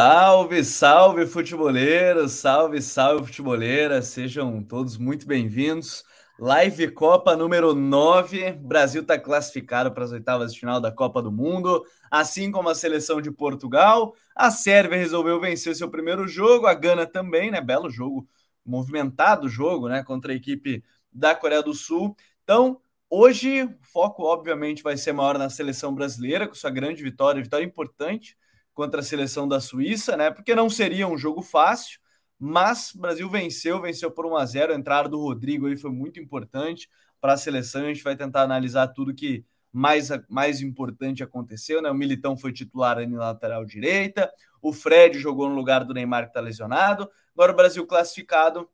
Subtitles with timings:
[0.00, 6.04] Salve, salve futeboleiros, salve, salve futeboleira, sejam todos muito bem-vindos.
[6.38, 11.32] Live Copa número 9, Brasil está classificado para as oitavas de final da Copa do
[11.32, 14.14] Mundo, assim como a seleção de Portugal.
[14.36, 17.60] A Sérvia resolveu vencer seu primeiro jogo, a Gana também, né?
[17.60, 18.24] Belo jogo,
[18.64, 20.04] movimentado jogo, né?
[20.04, 20.80] Contra a equipe
[21.12, 22.14] da Coreia do Sul.
[22.44, 27.42] Então, hoje, o foco obviamente vai ser maior na seleção brasileira, com sua grande vitória,
[27.42, 28.36] vitória importante
[28.78, 30.30] contra a seleção da Suíça, né?
[30.30, 31.98] Porque não seria um jogo fácil,
[32.38, 34.72] mas o Brasil venceu, venceu por 1 a 0.
[34.72, 36.88] A entrada do Rodrigo aí foi muito importante
[37.20, 37.82] para a seleção.
[37.82, 41.90] A gente vai tentar analisar tudo que mais, mais importante aconteceu, né?
[41.90, 44.30] O Militão foi titular ali na lateral direita,
[44.62, 47.10] o Fred jogou no lugar do Neymar que está lesionado.
[47.34, 48.70] Agora o Brasil classificado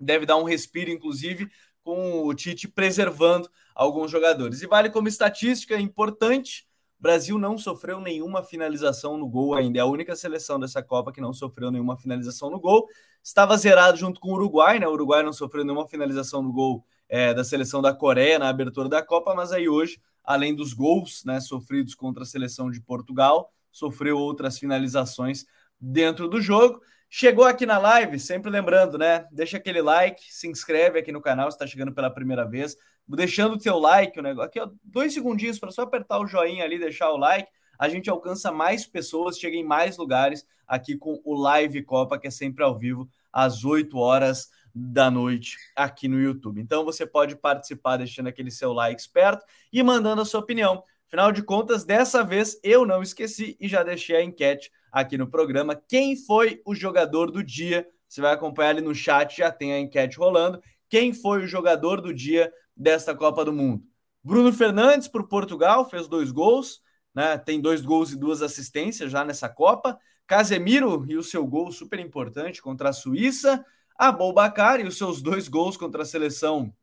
[0.00, 1.50] deve dar um respiro, inclusive,
[1.82, 4.62] com o Tite preservando alguns jogadores.
[4.62, 6.66] E vale como estatística importante
[7.04, 9.78] Brasil não sofreu nenhuma finalização no gol ainda.
[9.78, 12.88] É a única seleção dessa Copa que não sofreu nenhuma finalização no gol.
[13.22, 14.88] Estava zerado junto com o Uruguai, né?
[14.88, 18.88] O Uruguai não sofreu nenhuma finalização no gol é, da seleção da Coreia na abertura
[18.88, 23.52] da Copa, mas aí hoje, além dos gols né, sofridos contra a seleção de Portugal,
[23.70, 25.44] sofreu outras finalizações
[25.78, 26.80] dentro do jogo.
[27.10, 29.26] Chegou aqui na live, sempre lembrando, né?
[29.30, 33.56] Deixa aquele like, se inscreve aqui no canal se está chegando pela primeira vez deixando
[33.56, 36.78] o seu like, o negócio aqui, ó, dois segundinhos para só apertar o joinha ali,
[36.78, 41.34] deixar o like, a gente alcança mais pessoas, chega em mais lugares aqui com o
[41.34, 46.60] Live Copa, que é sempre ao vivo, às 8 horas da noite aqui no YouTube.
[46.60, 50.82] Então você pode participar deixando aquele seu like esperto e mandando a sua opinião.
[51.06, 55.28] Afinal de contas, dessa vez eu não esqueci e já deixei a enquete aqui no
[55.28, 55.80] programa.
[55.88, 57.86] Quem foi o jogador do dia?
[58.08, 60.60] Você vai acompanhar ali no chat, já tem a enquete rolando.
[60.88, 63.84] Quem foi o jogador do dia desta Copa do Mundo.
[64.22, 66.82] Bruno Fernandes, por Portugal, fez dois gols,
[67.14, 67.36] né?
[67.38, 69.98] Tem dois gols e duas assistências já nessa Copa.
[70.26, 73.64] Casemiro e o seu gol super importante contra a Suíça.
[73.96, 76.74] Aboubacar e os seus dois gols contra a seleção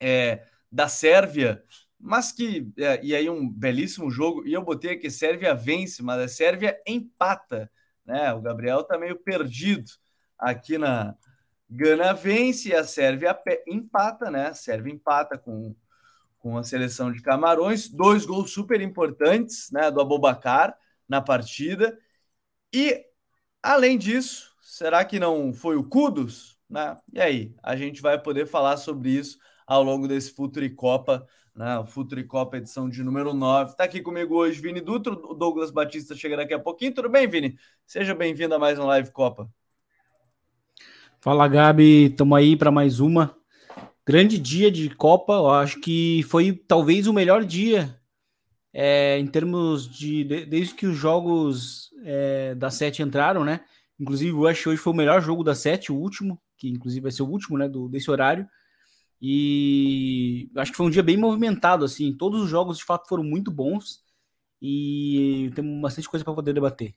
[0.00, 1.64] é, da Sérvia,
[1.98, 2.70] mas que.
[2.76, 4.46] É, e aí, um belíssimo jogo.
[4.46, 7.70] E eu botei aqui: Sérvia vence, mas a Sérvia empata.
[8.04, 8.32] Né?
[8.34, 9.90] O Gabriel tá meio perdido
[10.38, 11.16] aqui na,
[11.68, 14.48] Gana vence a Sérvia empata, né?
[14.48, 15.74] A Sérvia empata com,
[16.38, 17.88] com a seleção de Camarões.
[17.88, 19.90] Dois gols super importantes, né?
[19.90, 20.76] Do Abobacar
[21.08, 21.98] na partida.
[22.72, 23.04] E,
[23.62, 26.58] além disso, será que não foi o Kudos?
[26.68, 26.96] Né?
[27.12, 31.82] E aí, a gente vai poder falar sobre isso ao longo desse Futuri Copa, né?
[31.86, 33.70] Futuri Copa edição de número 9.
[33.70, 36.94] Está aqui comigo hoje Vini Dutra, o Douglas Batista chega daqui a pouquinho.
[36.94, 37.56] Tudo bem, Vini?
[37.86, 39.48] Seja bem-vindo a mais um Live Copa.
[41.24, 43.34] Fala, Gabi, estamos aí para mais uma.
[44.06, 47.98] Grande dia de Copa, eu acho que foi talvez o melhor dia
[48.74, 53.64] é, em termos de, de, Desde que os jogos é, da Sete entraram, né?
[53.98, 57.00] Inclusive, eu acho que hoje foi o melhor jogo da Sete, o último, que inclusive
[57.00, 58.46] vai ser o último, né, do, desse horário.
[59.18, 62.14] E acho que foi um dia bem movimentado, assim.
[62.14, 64.04] Todos os jogos de fato foram muito bons
[64.60, 66.94] e temos bastante coisa para poder debater.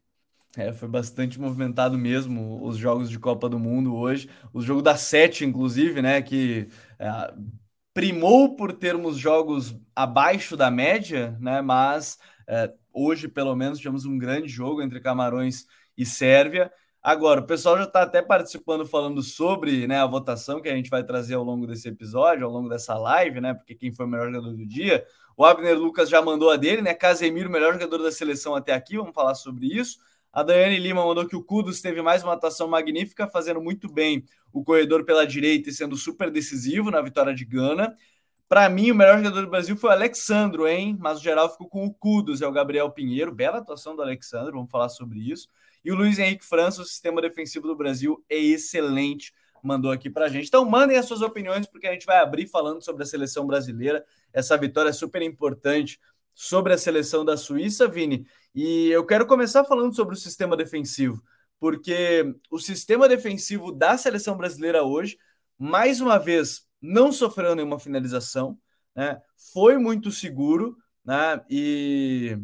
[0.56, 4.30] É, foi bastante movimentado mesmo os jogos de Copa do Mundo hoje.
[4.54, 6.22] O jogo da Sete, inclusive, né?
[6.22, 7.34] Que é,
[7.94, 11.62] primou por termos jogos abaixo da média, né?
[11.62, 15.66] Mas é, hoje, pelo menos, tivemos um grande jogo entre Camarões
[15.98, 16.72] e Sérvia.
[17.02, 20.90] Agora, o pessoal já está até participando, falando sobre né, a votação que a gente
[20.90, 23.54] vai trazer ao longo desse episódio, ao longo dessa live, né?
[23.54, 25.06] Porque quem foi o melhor jogador do dia.
[25.38, 26.94] O Abner Lucas já mandou a dele, né?
[26.94, 30.00] Casemiro, melhor jogador da seleção até aqui, vamos falar sobre isso.
[30.38, 34.24] A Daiane Lima mandou que o Kudos teve mais uma atuação magnífica, fazendo muito bem
[34.54, 37.96] o corredor pela direita e sendo super decisivo na vitória de Gana.
[38.48, 40.96] Para mim, o melhor jogador do Brasil foi o Alexandro, hein?
[41.00, 43.34] Mas o geral ficou com o Kudos, é o Gabriel Pinheiro.
[43.34, 45.50] Bela atuação do Alexandro, vamos falar sobre isso.
[45.84, 49.34] E o Luiz Henrique França, o sistema defensivo do Brasil é excelente,
[49.64, 50.50] mandou aqui para a gente.
[50.50, 54.06] Então, mandem as suas opiniões, porque a gente vai abrir falando sobre a seleção brasileira.
[54.32, 56.00] Essa vitória é super importante
[56.38, 58.28] sobre a seleção da Suíça, Vini.
[58.58, 61.22] E eu quero começar falando sobre o sistema defensivo,
[61.60, 65.16] porque o sistema defensivo da seleção brasileira hoje,
[65.60, 68.58] mais uma vez, não sofreu nenhuma finalização,
[68.96, 69.22] né?
[69.54, 70.76] Foi muito seguro,
[71.06, 71.40] né?
[71.48, 72.36] E,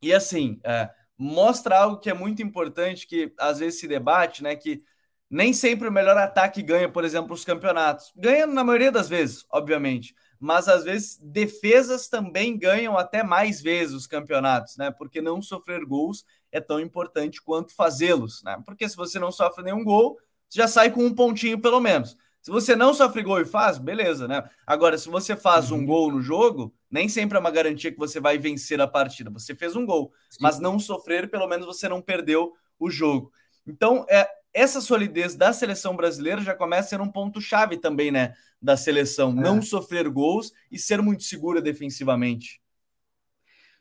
[0.00, 4.54] e assim, é, mostra algo que é muito importante, que às vezes se debate, né?
[4.54, 4.80] Que
[5.28, 8.12] nem sempre o melhor ataque ganha, por exemplo, os campeonatos.
[8.14, 13.94] Ganha na maioria das vezes, obviamente mas às vezes defesas também ganham até mais vezes
[13.94, 14.90] os campeonatos, né?
[14.90, 18.60] Porque não sofrer gols é tão importante quanto fazê-los, né?
[18.64, 20.18] Porque se você não sofre nenhum gol,
[20.48, 22.16] você já sai com um pontinho pelo menos.
[22.46, 24.48] Se você não sofre gol e faz, beleza, né?
[24.64, 25.86] Agora, se você faz um uhum.
[25.86, 29.30] gol no jogo, nem sempre é uma garantia que você vai vencer a partida.
[29.30, 30.38] Você fez um gol, Sim.
[30.40, 33.32] mas não sofrer, pelo menos você não perdeu o jogo.
[33.66, 38.34] Então, é, essa solidez da seleção brasileira já começa a ser um ponto-chave também, né?
[38.60, 39.30] Da seleção.
[39.32, 39.34] É.
[39.34, 42.62] Não sofrer gols e ser muito segura defensivamente.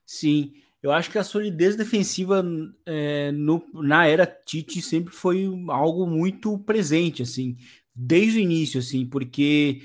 [0.05, 0.51] Sim,
[0.83, 2.45] eu acho que a solidez defensiva
[2.85, 7.55] é, no, na era Tite sempre foi algo muito presente, assim,
[7.95, 9.81] desde o início, assim, porque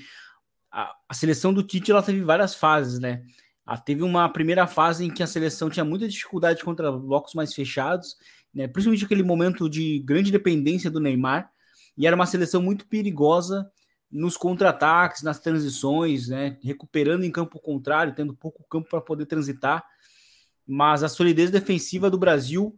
[0.69, 3.23] a, a seleção do Tite ela teve várias fases, né?
[3.65, 7.53] Ela teve uma primeira fase em que a seleção tinha muita dificuldade contra blocos mais
[7.53, 8.17] fechados
[8.53, 8.67] né?
[8.67, 11.49] principalmente aquele momento de grande dependência do Neymar,
[11.97, 13.69] e era uma seleção muito perigosa
[14.11, 16.57] nos contra-ataques, nas transições, né?
[16.61, 19.83] recuperando em campo contrário, tendo pouco campo para poder transitar.
[20.67, 22.77] Mas a solidez defensiva do Brasil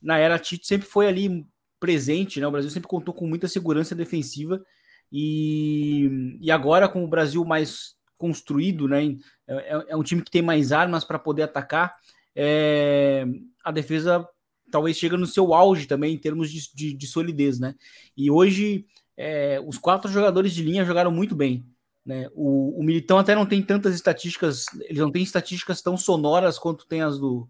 [0.00, 1.46] na era Tite sempre foi ali
[1.80, 2.46] presente, né?
[2.46, 4.64] O Brasil sempre contou com muita segurança defensiva
[5.10, 9.16] e, e agora com o Brasil mais construído, né?
[9.46, 11.94] É, é, é um time que tem mais armas para poder atacar.
[12.36, 13.26] É,
[13.62, 14.26] a defesa
[14.74, 17.76] talvez chega no seu auge também em termos de, de, de solidez, né?
[18.16, 18.84] E hoje
[19.16, 21.64] é, os quatro jogadores de linha jogaram muito bem.
[22.04, 22.28] Né?
[22.34, 26.88] O, o, Militão até não tem tantas estatísticas, ele não tem estatísticas tão sonoras quanto
[26.88, 27.48] tem as do,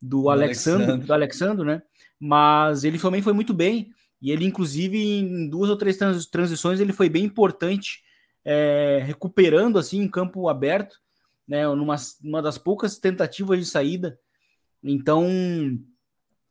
[0.00, 1.82] do, Alexandre, Alexandre, do Alexandre, né?
[2.20, 3.90] Mas ele também foi muito bem.
[4.22, 5.98] E ele, inclusive, em duas ou três
[6.30, 8.04] transições, ele foi bem importante,
[8.44, 11.00] é, recuperando assim em campo aberto,
[11.48, 11.66] né?
[11.66, 14.16] Numa uma das poucas tentativas de saída.
[14.84, 15.28] Então,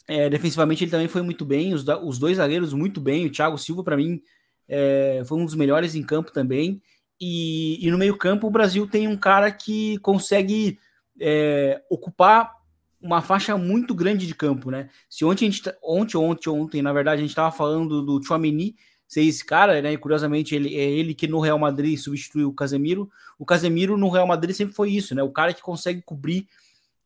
[0.09, 3.27] é, defensivamente ele também foi muito bem, os, os dois zagueiros muito bem.
[3.27, 4.19] O Thiago Silva, para mim,
[4.67, 6.81] é, foi um dos melhores em campo também.
[7.21, 10.79] E, e, no meio-campo, o Brasil tem um cara que consegue
[11.21, 12.55] é, ocupar
[12.99, 14.89] uma faixa muito grande de campo, né?
[15.07, 18.23] Se ontem, a gente, tá, ontem, ontem, ontem, na verdade, a gente estava falando do
[18.23, 18.75] Chouameni
[19.07, 19.93] ser esse cara, né?
[19.93, 23.11] E curiosamente, ele é ele que no Real Madrid substituiu o Casemiro.
[23.37, 25.21] O Casemiro no Real Madrid sempre foi isso, né?
[25.21, 26.47] O cara que consegue cobrir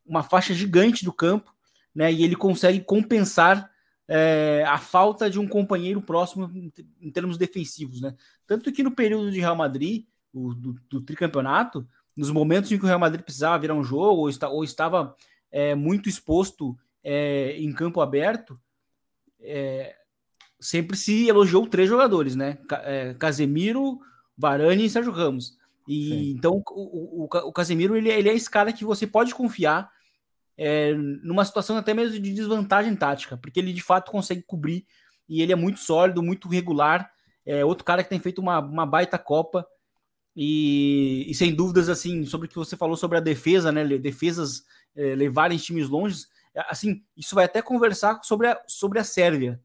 [0.06, 1.54] uma faixa gigante do campo
[1.94, 2.12] né?
[2.12, 3.70] E ele consegue compensar
[4.08, 6.52] é, a falta de um companheiro próximo
[7.02, 8.16] em termos defensivos, né?
[8.46, 12.84] Tanto que no período de Real Madrid, o, do, do tricampeonato, nos momentos em que
[12.84, 15.16] o Real Madrid precisava virar um jogo ou, está, ou estava
[15.52, 18.60] é, muito exposto é, em campo aberto,
[19.40, 19.96] é,
[20.60, 22.58] sempre se elogiou três jogadores, né?
[22.84, 24.00] É, Casemiro,
[24.38, 25.58] Varane e Sérgio Ramos.
[25.88, 26.30] E Sim.
[26.32, 29.92] então o, o, o Casemiro ele, ele é esse cara que você pode confiar
[30.58, 34.86] é, numa situação até mesmo de desvantagem tática, porque ele de fato consegue cobrir
[35.28, 37.12] e ele é muito sólido, muito regular.
[37.46, 39.66] É outro cara que tem feito uma, uma baita Copa.
[40.36, 43.86] E, e, sem dúvidas, assim, sobre o que você falou sobre a defesa, né?
[44.00, 44.64] Defesas
[44.96, 46.26] é, levarem times longe,
[46.70, 49.62] assim, isso vai até conversar sobre a, sobre a Sérvia,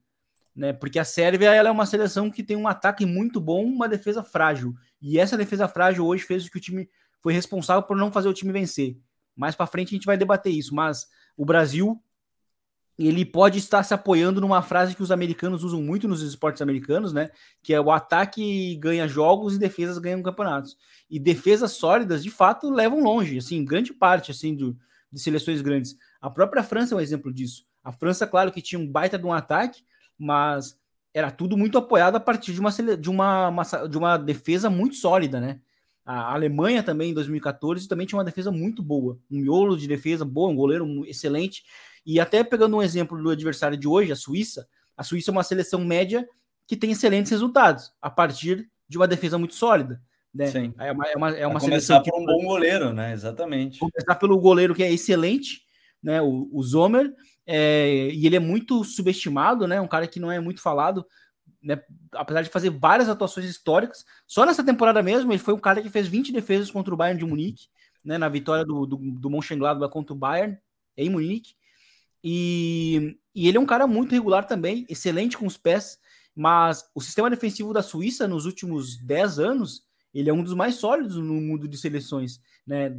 [0.54, 0.72] né?
[0.72, 4.22] Porque a Sérvia ela é uma seleção que tem um ataque muito bom, uma defesa
[4.22, 4.74] frágil.
[5.00, 6.88] E essa defesa frágil hoje fez o que o time
[7.22, 8.98] foi responsável por não fazer o time vencer.
[9.38, 11.06] Mais para frente a gente vai debater isso, mas
[11.36, 12.02] o Brasil
[12.98, 17.12] ele pode estar se apoiando numa frase que os americanos usam muito nos esportes americanos,
[17.12, 17.30] né?
[17.62, 20.76] Que é o ataque ganha jogos e defesas ganham campeonatos.
[21.08, 24.76] E defesas sólidas, de fato, levam longe, assim, grande parte assim do,
[25.12, 25.96] de seleções grandes.
[26.20, 27.64] A própria França é um exemplo disso.
[27.84, 29.84] A França, claro que tinha um baita de um ataque,
[30.18, 30.76] mas
[31.14, 34.96] era tudo muito apoiado a partir de uma, de uma, uma de uma defesa muito
[34.96, 35.60] sólida, né?
[36.10, 39.18] A Alemanha também, em 2014, também tinha uma defesa muito boa.
[39.30, 41.62] Um miolo de defesa boa, um goleiro excelente.
[42.06, 45.42] E até pegando um exemplo do adversário de hoje, a Suíça, a Suíça é uma
[45.42, 46.26] seleção média
[46.66, 50.00] que tem excelentes resultados, a partir de uma defesa muito sólida.
[50.34, 50.46] Né?
[50.46, 50.72] Sim.
[50.78, 51.98] É uma, é uma, é uma seleção.
[51.98, 53.12] Começar por um bom goleiro, né?
[53.12, 53.78] Exatamente.
[53.78, 55.60] Começar pelo goleiro que é excelente,
[56.02, 56.22] né?
[56.22, 57.12] O, o Zomer,
[57.46, 59.78] é, e ele é muito subestimado, né?
[59.78, 61.04] Um cara que não é muito falado
[61.68, 61.82] né,
[62.12, 65.90] apesar de fazer várias atuações históricas, só nessa temporada mesmo, ele foi um cara que
[65.90, 67.66] fez 20 defesas contra o Bayern de Munique,
[68.02, 70.56] né, na vitória do, do, do Mönchengladbach contra o Bayern,
[70.96, 71.52] em Munique.
[72.24, 75.98] E, e ele é um cara muito regular também, excelente com os pés,
[76.34, 79.82] mas o sistema defensivo da Suíça nos últimos 10 anos,
[80.14, 82.40] ele é um dos mais sólidos no mundo de seleções.
[82.66, 82.90] Né?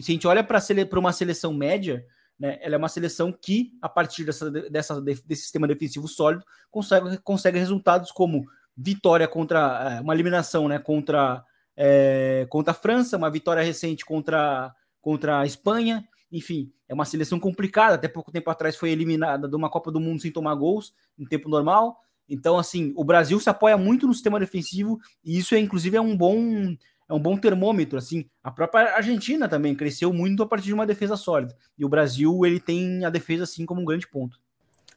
[0.00, 2.04] Se a gente olha para uma seleção média,
[2.38, 2.58] né?
[2.60, 7.58] Ela é uma seleção que, a partir dessa, dessa, desse sistema defensivo sólido, consegue, consegue
[7.58, 8.44] resultados como
[8.76, 11.44] vitória contra é, uma eliminação né, contra,
[11.76, 16.06] é, contra a França, uma vitória recente contra, contra a Espanha.
[16.30, 17.94] Enfim, é uma seleção complicada.
[17.94, 21.24] Até pouco tempo atrás foi eliminada de uma Copa do Mundo sem tomar gols em
[21.24, 22.00] tempo normal.
[22.28, 26.00] Então, assim, o Brasil se apoia muito no sistema defensivo e isso, é, inclusive, é
[26.00, 26.74] um bom
[27.08, 28.26] é um bom termômetro, assim.
[28.42, 31.56] A própria Argentina também cresceu muito a partir de uma defesa sólida.
[31.78, 34.38] E o Brasil, ele tem a defesa, assim, como um grande ponto.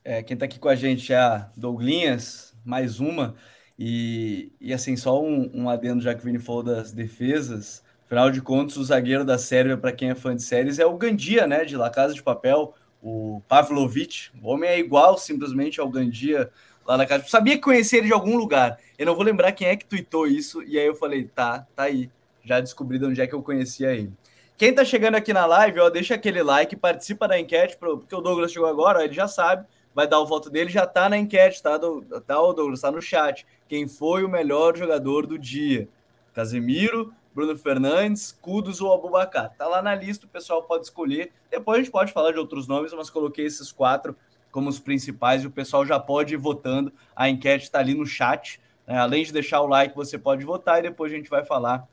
[0.03, 3.35] É, quem tá aqui com a gente é a Douglinhas, mais uma.
[3.77, 7.83] E, e assim, só um, um adendo, já que o Vini falou das defesas.
[8.05, 10.97] Afinal de contas, o zagueiro da Sérvia, para quem é fã de séries, é o
[10.97, 11.65] Gandia, né?
[11.65, 12.73] De La Casa de Papel.
[13.01, 14.29] o Pavlovic.
[14.41, 16.49] O homem é igual simplesmente ao Gandia
[16.87, 17.27] lá na casa.
[17.27, 18.79] Sabia que conhecia ele de algum lugar.
[18.97, 20.63] Eu não vou lembrar quem é que tweetou isso.
[20.63, 22.09] E aí eu falei, tá, tá aí.
[22.43, 24.13] Já descobri de onde é que eu conhecia ele.
[24.57, 28.21] Quem tá chegando aqui na live, ó, deixa aquele like, participa da enquete, porque o
[28.21, 31.15] Douglas chegou agora, ó, ele já sabe, vai dar o voto dele, já tá na
[31.15, 33.45] enquete, tá, do, tá o Douglas, tá no chat.
[33.67, 35.87] Quem foi o melhor jogador do dia?
[36.33, 39.53] Casemiro, Bruno Fernandes, Kudos ou Abubacar.
[39.55, 41.31] Tá lá na lista, o pessoal pode escolher.
[41.51, 44.15] Depois a gente pode falar de outros nomes, mas coloquei esses quatro
[44.51, 46.91] como os principais e o pessoal já pode ir votando.
[47.15, 48.59] A enquete está ali no chat.
[48.85, 48.97] Né?
[48.97, 51.87] Além de deixar o like, você pode votar e depois a gente vai falar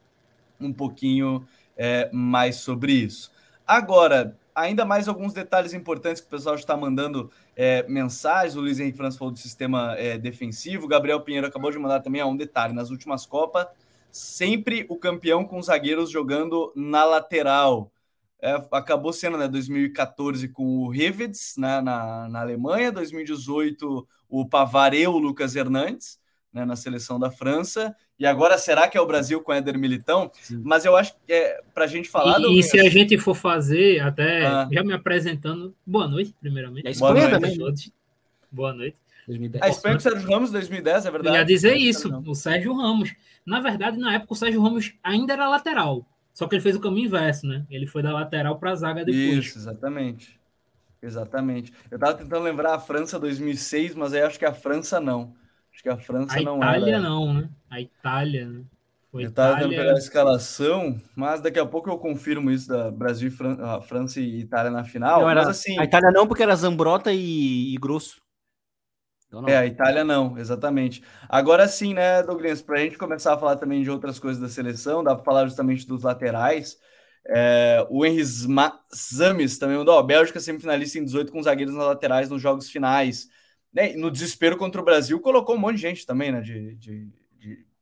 [0.61, 1.47] um pouquinho
[1.77, 3.33] é, mais sobre isso.
[3.67, 8.57] Agora, ainda mais alguns detalhes importantes que o pessoal está mandando é, mensagens.
[8.57, 10.87] O Luiz Henrique França falou do sistema é, defensivo.
[10.87, 12.73] Gabriel Pinheiro acabou de mandar também ó, um detalhe.
[12.73, 13.67] Nas últimas Copas,
[14.11, 17.91] sempre o campeão com zagueiros jogando na lateral.
[18.45, 25.13] É, acabou sendo né, 2014 com o Rivets né, na, na Alemanha, 2018 o Pavareu,
[25.13, 26.19] o Lucas Hernandes
[26.53, 27.97] né, na seleção da França.
[28.19, 30.31] E agora será que é o Brasil com Éder Militão?
[30.43, 30.61] Sim.
[30.63, 32.39] Mas eu acho que é para a gente falar.
[32.39, 32.53] E, do...
[32.53, 34.69] e se a gente for fazer, até ah.
[34.71, 36.87] já me apresentando, boa noite, primeiramente.
[36.87, 37.31] É boa noite.
[37.31, 37.59] também.
[38.53, 38.97] Boa noite.
[39.27, 39.65] 2010.
[39.65, 41.37] A Espanha com o Sérgio Ramos 2010, é verdade.
[41.37, 43.15] Eu ia dizer isso, o Sérgio Ramos.
[43.45, 46.07] Na verdade, na época, o Sérgio Ramos ainda era lateral.
[46.35, 47.65] Só que ele fez o caminho inverso, né?
[47.71, 49.47] Ele foi da lateral para a zaga depois.
[49.47, 50.39] Isso, exatamente.
[51.01, 51.73] Exatamente.
[51.89, 55.33] Eu estava tentando lembrar a França 2006, mas aí acho que a França não.
[55.73, 56.73] Acho que a França a não era.
[56.73, 57.49] A Itália não, né?
[57.71, 58.65] A Itália, né?
[59.13, 62.91] Foi eu estava tentando pegar a escalação, mas daqui a pouco eu confirmo isso da
[62.91, 63.81] Brasil, Fran...
[63.83, 65.21] França e Itália na final.
[65.21, 65.43] Não, era...
[65.43, 65.79] mas assim.
[65.79, 68.24] A Itália não, porque era Zambrota e, e Grosso.
[69.43, 71.03] Então, é, a Itália não, exatamente.
[71.29, 74.49] Agora sim, né, Douglas, para a gente começar a falar também de outras coisas da
[74.49, 76.79] seleção, dá para falar justamente dos laterais.
[77.27, 82.29] É, o Henry Zames também mandou, ó, Bélgica semifinalista em 18 com zagueiros nas laterais
[82.29, 83.29] nos jogos finais.
[83.73, 87.11] Né, no desespero contra o Brasil, colocou um monte de gente também, né, de, de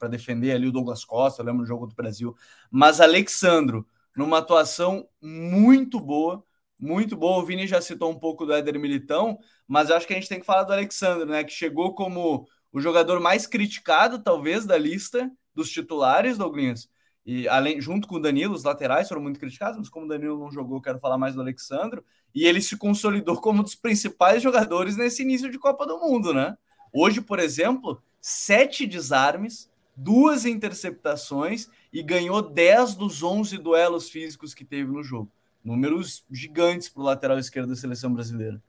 [0.03, 2.35] para defender ali o Douglas Costa, eu lembro do jogo do Brasil.
[2.69, 6.45] Mas Alexandro, numa atuação muito boa,
[6.83, 7.41] muito boa.
[7.41, 10.29] O Vini já citou um pouco do Éder Militão, mas eu acho que a gente
[10.29, 11.45] tem que falar do Alexandre, né?
[11.45, 16.91] Que chegou como o jogador mais criticado, talvez, da lista dos titulares, Douglas.
[17.25, 20.37] E além, junto com o Danilo, os laterais foram muito criticados, mas como o Danilo
[20.37, 22.03] não jogou, quero falar mais do Alexandre.
[22.35, 26.35] E ele se consolidou como um dos principais jogadores nesse início de Copa do Mundo,
[26.35, 26.57] né?
[26.93, 34.65] Hoje, por exemplo, sete desarmes, duas interceptações e ganhou 10 dos 11 duelos físicos que
[34.65, 35.31] teve no jogo.
[35.65, 38.61] Números gigantes para o lateral esquerdo da seleção brasileira.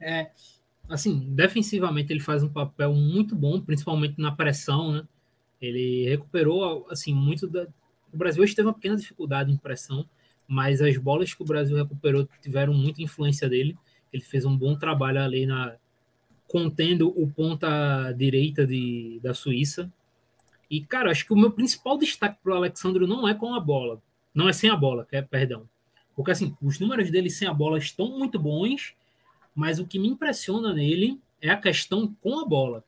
[0.00, 0.30] É,
[0.88, 5.08] assim, defensivamente ele faz um papel muito bom, principalmente na pressão, né?
[5.60, 7.66] Ele recuperou, assim, muito da...
[8.12, 10.08] O Brasil hoje teve uma pequena dificuldade em pressão,
[10.46, 13.76] mas as bolas que o Brasil recuperou tiveram muita influência dele.
[14.12, 15.76] Ele fez um bom trabalho ali na
[16.46, 19.92] contendo o ponta direita de, da Suíça.
[20.70, 23.60] E, cara, acho que o meu principal destaque para o Alexandre não é com a
[23.60, 24.00] bola.
[24.34, 25.68] Não é sem a bola, é, perdão.
[26.18, 28.92] Porque assim, os números dele sem a bola estão muito bons,
[29.54, 32.82] mas o que me impressiona nele é a questão com a bola.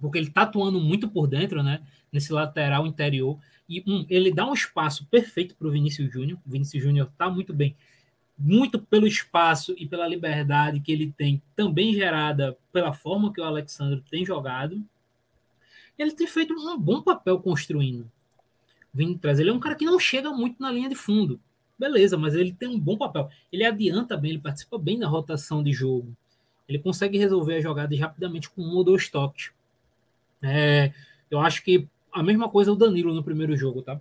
[0.00, 1.82] Porque ele tá atuando muito por dentro, né?
[2.10, 3.38] Nesse lateral interior.
[3.68, 6.38] E um, ele dá um espaço perfeito para o Vinícius Júnior.
[6.46, 7.76] O Vinícius Júnior tá muito bem.
[8.38, 13.44] Muito pelo espaço e pela liberdade que ele tem, também gerada pela forma que o
[13.44, 14.82] Alexandre tem jogado.
[15.98, 18.10] Ele tem feito um bom papel construindo.
[18.94, 19.38] Vindo traz.
[19.38, 21.38] Ele é um cara que não chega muito na linha de fundo
[21.78, 23.28] beleza, mas ele tem um bom papel.
[23.52, 26.16] Ele adianta bem, ele participa bem da rotação de jogo.
[26.68, 29.50] Ele consegue resolver as jogadas rapidamente com um ou dois toques.
[30.42, 30.92] É,
[31.30, 34.00] eu acho que a mesma coisa o Danilo no primeiro jogo, tá?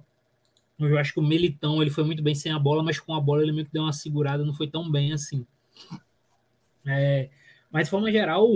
[0.79, 3.21] Eu acho que o Militão ele foi muito bem sem a bola, mas com a
[3.21, 5.45] bola ele meio que deu uma segurada, não foi tão bem assim.
[6.85, 7.29] É,
[7.71, 8.47] mas de forma geral,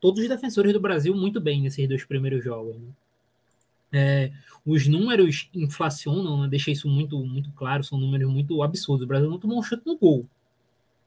[0.00, 2.76] todos os defensores do Brasil muito bem nesses dois primeiros jogos.
[2.76, 2.88] Né?
[3.92, 4.30] É,
[4.64, 6.48] os números inflacionam, né?
[6.48, 9.04] deixa isso muito, muito claro, são números muito absurdos.
[9.04, 10.24] O Brasil não tomou um chute no gol,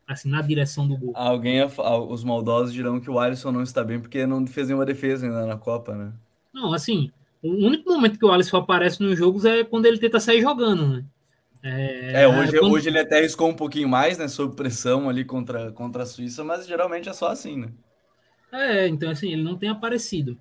[0.08, 1.14] assim, na direção do gol.
[1.16, 5.26] Alguém, os maldosos dirão que o Alisson não está bem porque não fez nenhuma defesa
[5.26, 6.14] ainda na Copa, né?
[6.54, 7.12] Não, assim,
[7.42, 10.88] o único momento que o Alisson aparece nos jogos é quando ele tenta sair jogando,
[10.88, 11.06] né?
[11.64, 12.74] É, é hoje, quando...
[12.74, 16.44] hoje ele até riscou um pouquinho mais, né, sob pressão ali contra, contra a Suíça,
[16.44, 17.70] mas geralmente é só assim, né?
[18.52, 20.38] É, então assim, ele não tem aparecido.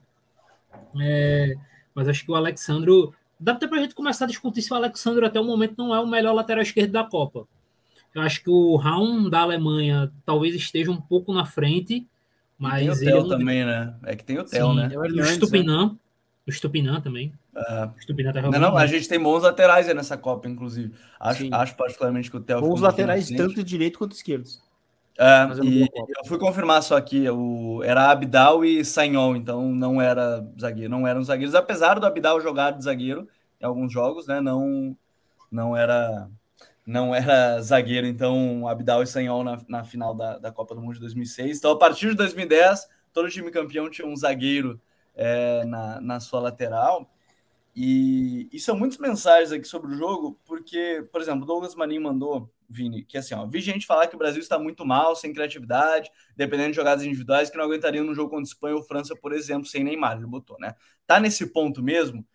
[1.01, 1.55] É,
[1.95, 3.15] mas acho que o Alexandro.
[3.39, 5.95] Dá até para a gente começar a discutir se o Alexandro até o momento não
[5.95, 7.47] é o melhor lateral esquerdo da Copa.
[8.15, 12.07] Eu acho que o Raum da Alemanha talvez esteja um pouco na frente,
[12.57, 13.95] mas e tem o Theo também, né?
[14.05, 14.89] É que tem o Theo, né?
[14.97, 15.97] o Stupinan, né?
[16.47, 17.33] o Stupinan também.
[17.57, 17.85] É.
[17.87, 20.95] O Stupinan tá não, não, a gente tem bons laterais aí nessa Copa, inclusive.
[21.19, 22.61] Acho, acho particularmente que o Theo.
[22.61, 24.63] Bons laterais, tanto direito quanto esquerdos.
[25.17, 30.45] É, e eu fui confirmar só aqui, o, era Abdal e Sanhol, então não era
[30.61, 33.29] zagueiro, não eram zagueiros, apesar do Abdal jogar de zagueiro
[33.61, 34.41] em alguns jogos, né?
[34.41, 34.97] Não,
[35.51, 36.29] não era
[36.87, 40.95] não era zagueiro, então Abdal e Sanhol na, na final da, da Copa do Mundo
[40.95, 41.59] de 2006.
[41.59, 44.81] Então, a partir de 2010, todo time campeão tinha um zagueiro
[45.15, 47.11] é, na, na sua lateral.
[47.75, 52.51] E, e são muitas mensagens aqui sobre o jogo, porque, por exemplo, Douglas Marinho mandou,
[52.75, 56.11] Vini, que assim, ó, vi gente falar que o Brasil está muito mal, sem criatividade,
[56.37, 59.67] dependendo de jogadas individuais, que não aguentariam no jogo contra Espanha ou França, por exemplo,
[59.67, 60.75] sem Neymar, ele botou, né?
[61.07, 62.27] Tá nesse ponto mesmo.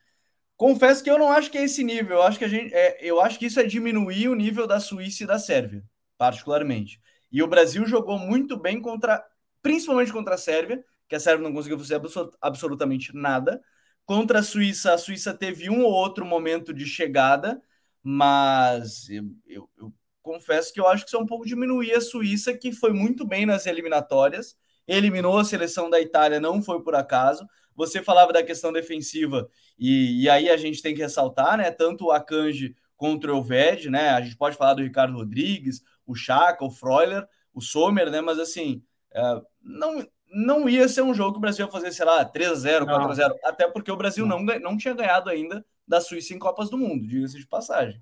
[0.57, 2.97] Confesso que eu não acho que é esse nível, eu acho que a gente, é,
[3.01, 5.83] eu acho que isso é diminuir o nível da Suíça e da Sérvia,
[6.17, 7.01] particularmente.
[7.31, 9.23] E o Brasil jogou muito bem contra,
[9.61, 12.01] principalmente contra a Sérvia, que a Sérvia não conseguiu fazer
[12.41, 13.61] absolutamente nada.
[14.05, 17.61] Contra a Suíça, a Suíça teve um ou outro momento de chegada,
[18.03, 22.01] mas eu, eu, eu confesso que eu acho que isso é um pouco diminuir a
[22.01, 24.57] Suíça, que foi muito bem nas eliminatórias,
[24.87, 27.45] eliminou a seleção da Itália, não foi por acaso.
[27.75, 31.71] Você falava da questão defensiva, e, e aí a gente tem que ressaltar, né?
[31.71, 34.09] Tanto o Akanji contra o Elved, né?
[34.09, 38.19] A gente pode falar do Ricardo Rodrigues, o Chaka, o Freuler, o Sommer, né?
[38.19, 38.83] Mas assim,
[39.13, 42.85] é, não, não ia ser um jogo que o Brasil ia fazer, sei lá, 3x0,
[42.85, 44.41] 4x0, até porque o Brasil não.
[44.41, 48.01] não, não tinha ganhado ainda da Suíça em Copas do Mundo, diga-se de passagem.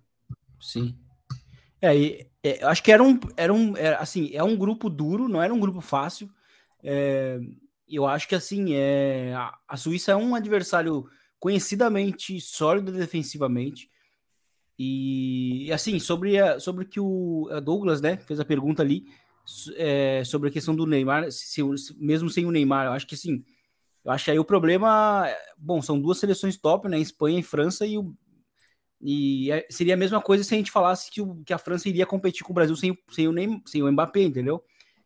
[0.60, 0.98] Sim.
[1.82, 5.28] É, e, é, acho que era um, era um era, assim, é um grupo duro,
[5.28, 6.30] não era um grupo fácil.
[6.84, 7.40] É,
[7.88, 13.90] eu acho que assim, é, a, a Suíça é um adversário conhecidamente sólido defensivamente.
[14.80, 19.08] E assim, sobre, a, sobre que o Douglas né, fez a pergunta ali,
[19.76, 21.62] é, sobre a questão do Neymar, se,
[21.98, 23.44] mesmo sem o Neymar, eu acho que sim.
[24.06, 27.00] Eu acho que aí o problema, bom, são duas seleções top, né?
[27.00, 28.16] Espanha e França, e, o,
[29.02, 31.88] e é, seria a mesma coisa se a gente falasse que, o, que a França
[31.88, 34.64] iria competir com o Brasil sem, sem, o, Neymar, sem o Mbappé, entendeu?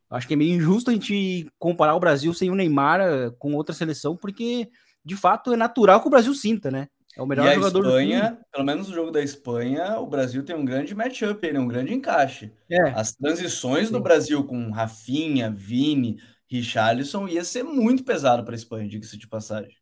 [0.10, 3.32] Eu acho que é meio injusto a gente comparar o Brasil sem o Neymar eh,
[3.40, 4.70] com outra seleção, porque
[5.04, 6.88] de fato é natural que o Brasil sinta, né?
[7.16, 10.44] É o melhor e jogador Espanha, do pelo menos no jogo da Espanha, o Brasil
[10.44, 11.60] tem um grande matchup, né?
[11.60, 12.54] um grande encaixe.
[12.70, 12.90] É.
[12.92, 13.94] As transições Sim.
[13.94, 16.18] do Brasil com Rafinha, Vini,
[16.50, 19.76] Richarlison ia ser muito pesado para a Espanha, diga-se de passagem.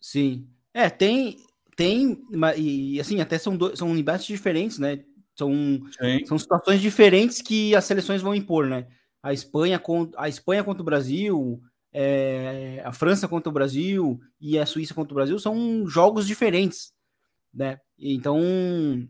[0.00, 0.48] Sim.
[0.72, 1.36] É, tem
[1.76, 2.18] tem
[2.56, 5.04] e assim, até são dois, são embates diferentes, né?
[5.36, 5.80] São,
[6.26, 8.86] são situações diferentes que as seleções vão impor, né?
[9.22, 9.80] A Espanha,
[10.16, 11.60] a Espanha contra o Brasil,
[11.92, 16.92] é, a França contra o Brasil e a Suíça contra o Brasil são jogos diferentes,
[17.52, 17.78] né?
[17.98, 18.40] Então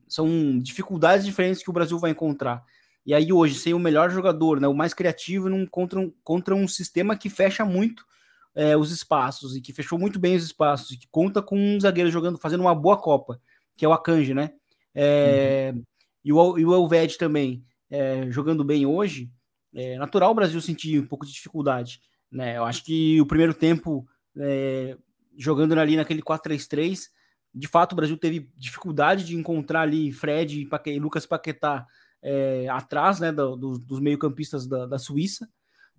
[0.08, 2.62] são dificuldades diferentes que o Brasil vai encontrar.
[3.06, 6.54] E aí hoje, sem o melhor jogador, né, o mais criativo, num, contra, um, contra
[6.54, 8.04] um sistema que fecha muito
[8.54, 11.80] é, os espaços e que fechou muito bem os espaços e que conta com um
[11.80, 13.40] zagueiro jogando, fazendo uma boa Copa,
[13.76, 14.52] que é o Akanji, né?
[14.94, 15.82] É, uhum.
[16.24, 19.30] E o, e o Elved também é, jogando bem hoje.
[19.74, 22.00] É natural o Brasil sentir um pouco de dificuldade.
[22.30, 22.56] Né?
[22.56, 24.96] Eu acho que o primeiro tempo, é,
[25.36, 27.08] jogando ali naquele 4-3-3,
[27.54, 31.86] de fato o Brasil teve dificuldade de encontrar ali Fred e Lucas Paquetá
[32.22, 35.48] é, atrás né, do, do, dos meio-campistas da, da, Suíça.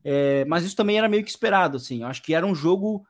[0.08, 2.04] É, mas isso também era meio que esperado, assim.
[2.04, 3.04] Eu acho que era um jogo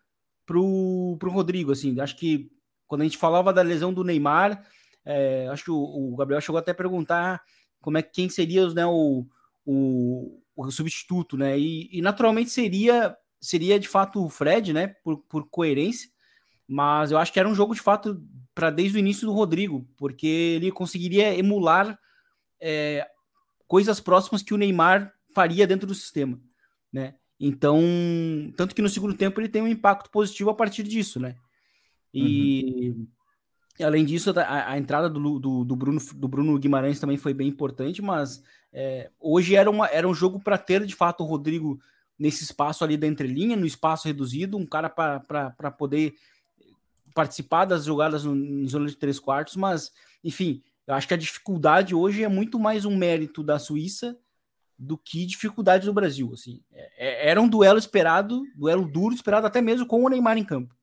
[0.45, 1.99] pro, pro Rodrigo, assim.
[1.99, 2.49] Acho que
[2.87, 4.65] quando a gente falava da lesão do Neymar,
[5.03, 5.75] é, acho que o,
[6.13, 7.41] o, Gabriel chegou até a perguntar
[7.81, 9.27] como é quem seria né, o,
[9.65, 11.59] o, o substituto, né?
[11.59, 14.87] E, e, naturalmente seria seria de fato o Fred, né?
[15.03, 16.09] Por, por coerência,
[16.65, 18.23] mas eu acho que era um jogo de fato
[18.55, 21.99] para desde o início do Rodrigo, porque ele conseguiria emular
[22.59, 23.05] é,
[23.67, 26.39] coisas próximas que o Neymar faria dentro do sistema,
[26.95, 27.13] né?
[27.37, 27.81] Então,
[28.55, 31.35] tanto que no segundo tempo ele tem um impacto positivo a partir disso, né?
[32.13, 33.85] E uhum.
[33.85, 37.49] além disso, a, a entrada do, do, do, Bruno, do Bruno Guimarães também foi bem
[37.49, 41.77] importante, mas é, hoje era, uma, era um jogo para ter de fato o Rodrigo
[42.17, 46.15] nesse espaço ali da entrelinha, no espaço reduzido, um cara para poder
[47.13, 49.91] participar das jogadas no, em zona de três quartos, mas
[50.23, 54.17] enfim, eu acho que a dificuldade hoje é muito mais um mérito da Suíça
[54.77, 56.31] do que dificuldade do Brasil.
[56.33, 60.37] Assim, é, é era um duelo esperado, duelo duro, esperado até mesmo com o Neymar
[60.37, 60.75] em campo.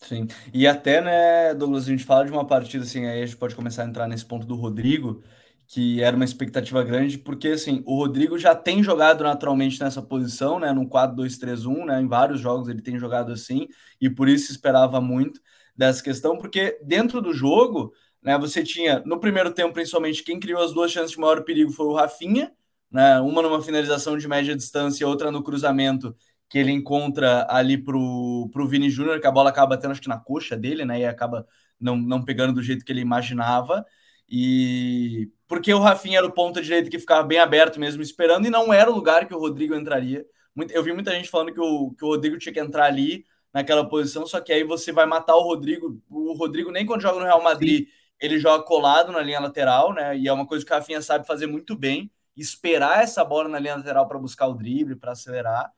[0.00, 3.36] Sim, e até, né, Douglas, a gente fala de uma partida assim, aí a gente
[3.36, 5.22] pode começar a entrar nesse ponto do Rodrigo
[5.68, 10.58] que era uma expectativa grande, porque assim, o Rodrigo já tem jogado naturalmente nessa posição,
[10.58, 13.68] né, no 4-2-3-1, né, em vários jogos ele tem jogado assim,
[14.00, 15.40] e por isso esperava muito
[15.76, 20.62] dessa questão, porque dentro do jogo, né, você tinha, no primeiro tempo, principalmente, quem criou
[20.62, 22.50] as duas chances de maior perigo foi o Rafinha,
[22.90, 26.16] né, uma numa finalização de média distância, outra no cruzamento,
[26.48, 30.08] que ele encontra ali pro, pro Vini Júnior, que a bola acaba batendo, acho que
[30.08, 31.46] na coxa dele, né, e acaba
[31.80, 33.84] não, não pegando do jeito que ele imaginava,
[34.28, 38.50] E porque o Rafinha era o ponta direito que ficava bem aberto mesmo esperando e
[38.50, 40.26] não era o lugar que o Rodrigo entraria.
[40.70, 43.88] Eu vi muita gente falando que o, que o Rodrigo tinha que entrar ali naquela
[43.88, 46.00] posição, só que aí você vai matar o Rodrigo.
[46.10, 47.92] O Rodrigo nem quando joga no Real Madrid, Sim.
[48.20, 50.16] ele joga colado na linha lateral, né?
[50.18, 53.58] E é uma coisa que o Rafinha sabe fazer muito bem, esperar essa bola na
[53.58, 55.72] linha lateral para buscar o drible, para acelerar.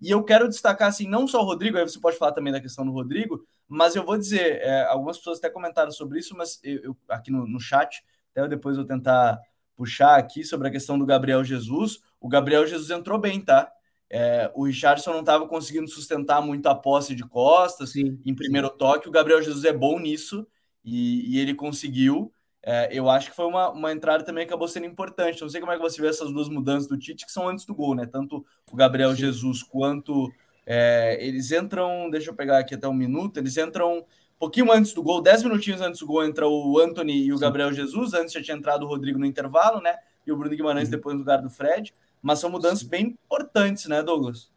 [0.00, 2.60] E eu quero destacar assim, não só o Rodrigo, aí você pode falar também da
[2.60, 6.58] questão do Rodrigo, mas eu vou dizer, é, algumas pessoas até comentaram sobre isso, mas
[6.62, 9.40] eu, eu aqui no, no chat, até depois vou tentar
[9.76, 12.00] puxar aqui sobre a questão do Gabriel Jesus.
[12.20, 13.72] O Gabriel Jesus entrou bem, tá?
[14.10, 18.68] É, o Richardson não estava conseguindo sustentar muito a posse de costas sim, em primeiro
[18.68, 18.76] sim.
[18.76, 19.08] toque.
[19.08, 20.46] O Gabriel Jesus é bom nisso
[20.84, 22.32] e, e ele conseguiu.
[22.64, 25.40] É, eu acho que foi uma, uma entrada também que acabou sendo importante.
[25.42, 27.64] Não sei como é que você vê essas duas mudanças do Tite, que são antes
[27.64, 28.06] do gol, né?
[28.06, 29.16] Tanto o Gabriel sim.
[29.16, 30.32] Jesus quanto.
[30.64, 34.04] É, eles entram, deixa eu pegar aqui até um minuto, eles entram um
[34.38, 37.72] pouquinho antes do gol, 10 minutinhos antes do gol, entra o Anthony e o Gabriel
[37.72, 38.14] Jesus.
[38.14, 39.96] Antes já tinha entrado o Rodrigo no intervalo, né?
[40.24, 40.92] E o Bruno Guimarães uhum.
[40.92, 41.92] depois no lugar do Fred.
[42.22, 42.88] Mas são mudanças Sim.
[42.88, 44.48] bem importantes, né, Douglas?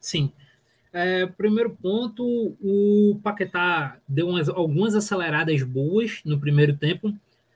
[0.00, 0.32] Sim.
[0.92, 2.24] É, primeiro ponto,
[2.60, 7.14] o Paquetá deu umas, algumas aceleradas boas no primeiro tempo,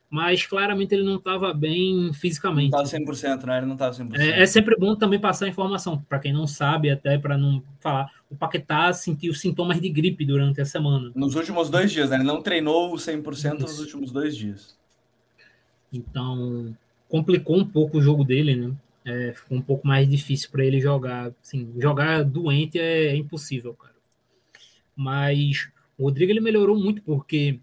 [0.09, 2.71] mas claramente ele não estava bem fisicamente.
[2.71, 3.57] Não estava 100%, né?
[3.57, 4.17] Ele não estava 100%.
[4.17, 8.09] É, é sempre bom também passar informação, para quem não sabe, até para não falar.
[8.31, 11.11] O Paquetá sentiu sintomas de gripe durante a semana.
[11.17, 12.17] Nos últimos dois dias, né?
[12.17, 13.53] Ele não treinou 100% Isso.
[13.59, 14.79] nos últimos dois dias.
[15.93, 16.77] Então,
[17.09, 18.73] complicou um pouco o jogo dele, né?
[19.05, 21.33] É, ficou um pouco mais difícil para ele jogar.
[21.43, 23.95] Assim, jogar doente é, é, impossível, cara.
[24.97, 27.61] Mas o Rodrigo ele melhorou muito porque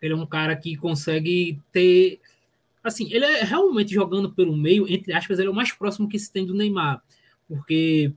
[0.00, 2.20] ele é um cara que consegue ter.
[2.82, 6.18] Assim, ele é realmente jogando pelo meio, entre aspas, ele é o mais próximo que
[6.18, 7.02] se tem do Neymar.
[7.46, 8.12] Porque,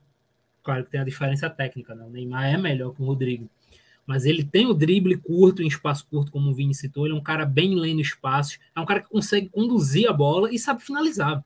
[0.64, 2.04] claro que tem a diferença técnica, né?
[2.06, 3.50] O Neymar é melhor que o Rodrigo.
[4.08, 7.06] Mas ele tem o drible curto, em espaço curto, como o Vini citou.
[7.06, 8.60] Ele é um cara bem lendo espaços.
[8.76, 11.44] É um cara que consegue conduzir a bola e sabe finalizar.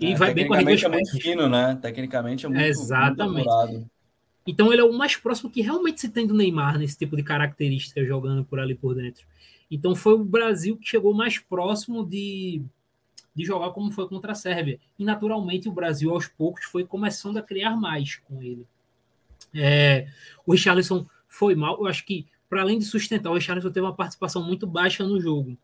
[0.00, 1.78] E é, vai bem com duas é muito fino, né?
[1.80, 3.46] Tecnicamente é muito, Exatamente.
[3.46, 3.90] Muito
[4.46, 7.22] então ele é o mais próximo que realmente se tem do Neymar nesse tipo de
[7.22, 9.24] característica jogando por ali por dentro.
[9.70, 12.62] Então foi o Brasil que chegou mais próximo de,
[13.34, 14.80] de jogar como foi contra a Sérvia.
[14.98, 18.66] E naturalmente o Brasil aos poucos foi começando a criar mais com ele.
[19.54, 20.08] É,
[20.46, 23.94] o Richarlison foi mal, eu acho que para além de sustentar, o Richarlison teve uma
[23.94, 25.56] participação muito baixa no jogo.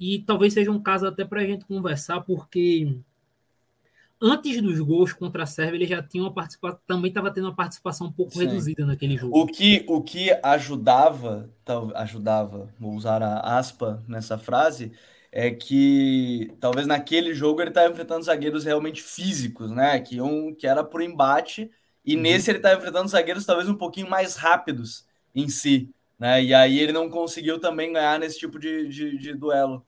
[0.00, 2.96] E talvez seja um caso até para a gente conversar, porque
[4.20, 7.54] antes dos gols contra a Sérvia, ele já tinha uma participação, também estava tendo uma
[7.54, 8.46] participação um pouco Sim.
[8.46, 9.38] reduzida naquele jogo.
[9.38, 11.50] O que, o que ajudava,
[11.94, 14.92] ajudava, vou usar a aspa nessa frase,
[15.30, 20.00] é que talvez naquele jogo ele estava enfrentando zagueiros realmente físicos, né?
[20.00, 21.70] Que, um, que era por embate,
[22.04, 22.22] e uhum.
[22.22, 26.42] nesse ele estava enfrentando zagueiros talvez um pouquinho mais rápidos em si, né?
[26.42, 29.86] E aí ele não conseguiu também ganhar nesse tipo de, de, de duelo.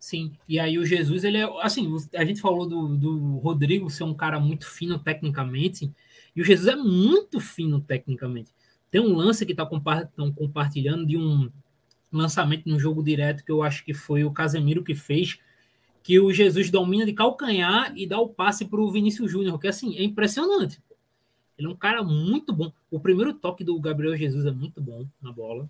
[0.00, 1.44] Sim, e aí o Jesus, ele é.
[1.60, 5.92] Assim, a gente falou do, do Rodrigo ser um cara muito fino tecnicamente,
[6.34, 8.50] e o Jesus é muito fino tecnicamente.
[8.90, 11.50] Tem um lance que estão tá compartilhando de um
[12.10, 15.38] lançamento no jogo direto que eu acho que foi o Casemiro que fez,
[16.02, 19.68] que o Jesus domina de calcanhar e dá o passe para o Vinícius Júnior, que
[19.68, 20.80] assim, é impressionante.
[21.58, 22.72] Ele é um cara muito bom.
[22.90, 25.68] O primeiro toque do Gabriel Jesus é muito bom na bola.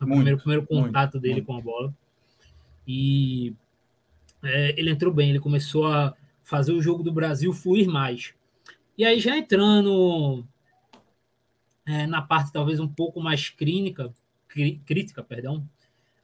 [0.00, 1.46] O muito, primeiro, primeiro contato muito, dele muito.
[1.46, 1.94] com a bola.
[2.86, 3.54] E
[4.42, 8.34] é, ele entrou bem, ele começou a fazer o jogo do Brasil fluir mais.
[8.96, 10.44] E aí, já entrando
[11.86, 14.12] é, na parte talvez um pouco mais clínica,
[14.48, 15.66] crí, crítica, perdão,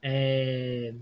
[0.01, 0.93] é,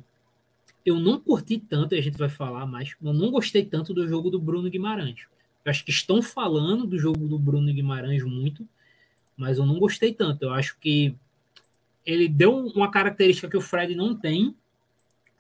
[0.86, 4.30] eu não curti tanto, a gente vai falar mais, eu não gostei tanto do jogo
[4.30, 5.28] do Bruno Guimarães.
[5.66, 8.66] Eu acho que estão falando do jogo do Bruno Guimarães muito,
[9.36, 10.44] mas eu não gostei tanto.
[10.44, 11.14] Eu acho que
[12.06, 14.56] ele deu uma característica que o Fred não tem,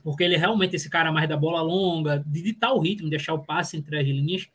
[0.08, 3.34] porque ele é realmente esse cara mais da bola longa, de ditar o ritmo, deixar
[3.34, 4.48] o passe entre as linhas,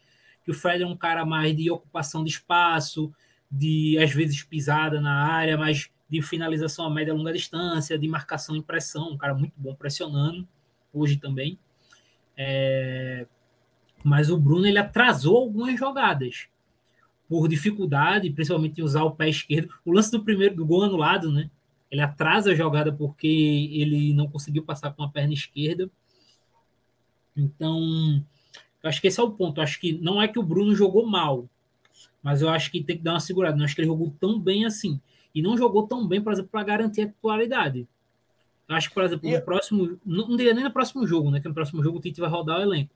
[0.43, 3.13] que o Fred é um cara mais de ocupação de espaço,
[3.51, 8.09] de às vezes pisada na área, mas de finalização a média e longa distância, de
[8.09, 10.49] marcação e pressão, um cara muito bom pressionando,
[10.91, 11.59] hoje também.
[12.35, 13.27] É...
[14.03, 16.47] Mas o Bruno ele atrasou algumas jogadas
[17.29, 19.75] por dificuldade, principalmente em usar o pé esquerdo.
[19.85, 21.51] O lance do primeiro do gol anulado, né?
[21.93, 25.91] Ele atrasa a jogada porque ele não conseguiu passar com a perna esquerda.
[27.37, 28.25] Então,
[28.83, 29.59] eu acho que esse é o ponto.
[29.59, 31.47] Eu acho que não é que o Bruno jogou mal,
[32.23, 33.59] mas eu acho que tem que dar uma segurada.
[33.59, 34.99] Não acho que ele jogou tão bem assim.
[35.35, 37.87] E não jogou tão bem, por exemplo, para garantir a titularidade.
[38.67, 40.01] Eu acho que, por exemplo, no próximo.
[40.03, 41.41] Não, não diria nem no próximo jogo, né?
[41.41, 42.95] Que no próximo jogo o Tite vai rodar o elenco.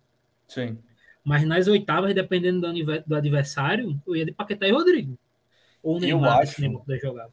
[0.48, 0.78] Sim.
[1.22, 5.18] Mas nas oitavas, dependendo do, do adversário, eu ia de Paquetá e Rodrigo.
[5.87, 6.62] Ou Neymar, eu acho,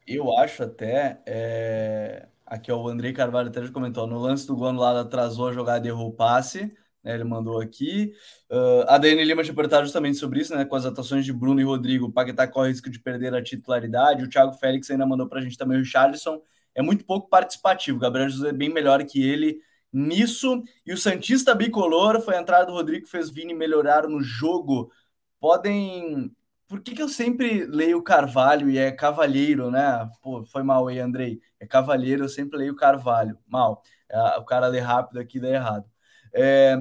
[0.06, 4.06] eu acho até é, Aqui, ó, o Andrei Carvalho até já comentou.
[4.06, 6.72] No lance do gol lado atrasou a jogada e errou o passe.
[7.04, 8.14] Né, ele mandou aqui.
[8.48, 10.64] Uh, a Dani Lima tinha perguntado justamente sobre isso, né?
[10.64, 14.24] Com as atuações de Bruno e Rodrigo, o Paquetá corre risco de perder a titularidade.
[14.24, 16.44] O Thiago Félix ainda mandou para a gente também o Richarlison.
[16.76, 17.98] É muito pouco participativo.
[17.98, 19.60] O Gabriel Jesus é bem melhor que ele
[19.92, 20.64] nisso.
[20.86, 24.92] E o Santista bicolor foi a entrada do Rodrigo que fez Vini melhorar no jogo.
[25.40, 26.32] Podem
[26.68, 30.10] por que, que eu sempre leio Carvalho e é Cavalheiro, né?
[30.22, 31.40] Pô, foi mal aí, Andrei.
[31.60, 33.38] É Cavalheiro, eu sempre leio Carvalho.
[33.48, 33.82] Mal.
[34.10, 35.86] É, o cara lê rápido aqui dá errado.
[36.34, 36.78] É,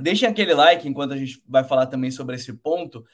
[0.00, 3.04] deixem aquele like enquanto a gente vai falar também sobre esse ponto,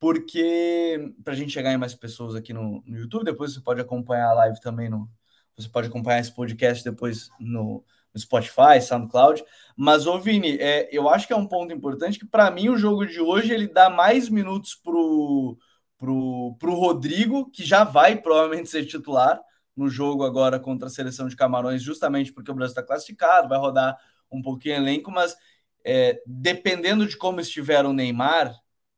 [0.00, 3.80] porque para a gente chegar em mais pessoas aqui no, no YouTube, depois você pode
[3.80, 5.10] acompanhar a live também no.
[5.56, 7.84] Você pode acompanhar esse podcast depois no,
[8.14, 9.44] no Spotify, SoundCloud.
[9.76, 12.76] Mas, ô Vini, é, eu acho que é um ponto importante que, para mim, o
[12.76, 15.56] jogo de hoje ele dá mais minutos pro,
[15.96, 19.40] pro, pro Rodrigo, que já vai provavelmente ser titular
[19.76, 23.58] no jogo agora contra a seleção de Camarões, justamente porque o Brasil está classificado, vai
[23.58, 23.96] rodar
[24.30, 25.36] um pouquinho elenco, mas
[25.84, 28.54] é, dependendo de como estiver o Neymar,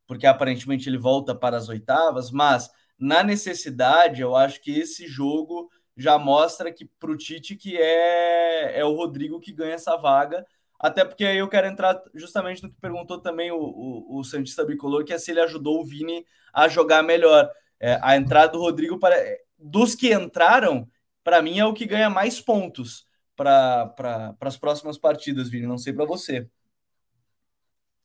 [0.06, 5.70] porque aparentemente ele volta para as oitavas, mas na necessidade, eu acho que esse jogo
[6.00, 10.46] já mostra que para o Tite que é, é o Rodrigo que ganha essa vaga.
[10.78, 14.64] Até porque aí eu quero entrar justamente no que perguntou também o, o, o Santista
[14.64, 17.50] Bicolor, que é se ele ajudou o Vini a jogar melhor.
[17.78, 19.14] É, a entrada do Rodrigo, para,
[19.58, 20.88] dos que entraram,
[21.22, 23.04] para mim é o que ganha mais pontos
[23.36, 25.66] para pra, as próximas partidas, Vini.
[25.66, 26.48] Não sei para você.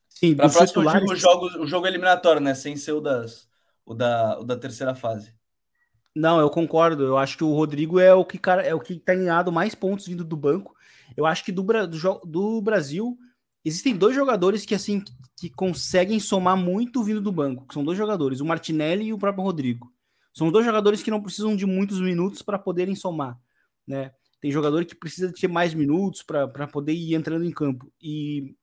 [0.09, 1.09] Sim, para próximo titulares...
[1.09, 2.53] o jogo, o jogo eliminatório, né?
[2.53, 3.49] Sem ser o, das,
[3.85, 5.33] o, da, o da terceira fase.
[6.15, 7.03] Não, eu concordo.
[7.03, 9.75] Eu acho que o Rodrigo é o que cara, é o que tem ganhado mais
[9.75, 10.73] pontos vindo do banco.
[11.15, 13.17] Eu acho que do, do, do Brasil
[13.63, 15.03] existem dois jogadores que assim
[15.37, 17.73] que conseguem somar muito vindo do banco.
[17.73, 19.91] São dois jogadores, o Martinelli e o próprio Rodrigo.
[20.33, 23.37] São dois jogadores que não precisam de muitos minutos para poderem somar,
[23.87, 24.11] né?
[24.41, 27.91] Tem jogador que precisa ter mais minutos para poder ir entrando em campo.
[28.01, 28.55] E,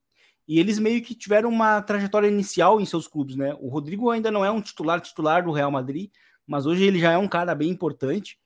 [0.46, 3.54] e eles meio que tiveram uma trajetória inicial em seus clubes, né?
[3.60, 6.10] O Rodrigo ainda não é um titular titular do Real Madrid,
[6.46, 8.38] mas hoje ele já é um cara bem importante.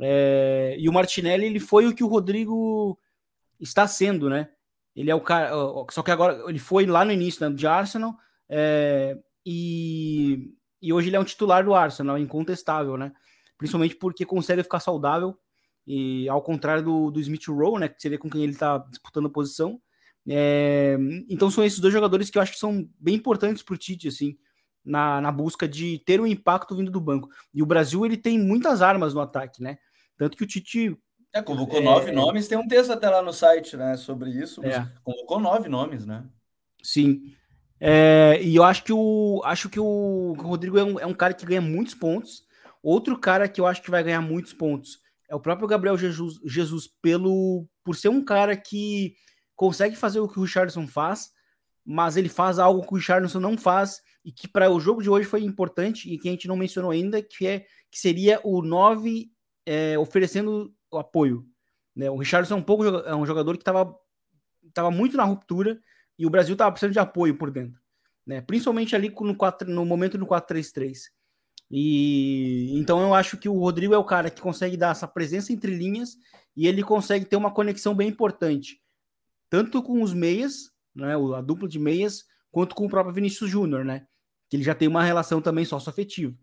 [0.00, 2.98] É, e o Martinelli ele foi o que o Rodrigo
[3.60, 4.50] está sendo, né?
[4.94, 5.50] Ele é o cara,
[5.90, 8.16] só que agora ele foi lá no início né, de Arsenal
[8.48, 13.12] é, e, e hoje ele é um titular do Arsenal, incontestável, né?
[13.58, 15.36] Principalmente porque consegue ficar saudável
[15.86, 17.88] e ao contrário do, do Smith Rowe, né?
[17.88, 19.80] Que você vê com quem ele está disputando a posição.
[20.26, 20.96] É,
[21.28, 24.08] então são esses dois jogadores que eu acho que são bem importantes para o Tite,
[24.08, 24.38] assim
[24.84, 27.28] na, na busca de ter um impacto vindo do banco.
[27.52, 29.78] E o Brasil ele tem muitas armas no ataque, né?
[30.16, 30.96] Tanto que o Tite.
[31.32, 31.82] É, convocou é...
[31.82, 34.64] nove nomes, tem um texto até lá no site, né, sobre isso.
[34.64, 34.88] É.
[35.02, 36.24] Convocou nove nomes, né?
[36.82, 37.34] Sim.
[37.80, 41.34] É, e eu acho que o acho que o Rodrigo é um, é um cara
[41.34, 42.44] que ganha muitos pontos.
[42.82, 46.38] Outro cara que eu acho que vai ganhar muitos pontos é o próprio Gabriel Jesus,
[46.44, 49.14] Jesus pelo por ser um cara que
[49.56, 51.30] consegue fazer o que o Richardson faz,
[51.84, 55.10] mas ele faz algo que o Richardson não faz e que para o jogo de
[55.10, 58.62] hoje foi importante e que a gente não mencionou ainda, que é que seria o
[58.62, 59.30] 9
[59.66, 61.46] é, oferecendo apoio.
[61.94, 62.10] Né?
[62.10, 63.94] O Richardson é um, pouco, é um jogador que estava
[64.72, 65.78] tava muito na ruptura
[66.18, 67.80] e o Brasil estava precisando de apoio por dentro.
[68.26, 68.40] Né?
[68.40, 70.96] Principalmente ali no, 4, no momento no 4-3-3.
[71.70, 75.52] E então eu acho que o Rodrigo é o cara que consegue dar essa presença
[75.52, 76.16] entre linhas
[76.56, 78.80] e ele consegue ter uma conexão bem importante,
[79.50, 83.84] tanto com os meias, né, a dupla de meias, quanto com o próprio Vinícius Júnior,
[83.84, 84.06] né?
[84.48, 86.34] Que ele já tem uma relação também sócio-afetiva,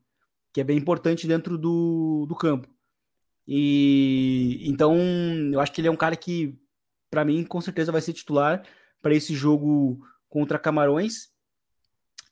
[0.53, 2.67] que é bem importante dentro do, do campo.
[3.47, 4.97] E então
[5.51, 6.57] eu acho que ele é um cara que,
[7.09, 8.63] para mim, com certeza vai ser titular
[9.01, 11.29] para esse jogo contra Camarões.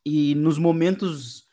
[0.06, 1.48] E nos momentos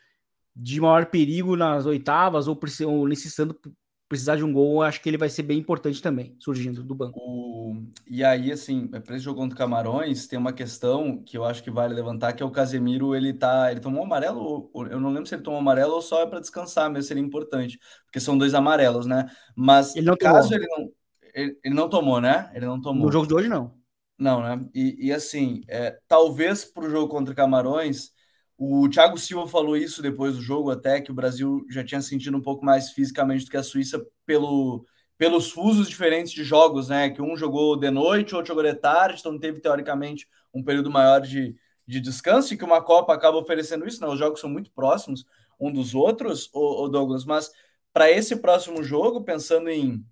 [0.55, 3.59] de maior perigo nas oitavas ou, ou necessitando
[4.09, 7.19] precisar de um gol, acho que ele vai ser bem importante também, surgindo do banco.
[7.19, 7.83] O...
[8.07, 11.71] E aí, assim, para esse jogo contra Camarões, tem uma questão que eu acho que
[11.71, 13.71] vale levantar, que é o Casemiro, ele tá.
[13.71, 16.91] Ele tomou amarelo, eu não lembro se ele tomou amarelo ou só é para descansar,
[16.91, 19.27] mas seria importante, porque são dois amarelos, né?
[19.57, 20.65] Mas ele não caso tomou.
[20.65, 20.93] ele não.
[21.35, 22.51] Ele, ele, não tomou, né?
[22.55, 23.07] Ele não tomou.
[23.07, 23.75] No jogo de hoje, não.
[24.19, 24.67] Não, né?
[24.75, 28.11] E, e assim, é, talvez para o jogo contra Camarões
[28.59, 32.37] o Thiago Silva falou isso depois do jogo, até que o Brasil já tinha sentido
[32.37, 34.87] um pouco mais fisicamente do que a Suíça pelo,
[35.19, 37.11] pelos fusos diferentes de jogos, né?
[37.11, 41.21] Que um jogou de noite, outro jogou de tarde, então teve teoricamente um período maior
[41.21, 41.55] de,
[41.87, 44.09] de descanso e que uma Copa acaba oferecendo isso, né?
[44.09, 45.27] Os jogos são muito próximos
[45.61, 47.51] um dos outros, o, Douglas, mas
[47.93, 50.05] para esse próximo jogo, pensando em,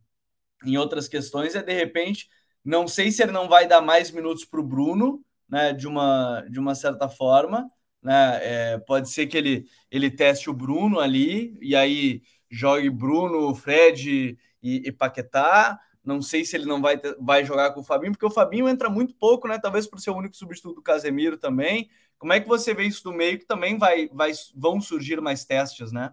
[0.65, 2.29] em outras questões, é de repente,
[2.65, 5.73] não sei se ele não vai dar mais minutos para o Bruno, né?
[5.73, 7.71] De uma, de uma certa forma
[8.05, 8.39] né?
[8.43, 14.39] É, pode ser que ele, ele teste o Bruno ali e aí jogue Bruno, Fred
[14.63, 15.81] e, e Paquetá.
[16.05, 18.91] Não sei se ele não vai, vai jogar com o Fabinho, porque o Fabinho entra
[18.91, 19.59] muito pouco, né?
[19.59, 21.89] Talvez por ser o único substituto do Casemiro também.
[22.19, 25.47] Como é que você vê isso do meio que também vai, vai vão surgir mais
[25.47, 26.13] testes, né?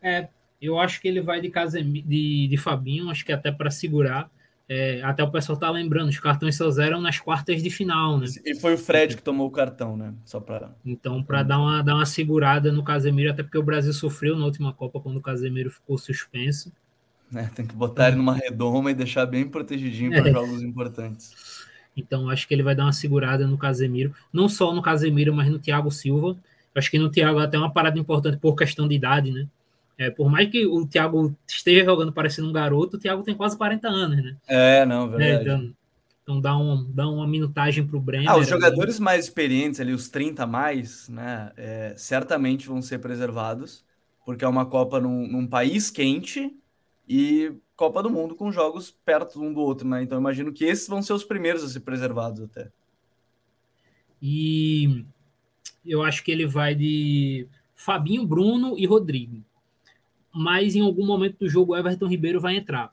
[0.00, 0.28] É,
[0.60, 4.30] eu acho que ele vai de Casemiro, de, de Fabinho, acho que até para segurar.
[4.68, 8.26] É, até o pessoal tá lembrando, os cartões só eram nas quartas de final, né?
[8.44, 10.12] E foi o Fred que tomou o cartão, né?
[10.24, 10.74] Só para.
[10.84, 14.44] Então, para dar uma, dar uma segurada no Casemiro, até porque o Brasil sofreu na
[14.44, 16.72] última Copa quando o Casemiro ficou suspenso.
[17.34, 20.32] É, tem que botar ele numa redoma e deixar bem protegidinho para é.
[20.32, 21.64] jogos importantes.
[21.96, 25.48] Então, acho que ele vai dar uma segurada no Casemiro, não só no Casemiro, mas
[25.48, 26.36] no Thiago Silva.
[26.74, 29.46] Acho que no Thiago até uma parada importante por questão de idade, né?
[29.98, 33.56] É, por mais que o Thiago esteja jogando parecendo um garoto, o Thiago tem quase
[33.56, 34.36] 40 anos, né?
[34.46, 35.32] É, não, verdade.
[35.32, 35.74] É, então,
[36.22, 38.28] então dá, um, dá uma minutagem para o Brenner.
[38.28, 39.04] Ah, os jogadores ali.
[39.04, 41.50] mais experientes ali, os 30 a mais, né?
[41.56, 43.84] É, certamente vão ser preservados,
[44.24, 46.54] porque é uma Copa num, num país quente
[47.08, 50.02] e Copa do Mundo com jogos perto um do outro, né?
[50.02, 52.68] Então imagino que esses vão ser os primeiros a ser preservados até.
[54.20, 55.04] E
[55.84, 59.44] eu acho que ele vai de Fabinho, Bruno e Rodrigo.
[60.36, 62.92] Mas em algum momento do jogo o Everton Ribeiro vai entrar.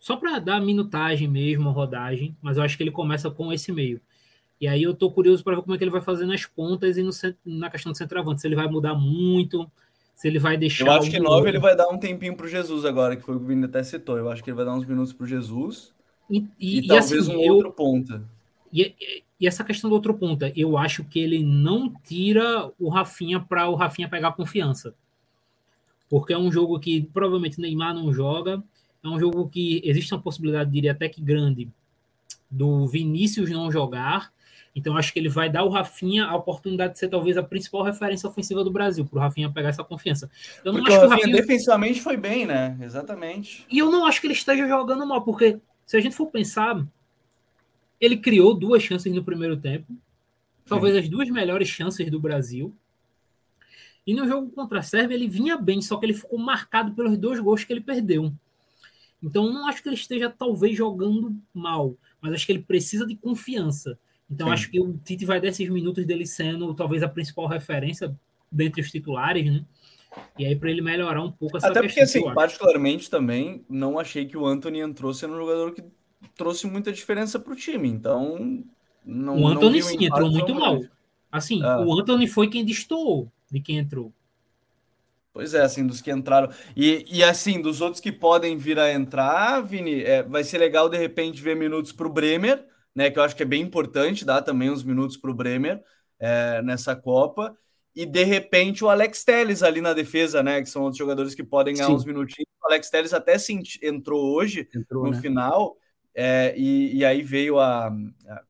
[0.00, 4.00] Só para dar minutagem mesmo, rodagem, mas eu acho que ele começa com esse meio.
[4.60, 6.96] E aí eu tô curioso para ver como é que ele vai fazer nas pontas
[6.96, 7.10] e no,
[7.44, 9.70] na questão do centroavante, se ele vai mudar muito,
[10.14, 10.86] se ele vai deixar.
[10.86, 13.36] Eu acho que nove ele vai dar um tempinho para o Jesus agora, que foi
[13.36, 14.18] o que o Vini até citou.
[14.18, 15.94] Eu acho que ele vai dar uns minutos para o Jesus
[16.28, 18.24] e, e, e talvez assim, um eu, outro ponta.
[18.72, 23.38] E, e, essa questão do outro ponta, eu acho que ele não tira o Rafinha
[23.38, 24.94] para o Rafinha pegar confiança.
[26.08, 28.62] Porque é um jogo que provavelmente Neymar não joga.
[29.02, 31.68] É um jogo que existe uma possibilidade, diria até que grande,
[32.50, 34.32] do Vinícius não jogar
[34.76, 37.82] então, acho que ele vai dar ao Rafinha a oportunidade de ser talvez a principal
[37.82, 40.30] referência ofensiva do Brasil, para o Rafinha pegar essa confiança.
[40.62, 42.76] Eu não porque acho o Rafinha, que o Rafinha defensivamente foi bem, né?
[42.82, 43.64] Exatamente.
[43.70, 46.86] E eu não acho que ele esteja jogando mal, porque se a gente for pensar,
[47.98, 49.90] ele criou duas chances no primeiro tempo,
[50.66, 51.00] talvez Sim.
[51.00, 52.76] as duas melhores chances do Brasil.
[54.06, 57.18] E no jogo contra a Sérvia ele vinha bem, só que ele ficou marcado pelos
[57.18, 58.32] dois gols que ele perdeu.
[59.20, 63.16] Então, não acho que ele esteja talvez jogando mal, mas acho que ele precisa de
[63.16, 63.98] confiança.
[64.30, 64.52] Então, Sim.
[64.52, 68.14] acho que o Tite vai desses minutos dele sendo talvez a principal referência
[68.50, 69.64] dentre os titulares, né?
[70.38, 74.24] E aí, para ele melhorar um pouco essa Até porque, assim, particularmente também, não achei
[74.24, 75.82] que o Anthony entrou sendo um jogador que
[76.36, 77.88] trouxe muita diferença para o time.
[77.88, 78.64] Então,
[79.04, 79.42] não.
[79.42, 80.80] O Anthony sim entrou muito mal.
[81.30, 81.80] Assim, ah.
[81.80, 84.12] o Anthony foi quem destoou de quem entrou.
[85.32, 86.50] Pois é, assim, dos que entraram.
[86.74, 90.88] E, e assim, dos outros que podem vir a entrar, Vini, é, vai ser legal
[90.88, 93.10] de repente ver minutos para o Bremer né?
[93.10, 95.82] Que eu acho que é bem importante dar também uns minutos para o Bremer
[96.18, 97.54] é, nessa Copa.
[97.94, 100.62] E de repente o Alex Telles ali na defesa, né?
[100.62, 101.92] Que são outros jogadores que podem ganhar Sim.
[101.92, 102.48] uns minutinhos.
[102.62, 105.20] O Alex Telles até se entrou hoje entrou, no né?
[105.20, 105.76] final.
[106.18, 107.92] É, e, e, aí veio a.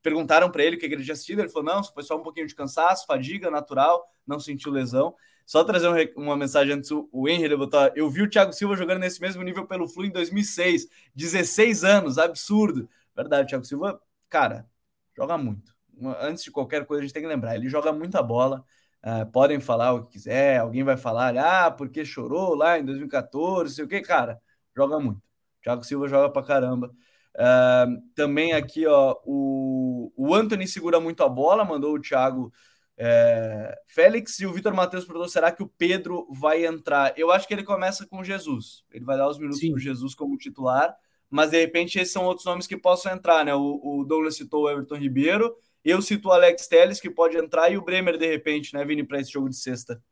[0.00, 1.40] perguntaram para ele o que ele tinha assistido.
[1.40, 5.14] Ele falou: não, foi só um pouquinho de cansaço, fadiga natural, não sentiu lesão.
[5.44, 8.76] Só trazer um, uma mensagem antes, o Henry ele botou: Eu vi o Thiago Silva
[8.76, 12.88] jogando nesse mesmo nível pelo Flu em 2006, 16 anos, absurdo.
[13.16, 14.68] Verdade, o Thiago Silva cara,
[15.16, 15.74] joga muito.
[16.20, 18.64] Antes de qualquer coisa, a gente tem que lembrar, ele joga muita bola.
[19.02, 23.74] Uh, podem falar o que quiser, alguém vai falar, ah, porque chorou lá em 2014,
[23.74, 24.40] sei o que, cara,
[24.76, 25.22] joga muito.
[25.62, 26.92] Thiago Silva joga pra caramba.
[27.36, 32.52] Uh, também aqui, ó, o, o Anthony segura muito a bola, mandou o Thiago
[32.98, 37.12] é, Félix e o Vitor Matheus perguntou: será que o Pedro vai entrar?
[37.16, 38.84] Eu acho que ele começa com Jesus.
[38.90, 40.96] Ele vai dar os minutos para Jesus como titular
[41.28, 43.54] mas de repente esses são outros nomes que possam entrar, né?
[43.54, 47.70] O, o Douglas citou o Everton Ribeiro, eu cito o Alex Telles, que pode entrar,
[47.70, 50.02] e o Bremer, de repente, né, Vini, para esse jogo de sexta.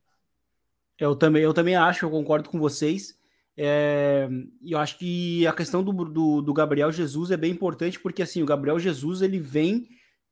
[0.98, 3.18] Eu também, eu também acho, eu concordo com vocês.
[3.56, 4.28] É,
[4.62, 8.42] eu acho que a questão do, do, do, Gabriel Jesus é bem importante, porque assim,
[8.42, 9.88] o Gabriel Jesus ele vem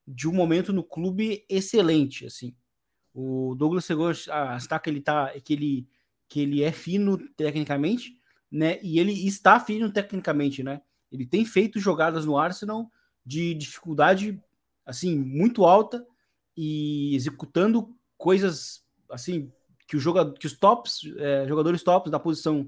[0.06, 2.27] de um momento no clube excelente.
[2.27, 2.54] assim.
[3.14, 5.88] O Douglas chegou a que ele, tá, que ele,
[6.29, 8.18] que ele é fino tecnicamente,
[8.50, 8.81] né?
[8.83, 10.81] E ele está fino tecnicamente, né?
[11.10, 12.90] Ele tem feito jogadas no Arsenal
[13.25, 14.42] de dificuldade
[14.85, 16.04] assim muito alta
[16.56, 19.52] e executando coisas assim
[19.87, 22.66] que o jogador, que os tops, é, jogadores tops da posição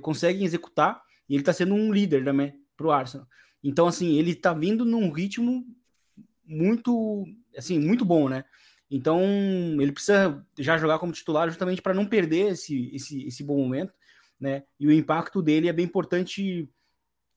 [0.00, 1.02] conseguem executar.
[1.28, 3.26] E ele está sendo um líder também para o Arsenal.
[3.62, 5.64] Então assim ele está vindo num ritmo
[6.44, 7.24] muito
[7.56, 8.44] assim muito bom, né?
[8.90, 9.20] Então
[9.80, 13.92] ele precisa já jogar como titular justamente para não perder esse, esse, esse bom momento
[14.42, 14.64] né?
[14.78, 16.68] E o impacto dele é bem importante,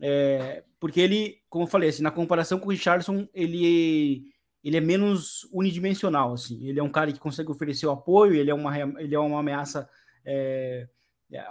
[0.02, 4.26] é, porque ele, como eu falei, assim, na comparação com o Richardson, ele,
[4.64, 6.68] ele é menos unidimensional, assim.
[6.68, 9.40] Ele é um cara que consegue oferecer o apoio, ele é uma, ele é uma
[9.40, 9.88] ameaça
[10.26, 10.88] é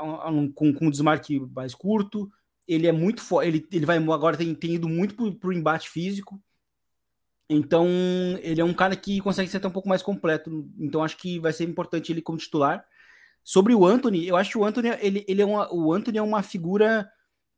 [0.00, 2.30] um, com, com um desmarque mais curto,
[2.66, 5.88] ele é muito forte, ele, ele vai agora tem, tem ido muito pro, pro embate
[5.88, 6.40] físico.
[7.48, 7.86] Então,
[8.42, 10.66] ele é um cara que consegue ser até um pouco mais completo.
[10.78, 12.84] Então, acho que vai ser importante ele como titular.
[13.42, 16.22] Sobre o Anthony, eu acho que o Anthony, ele, ele é uma, o Anthony é
[16.22, 17.06] uma figura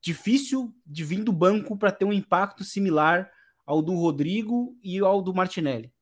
[0.02, 3.30] difícil de vir do banco para ter um impacto similar
[3.64, 5.92] ao do Rodrigo e ao do Martinelli.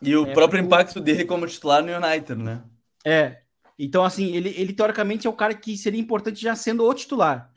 [0.00, 2.62] E o é, próprio impacto dele como titular no United, né?
[3.04, 3.41] É.
[3.78, 7.52] Então, assim, ele, ele teoricamente é o cara que seria importante já sendo o titular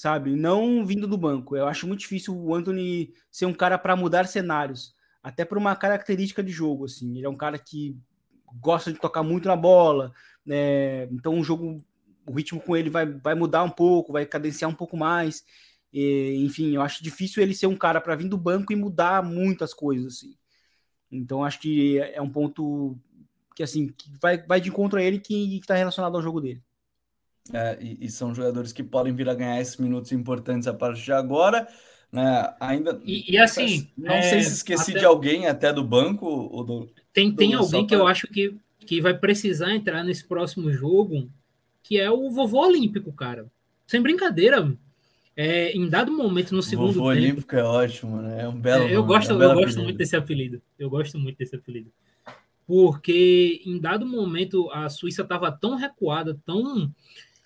[0.00, 0.34] sabe?
[0.34, 1.54] Não vindo do banco.
[1.54, 5.76] Eu acho muito difícil o Anthony ser um cara para mudar cenários, até por uma
[5.76, 7.18] característica de jogo, assim.
[7.18, 7.94] Ele é um cara que
[8.60, 10.10] gosta de tocar muito na bola,
[10.44, 11.04] né?
[11.12, 11.84] Então o jogo,
[12.26, 15.44] o ritmo com ele vai, vai mudar um pouco, vai cadenciar um pouco mais.
[15.92, 19.22] E, enfim, eu acho difícil ele ser um cara para vir do banco e mudar
[19.22, 20.34] muitas coisas, assim.
[21.12, 22.96] Então acho que é um ponto
[23.60, 26.62] que assim que vai, vai de encontro a ele que está relacionado ao jogo dele.
[27.52, 31.04] É, e, e, são jogadores que podem vir a ganhar esses minutos importantes a partir
[31.04, 31.68] de agora.
[32.10, 32.54] Né?
[32.58, 32.98] Ainda.
[33.04, 33.88] E, e assim.
[33.98, 35.00] Não é, sei se esqueci até...
[35.00, 36.26] de alguém até do banco.
[36.26, 40.24] Ou do, tem tem do alguém que eu acho que, que vai precisar entrar nesse
[40.24, 41.28] próximo jogo,
[41.82, 43.46] que é o vovô olímpico, cara.
[43.86, 44.72] Sem brincadeira.
[45.36, 47.24] É, em dado momento no segundo vovô tempo.
[47.24, 48.42] olímpico é ótimo, né?
[48.42, 48.84] É um belo.
[48.84, 50.62] É, eu gosto, é um eu gosto muito desse apelido.
[50.78, 51.90] Eu gosto muito desse apelido.
[52.70, 56.88] Porque em dado momento a Suíça estava tão recuada, tão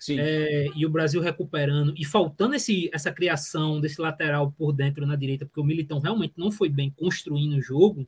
[0.07, 5.15] é, e o Brasil recuperando e faltando esse, essa criação desse lateral por dentro na
[5.15, 8.07] direita, porque o Militão realmente não foi bem construindo o jogo,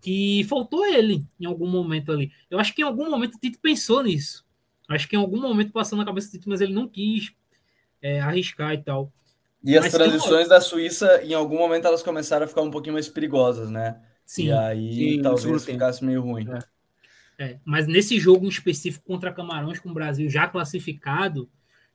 [0.00, 2.32] que faltou ele em algum momento ali.
[2.48, 4.42] Eu acho que em algum momento o Tite pensou nisso.
[4.88, 7.34] Acho que em algum momento passou na cabeça do Tite, mas ele não quis
[8.00, 9.12] é, arriscar e tal.
[9.62, 12.94] E as mas transições da Suíça, em algum momento, elas começaram a ficar um pouquinho
[12.94, 14.00] mais perigosas, né?
[14.30, 14.44] Sim.
[14.44, 16.46] E aí sim, talvez ficasse meio ruim.
[16.48, 17.44] É.
[17.44, 21.50] É, mas nesse jogo em específico contra Camarões, com o Brasil já classificado,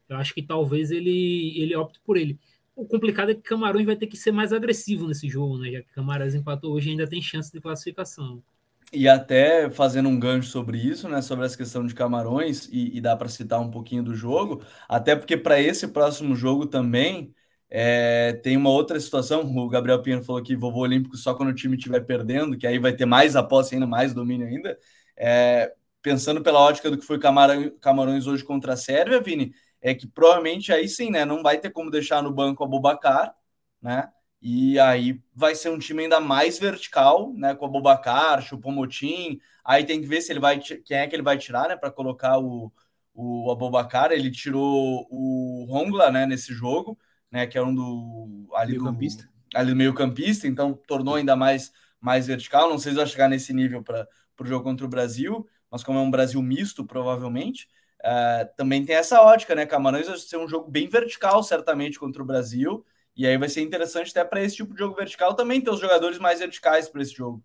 [0.10, 2.38] eu acho que talvez ele, ele opte por ele.
[2.76, 5.72] O complicado é que Camarões vai ter que ser mais agressivo nesse jogo, né?
[5.72, 8.44] Já que Camarões empatou hoje ainda tem chance de classificação.
[8.92, 11.22] E até fazendo um gancho sobre isso, né?
[11.22, 15.16] Sobre essa questão de Camarões, e, e dá para citar um pouquinho do jogo, até
[15.16, 17.34] porque para esse próximo jogo também
[17.70, 19.42] é, tem uma outra situação.
[19.58, 22.80] O Gabriel Pinheiro falou que vovô olímpico só quando o time estiver perdendo, que aí
[22.80, 24.78] vai ter mais aposta ainda, mais domínio ainda.
[25.18, 30.08] É, pensando pela ótica do que foi Camarões hoje contra a Sérvia, Vini, é que
[30.08, 31.26] provavelmente aí sim, né?
[31.26, 33.36] Não vai ter como deixar no banco a Bobacar,
[33.82, 34.10] né?
[34.42, 37.56] E aí vai ser um time ainda mais vertical, né?
[37.56, 39.40] Com a Bobacar, Chupomotim.
[39.64, 41.76] Aí tem que ver se ele vai quem é que ele vai tirar, né?
[41.76, 42.72] Para colocar o,
[43.14, 44.12] o Abobacar.
[44.12, 46.26] Ele tirou o Rongla, né?
[46.28, 46.98] Nesse jogo,
[47.36, 47.46] né?
[47.46, 49.30] Que é um do ali meio do campista.
[49.54, 50.48] ali do meio campista.
[50.48, 52.70] Então tornou ainda mais mais vertical.
[52.70, 55.82] Não sei se vai chegar nesse nível para para o jogo contra o Brasil, mas
[55.82, 57.70] como é um Brasil misto, provavelmente,
[58.02, 59.66] uh, também tem essa ótica, né?
[59.66, 63.62] Camarões vai ser um jogo bem vertical, certamente, contra o Brasil, e aí vai ser
[63.62, 67.02] interessante até para esse tipo de jogo vertical também ter os jogadores mais verticais para
[67.02, 67.42] esse jogo.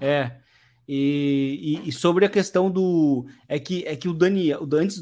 [0.00, 0.40] É.
[0.88, 3.24] E, e, e, sobre a questão do.
[3.48, 4.52] É que, é que o Dani.
[4.54, 5.00] O, antes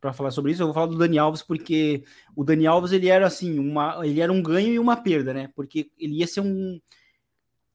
[0.00, 2.04] para falar sobre isso, eu vou falar do Dani Alves, porque
[2.36, 5.50] o Dani Alves ele era assim, uma, ele era um ganho e uma perda, né?
[5.54, 6.78] Porque ele ia ser um,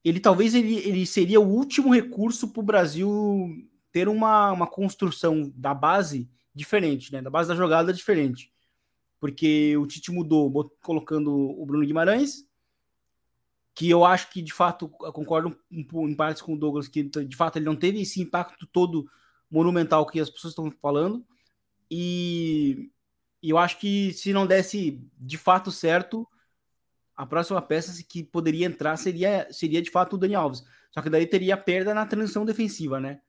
[0.04, 3.48] ele talvez ele, ele seria o último recurso para o Brasil
[3.90, 7.22] ter uma, uma construção da base diferente, né?
[7.22, 8.52] Da base da jogada diferente.
[9.18, 12.44] Porque o Tite mudou, colocando o Bruno Guimarães,
[13.74, 17.56] que eu acho que de fato concordo em partes com o Douglas, que de fato
[17.56, 19.10] ele não teve esse impacto todo
[19.50, 21.26] monumental que as pessoas estão falando.
[21.90, 22.90] E,
[23.42, 26.26] e eu acho que se não desse de fato certo,
[27.16, 30.64] a próxima peça que poderia entrar seria, seria de fato o Dani Alves.
[30.90, 33.20] Só que daí teria perda na transição defensiva, né?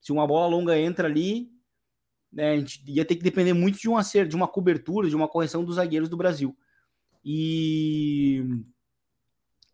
[0.00, 1.50] Se uma bola longa entra ali,
[2.30, 5.16] né, a gente ia ter que depender muito de um acerto, de uma cobertura, de
[5.16, 6.54] uma correção dos zagueiros do Brasil.
[7.24, 8.44] E,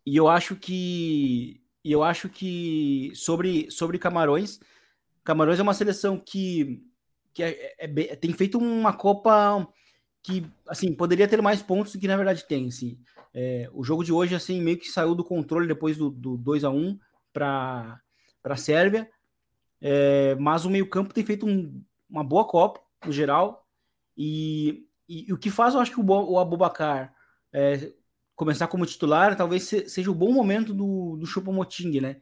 [0.05, 4.61] e eu acho que e eu acho que sobre, sobre Camarões,
[5.24, 6.82] Camarões é uma seleção que,
[7.32, 9.66] que é, é, tem feito uma Copa
[10.22, 12.68] que assim poderia ter mais pontos do que na verdade tem.
[12.68, 12.98] Assim.
[13.32, 16.64] É, o jogo de hoje, assim, meio que saiu do controle depois do, do 2
[16.64, 16.98] a 1
[17.32, 18.01] para
[18.44, 19.11] a Sérvia.
[19.80, 23.66] É, mas o meio-campo tem feito um, uma boa Copa, no geral.
[24.16, 27.14] E, e, e, o que faz, eu acho que o, o Abubacar
[27.53, 27.92] é,
[28.41, 32.16] começar como titular, talvez seja o bom momento do, do Choupo-Moting, né?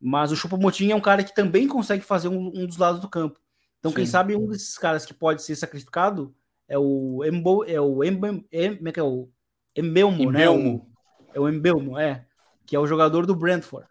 [0.00, 3.08] Mas o Choupo-Moting é um cara que também consegue fazer um, um dos lados do
[3.08, 3.38] campo.
[3.78, 3.98] Então, Sim.
[3.98, 6.34] quem sabe um desses caras que pode ser sacrificado
[6.66, 9.28] é o Embo, é o Embo, é, como é que é o
[9.76, 10.42] Embelmo, né?
[10.42, 12.26] É o Embelmo, é.
[12.66, 13.86] Que é o jogador do Brentford.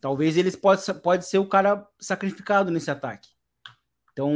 [0.00, 3.28] Talvez eles pode, pode ser o cara sacrificado nesse ataque.
[4.14, 4.32] Então,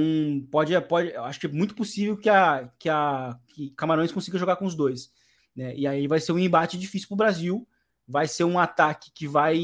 [0.51, 4.57] pode, pode, acho que é muito possível que a, que a que Camarões consiga jogar
[4.57, 5.11] com os dois.
[5.57, 5.75] Né?
[5.75, 7.69] E aí vai ser um embate difícil para o Brasil.
[8.07, 9.59] Vai ser um ataque que vai.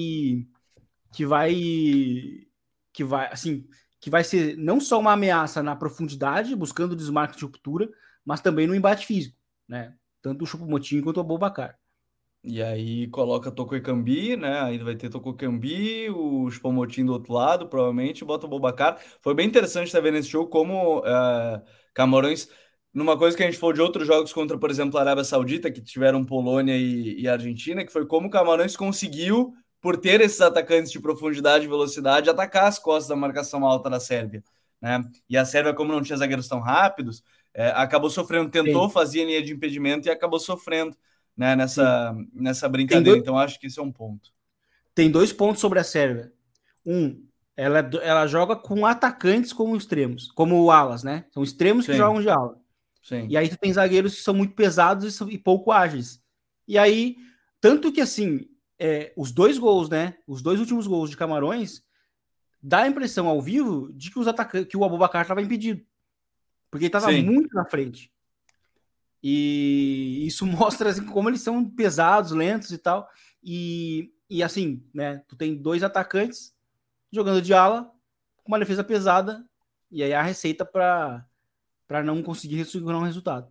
[1.13, 1.55] que vai.
[2.93, 3.29] que vai.
[3.33, 3.67] assim.
[4.01, 7.89] que vai ser não só uma ameaça na profundidade, buscando desmarque de ruptura,
[8.25, 9.37] mas também no embate físico.
[9.69, 9.95] Né?
[10.23, 11.79] Tanto o Chupomotinho quanto o Abobacar.
[12.45, 14.61] E aí coloca Tocoicambi, né?
[14.63, 18.99] Ainda vai ter Tocoicambi, o Chupomotim do outro lado, provavelmente, bota o Bobacar.
[19.21, 21.63] Foi bem interessante estar vendo esse jogo como uh,
[21.95, 22.49] Camarões,
[22.93, 25.71] numa coisa que a gente falou de outros jogos contra, por exemplo, a Arábia Saudita,
[25.71, 30.41] que tiveram Polônia e, e Argentina, que foi como o Camarões conseguiu, por ter esses
[30.41, 34.45] atacantes de profundidade e velocidade, atacar as costas da marcação alta da Sérvia.
[34.81, 35.03] Né?
[35.29, 37.23] E a Sérvia, como não tinha zagueiros tão rápidos,
[37.55, 38.95] é, acabou sofrendo, tentou Sim.
[38.95, 40.97] fazer linha de impedimento e acabou sofrendo
[41.37, 43.13] né, nessa, nessa brincadeira.
[43.13, 43.23] Dois...
[43.23, 44.31] Então, acho que esse é um ponto.
[44.95, 46.33] Tem dois pontos sobre a Sérvia.
[46.87, 47.25] Um,
[47.57, 51.25] ela, ela joga com atacantes como extremos, como alas, né?
[51.33, 51.93] São extremos Sim.
[51.93, 52.62] que jogam de ala.
[53.03, 53.27] Sim.
[53.29, 56.23] E aí tu tem zagueiros que são muito pesados e, pouco ágeis.
[56.67, 57.17] E aí,
[57.61, 58.49] tanto que assim,
[58.79, 60.17] é, os dois gols, né?
[60.27, 61.83] Os dois últimos gols de Camarões
[62.63, 65.85] dá a impressão ao vivo de que os atacantes, que o Abubacar estava impedido.
[66.71, 68.11] Porque ele estava muito na frente.
[69.21, 73.09] E isso mostra assim, como eles são pesados, lentos e tal.
[73.43, 75.23] E, e assim, né?
[75.27, 76.55] Tu tem dois atacantes
[77.11, 77.91] jogando de ala
[78.45, 79.45] com uma defesa pesada.
[79.91, 81.27] E aí a receita para
[82.01, 83.49] não conseguir segurar um resultado.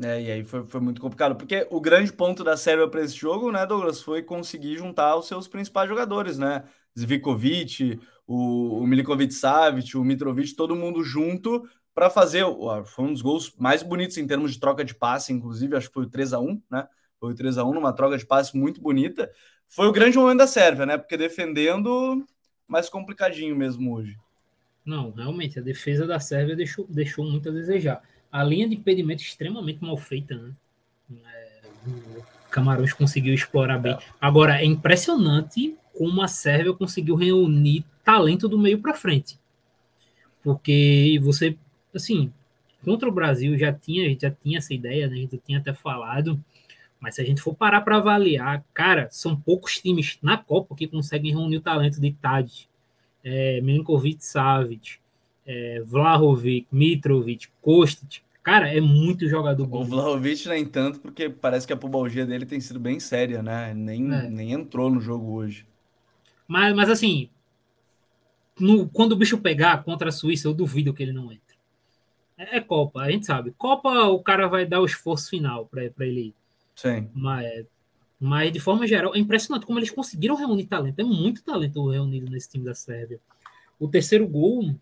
[0.00, 3.14] É, e aí foi, foi muito complicado, porque o grande ponto da Sérvia para esse
[3.14, 6.64] jogo, né, Douglas, foi conseguir juntar os seus principais jogadores, né?
[6.98, 12.44] Zvikovic, o, o Milikovic Savic, o Mitrovic, todo mundo junto para fazer.
[12.86, 15.94] Foi um dos gols mais bonitos em termos de troca de passe, inclusive, acho que
[15.94, 16.86] foi o 3 a 1 né?
[17.20, 19.30] Foi o 3 a 1 numa troca de passe muito bonita.
[19.68, 20.98] Foi o grande momento da Sérvia, né?
[20.98, 22.24] Porque defendendo
[22.66, 24.16] mais complicadinho mesmo hoje.
[24.84, 28.02] Não, realmente, a defesa da Sérvia deixou, deixou muito a desejar.
[28.30, 30.52] A linha de impedimento extremamente mal feita, né?
[31.24, 31.60] É,
[32.50, 33.92] Camarões conseguiu explorar bem.
[33.92, 33.98] É.
[34.20, 39.38] Agora, é impressionante como a Sérvia conseguiu reunir talento do meio para frente.
[40.42, 41.56] Porque você
[41.94, 42.32] assim,
[42.84, 45.14] contra o Brasil já tinha, já tinha essa ideia, né?
[45.14, 46.42] A gente tinha até falado,
[47.00, 50.86] mas se a gente for parar para avaliar, cara, são poucos times na Copa que
[50.86, 52.66] conseguem reunir o talento de Tadic,
[53.24, 54.98] é, Milinkovic Savic,
[55.46, 58.22] é, Vlahovic, Mitrovic, Kostic.
[58.42, 59.82] Cara, é muito jogador bom.
[59.82, 63.72] O Vlahovic nem tanto, porque parece que a pubalgia dele tem sido bem séria, né?
[63.72, 64.28] Nem, é.
[64.28, 65.64] nem entrou no jogo hoje.
[66.48, 67.30] Mas, mas assim,
[68.58, 71.56] no, quando o bicho pegar contra a Suíça, eu duvido que ele não entre.
[72.36, 73.54] É, é Copa, a gente sabe.
[73.56, 76.34] Copa, o cara vai dar o esforço final para ele ir.
[76.74, 77.08] Sim.
[77.14, 77.64] Mas,
[78.24, 81.00] mas, de forma geral, é impressionante como eles conseguiram reunir talento.
[81.00, 83.18] É muito talento reunido nesse time da Sérvia.
[83.80, 84.76] O terceiro gol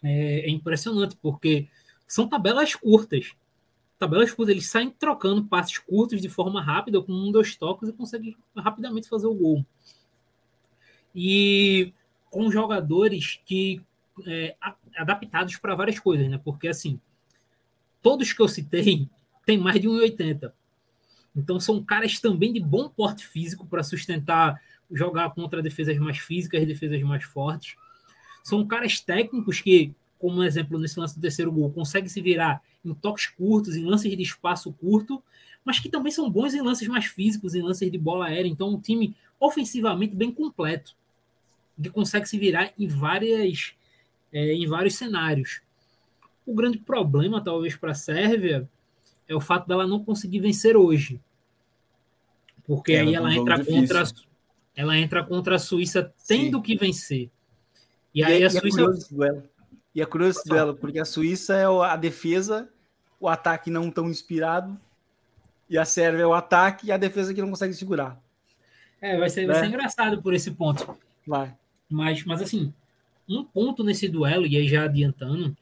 [0.00, 1.66] é, é impressionante, porque
[2.06, 3.34] são tabelas curtas.
[3.98, 7.92] Tabelas curtas, eles saem trocando passes curtos de forma rápida, com um, dois toques, e
[7.92, 9.66] conseguem rapidamente fazer o gol.
[11.12, 11.92] E
[12.30, 13.82] com jogadores que
[14.24, 14.54] é,
[14.96, 16.40] adaptados para várias coisas, né?
[16.44, 17.00] Porque assim,
[18.00, 19.08] todos que eu citei
[19.44, 20.52] têm mais de 1,80.
[21.38, 24.60] Então são caras também de bom porte físico para sustentar
[24.90, 27.76] jogar contra defesas mais físicas, defesas mais fortes.
[28.42, 32.92] São caras técnicos que, como exemplo nesse lance do terceiro gol, conseguem se virar em
[32.92, 35.22] toques curtos, em lances de espaço curto,
[35.64, 38.48] mas que também são bons em lances mais físicos, em lances de bola aérea.
[38.48, 40.96] Então, um time ofensivamente bem completo,
[41.80, 43.74] que consegue se virar em várias
[44.32, 45.60] é, em vários cenários.
[46.44, 48.68] O grande problema, talvez, para a Sérvia
[49.28, 51.20] é o fato dela não conseguir vencer hoje.
[52.68, 54.04] Porque é, aí ela entra contra
[54.76, 56.62] ela entra contra a Suíça tendo Sim.
[56.62, 57.30] que vencer.
[58.14, 58.82] E, e aí a, a Suíça.
[59.24, 59.42] É
[59.94, 62.68] e é curioso esse duelo, porque a Suíça é a defesa,
[63.18, 64.78] o ataque não tão inspirado,
[65.68, 68.16] e a Sérvia é o ataque e a defesa que não consegue segurar.
[69.00, 69.68] É, vai ser, vai ser né?
[69.68, 70.96] engraçado por esse ponto.
[71.26, 71.52] Vai.
[71.90, 72.72] Mas, mas assim,
[73.28, 75.56] um ponto nesse duelo, e aí já adiantando,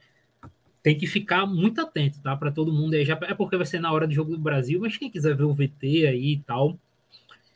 [0.83, 2.37] tem que ficar muito atento, tá?
[2.37, 3.05] Para todo mundo aí.
[3.05, 5.45] Já, é porque vai ser na hora do jogo do Brasil, mas quem quiser ver
[5.45, 6.79] o VT aí e tal.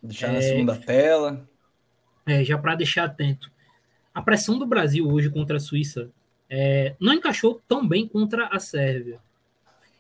[0.03, 1.49] Deixar é, na segunda tela.
[2.27, 3.51] É, já para deixar atento.
[4.15, 6.11] A pressão do Brasil hoje contra a Suíça
[6.49, 9.21] é, não encaixou tão bem contra a Sérvia.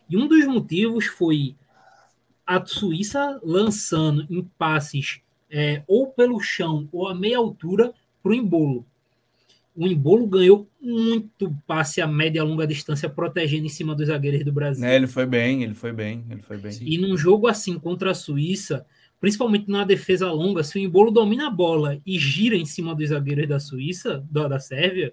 [0.09, 1.55] E um dos motivos foi
[2.47, 5.21] a Suíça lançando em passes
[5.51, 7.93] é, ou pelo chão ou a meia altura
[8.23, 8.85] para o embolo
[9.75, 14.45] o Embolo ganhou muito passe a média e longa distância, protegendo em cima dos zagueiros
[14.45, 14.85] do Brasil.
[14.85, 16.77] É, ele foi bem, ele foi bem, ele foi bem.
[16.83, 18.85] E num jogo assim contra a Suíça,
[19.21, 23.11] principalmente na defesa longa, se o Embolo domina a bola e gira em cima dos
[23.11, 25.13] zagueiros da Suíça, da, da Sérvia,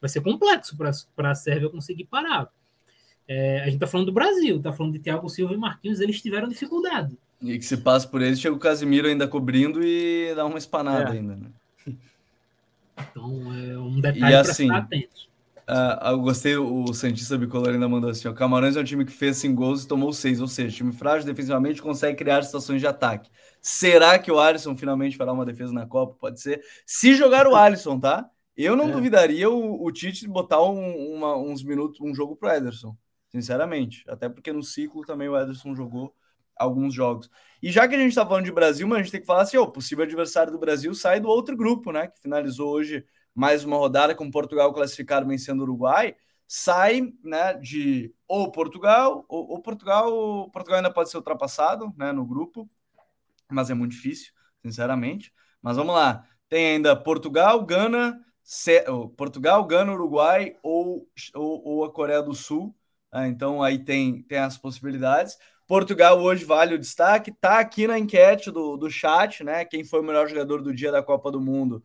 [0.00, 2.48] vai ser complexo para a Sérvia conseguir parar.
[3.26, 6.20] É, a gente está falando do Brasil, está falando de Thiago Silva e Marquinhos, eles
[6.22, 7.16] tiveram dificuldade.
[7.42, 11.10] E que se passa por eles, chega o Casimiro ainda cobrindo e dá uma espanada
[11.10, 11.18] é.
[11.18, 11.36] ainda.
[11.36, 11.46] Né?
[13.10, 15.33] Então é um detalhe para assim, ficar atento.
[15.68, 19.12] Uh, eu gostei, o Santista Bicolor ainda mandou assim: o Camarões é um time que
[19.12, 22.86] fez 5 gols e tomou 6, ou seja, time frágil defensivamente consegue criar situações de
[22.86, 23.30] ataque.
[23.62, 26.16] Será que o Alisson finalmente fará uma defesa na Copa?
[26.20, 26.62] Pode ser.
[26.84, 28.28] Se jogar o Alisson, tá?
[28.54, 28.92] Eu não é.
[28.92, 32.94] duvidaria o, o Tite botar um, uma, uns minutos, um jogo pro Ederson,
[33.30, 34.04] sinceramente.
[34.06, 36.14] Até porque no ciclo também o Ederson jogou
[36.54, 37.30] alguns jogos.
[37.62, 39.42] E já que a gente tá falando de Brasil, mas a gente tem que falar
[39.42, 42.08] assim: o possível adversário do Brasil sai do outro grupo, né?
[42.08, 43.04] Que finalizou hoje
[43.34, 46.14] mais uma rodada com Portugal classificado vencendo o Uruguai,
[46.46, 52.24] sai né, de ou Portugal, ou, ou, Portugal, Portugal ainda pode ser ultrapassado né, no
[52.24, 52.68] grupo,
[53.50, 54.32] mas é muito difícil,
[54.62, 55.32] sinceramente.
[55.60, 58.20] Mas vamos lá, tem ainda Portugal, Gana,
[59.16, 62.74] Portugal, Gana, Uruguai ou, ou, ou a Coreia do Sul.
[63.12, 63.28] Né?
[63.28, 65.38] Então aí tem, tem as possibilidades.
[65.66, 69.64] Portugal hoje vale o destaque, tá aqui na enquete do, do chat, né?
[69.64, 71.82] Quem foi o melhor jogador do dia da Copa do Mundo?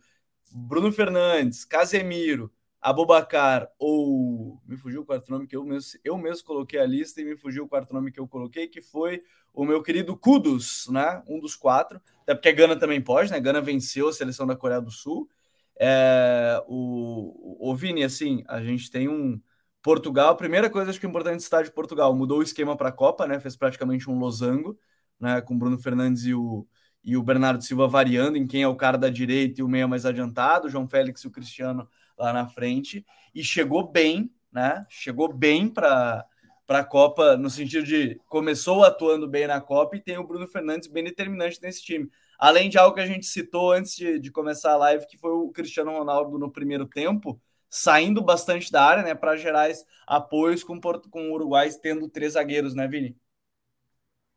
[0.51, 6.45] Bruno Fernandes, Casemiro, Abobacar ou me fugiu o quarto nome que eu mesmo, eu mesmo
[6.45, 9.21] coloquei a lista e me fugiu o quarto nome que eu coloquei, que foi
[9.53, 11.21] o meu querido Kudos, né?
[11.27, 13.39] Um dos quatro, até porque a Gana também pode, né?
[13.41, 15.29] Gana venceu a seleção da Coreia do Sul.
[15.77, 19.41] É, o, o Vini, assim, a gente tem um
[19.81, 20.29] Portugal.
[20.31, 22.93] A primeira coisa acho que é importante citar de Portugal, mudou o esquema para a
[22.93, 23.41] Copa, né?
[23.41, 24.79] Fez praticamente um losango,
[25.19, 25.41] né?
[25.41, 26.65] Com Bruno Fernandes e o
[27.03, 29.87] e o Bernardo Silva variando em quem é o cara da direita e o meia
[29.87, 31.87] mais adiantado, o João Félix e o Cristiano
[32.17, 34.85] lá na frente, e chegou bem, né?
[34.89, 36.25] Chegou bem para
[36.69, 40.47] para a Copa, no sentido de começou atuando bem na Copa e tem o Bruno
[40.47, 42.07] Fernandes bem determinante nesse time.
[42.37, 45.31] Além de algo que a gente citou antes de, de começar a live, que foi
[45.31, 49.67] o Cristiano Ronaldo no primeiro tempo, saindo bastante da área, né, para gerar
[50.05, 53.17] apoios com, com o Uruguai tendo três zagueiros, né, Vini?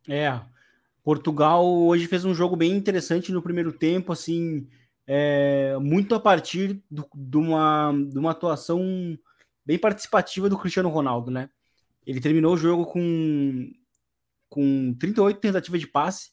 [0.09, 0.41] É,
[1.03, 4.69] Portugal hoje fez um jogo bem interessante no primeiro tempo, assim,
[5.07, 9.19] é, muito a partir do, de, uma, de uma atuação
[9.65, 11.51] bem participativa do Cristiano Ronaldo, né?
[12.07, 13.71] Ele terminou o jogo com,
[14.49, 16.31] com 38 tentativas de passe,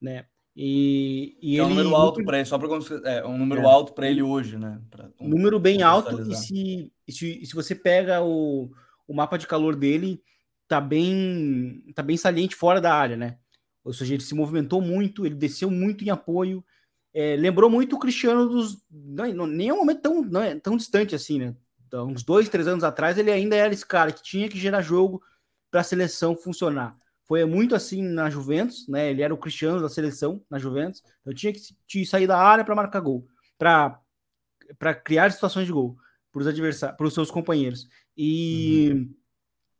[0.00, 0.26] né?
[0.54, 2.68] E, e é um número alto para ele, só para
[3.10, 3.64] é um número é.
[3.64, 4.80] alto para ele hoje, né?
[4.90, 8.70] Pra, um número bem alto e se, e se, e se você pega o,
[9.08, 10.22] o mapa de calor dele,
[10.68, 13.38] tá bem tá bem saliente fora da área, né?
[13.84, 16.64] Ou seja, ele se movimentou muito, ele desceu muito em apoio.
[17.12, 18.82] É, lembrou muito o Cristiano dos.
[18.90, 21.56] Não, nem é um momento tão, não é tão distante assim, né?
[21.86, 24.80] Então, uns dois, três anos atrás, ele ainda era esse cara que tinha que gerar
[24.80, 25.22] jogo
[25.70, 26.96] para a seleção funcionar.
[27.24, 29.10] Foi muito assim na Juventus, né?
[29.10, 31.02] Ele era o Cristiano da seleção na Juventus.
[31.24, 31.52] Eu tinha
[31.86, 33.26] que sair da área para marcar gol,
[33.58, 35.96] para criar situações de gol
[36.32, 37.88] para os adversários, para os seus companheiros.
[38.16, 39.14] E, uhum.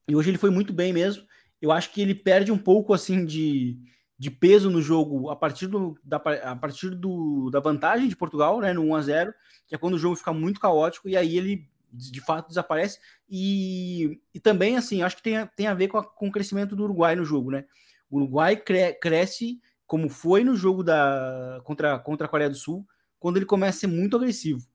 [0.09, 1.25] e hoje ele foi muito bem mesmo.
[1.63, 3.79] Eu acho que ele perde um pouco assim de,
[4.19, 8.61] de peso no jogo a partir, do, da, a partir do, da vantagem de Portugal,
[8.61, 9.35] né, no 1 a 0
[9.69, 12.99] que é quando o jogo fica muito caótico e aí ele de fato desaparece.
[13.29, 16.75] E, e também, assim, acho que tem, tem a ver com, a, com o crescimento
[16.75, 17.65] do Uruguai no jogo, né?
[18.11, 22.87] O Uruguai cre, cresce como foi no jogo da contra, contra a Coreia do Sul,
[23.21, 24.67] quando ele começa a ser muito agressivo.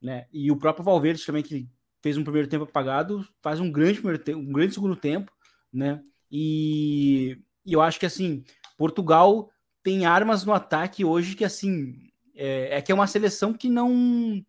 [0.00, 0.26] Né?
[0.32, 1.68] E o próprio Valverde também, que
[2.02, 5.32] fez um primeiro tempo apagado, faz um grande, primeiro tempo, um grande segundo tempo,
[5.72, 6.00] né?
[6.30, 8.44] E, e eu acho que assim,
[8.76, 9.50] Portugal
[9.82, 11.94] tem armas no ataque hoje que assim
[12.34, 14.42] é, é, que é uma seleção que não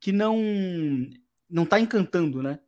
[0.00, 0.38] que não
[1.48, 2.58] não tá encantando, né?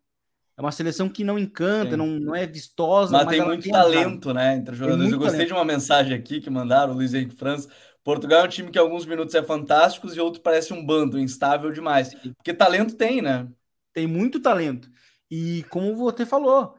[0.57, 3.11] É uma seleção que não encanta, não, não é vistosa.
[3.11, 4.55] Mas, mas tem muito tem talento, né?
[4.55, 5.11] Entre os jogadores.
[5.11, 5.49] Eu gostei talento.
[5.49, 7.69] de uma mensagem aqui que mandaram, o Luiz Henrique França.
[8.05, 11.73] Portugal é um time que alguns minutos é fantástico e outro parece um bando, instável
[11.73, 12.15] demais.
[12.37, 13.49] Porque talento tem, né?
[13.93, 14.89] Tem muito talento.
[15.31, 16.77] E como você falou,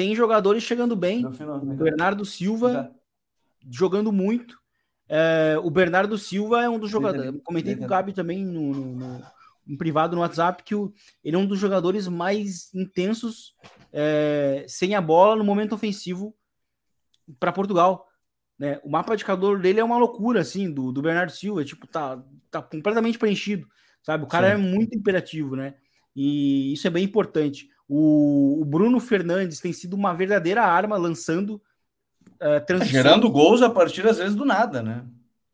[0.00, 1.26] tem jogadores chegando bem.
[1.26, 2.90] o Bernardo Silva
[3.70, 4.58] jogando muito.
[5.06, 7.38] É, o Bernardo Silva é um dos jogadores.
[7.44, 9.22] Comentei com o Gabi também no, no, no,
[9.66, 10.90] no privado no WhatsApp que o,
[11.22, 13.54] ele é um dos jogadores mais intensos
[13.92, 16.34] é, sem a bola no momento ofensivo
[17.38, 18.08] para Portugal.
[18.58, 18.80] Né?
[18.82, 21.62] O mapa de calor dele é uma loucura, assim, do, do Bernardo Silva.
[21.62, 23.68] Tipo, tá, tá completamente preenchido.
[24.02, 24.24] Sabe?
[24.24, 24.54] O cara Sim.
[24.54, 25.74] é muito imperativo, né?
[26.16, 27.68] E isso é bem importante.
[27.92, 31.60] O, o, Bruno Fernandes tem sido uma verdadeira arma lançando
[32.36, 32.92] uh, transição.
[32.92, 35.04] Gerando gols a partir, às vezes, do nada, né?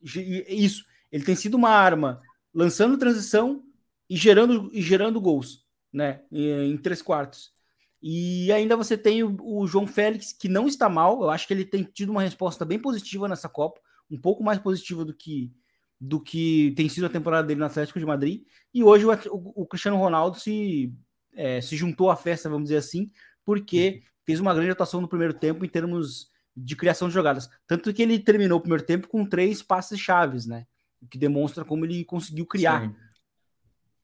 [0.02, 0.84] Isso.
[1.10, 2.20] Ele tem sido uma arma
[2.52, 3.64] lançando transição
[4.08, 6.20] e gerando, e gerando gols, né?
[6.30, 7.54] Em, em três quartos.
[8.02, 11.22] E ainda você tem o, o, João Félix, que não está mal.
[11.22, 13.80] Eu acho que ele tem tido uma resposta bem positiva nessa Copa,
[14.10, 15.50] um pouco mais positiva do que
[15.98, 18.42] do que tem sido a temporada dele no Atlético de Madrid.
[18.74, 20.92] E hoje o, o, o Cristiano Ronaldo se,
[21.36, 23.10] é, se juntou à festa, vamos dizer assim,
[23.44, 27.48] porque fez uma grande atuação no primeiro tempo em termos de criação de jogadas.
[27.66, 30.66] Tanto que ele terminou o primeiro tempo com três passes chaves, né?
[31.00, 32.82] O que demonstra como ele conseguiu criar.
[32.82, 32.94] Sim.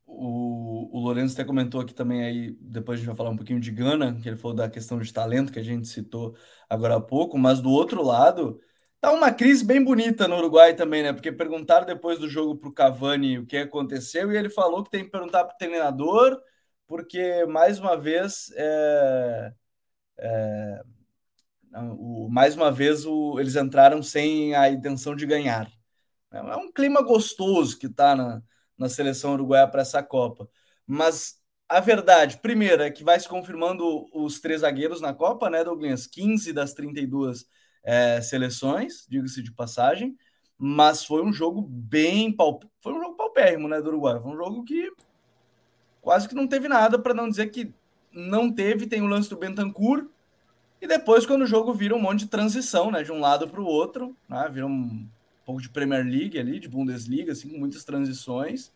[0.07, 3.59] O, o Lourenço até comentou aqui também aí, depois a gente vai falar um pouquinho
[3.59, 6.37] de Gana, que ele falou da questão de talento que a gente citou
[6.69, 8.61] agora há pouco, mas do outro lado,
[9.01, 11.15] tá uma crise bem bonita no Uruguai também, né?
[11.15, 14.91] Porque perguntaram depois do jogo para o Cavani o que aconteceu e ele falou que
[14.91, 16.39] tem que perguntar para o treinador,
[16.93, 19.53] porque mais uma vez é,
[20.19, 20.83] é,
[21.97, 25.73] o, mais uma vez o, eles entraram sem a intenção de ganhar.
[26.31, 28.43] É um clima gostoso que está na,
[28.77, 30.47] na seleção uruguaia para essa Copa.
[30.87, 35.65] Mas a verdade, primeiro, é que vai se confirmando os três zagueiros na Copa, né,
[35.65, 36.07] Douglas?
[36.07, 37.47] 15 das 32
[37.83, 40.15] é, seleções, diga-se de passagem.
[40.59, 42.37] Mas foi um jogo bem
[42.83, 44.21] foi um jogo paupérrimo, né, do Uruguai.
[44.21, 44.93] Foi um jogo que
[46.03, 47.73] quase que não teve nada, para não dizer que
[48.13, 48.87] não teve.
[48.87, 50.07] Tem o lance do Bentancur,
[50.83, 53.05] e depois, quando o jogo vira um monte de transição, né?
[53.05, 54.51] De um lado para o outro, né?
[54.53, 55.07] Vira um
[55.47, 58.73] pouco de Premier League ali, de Bundesliga, assim, com muitas transições.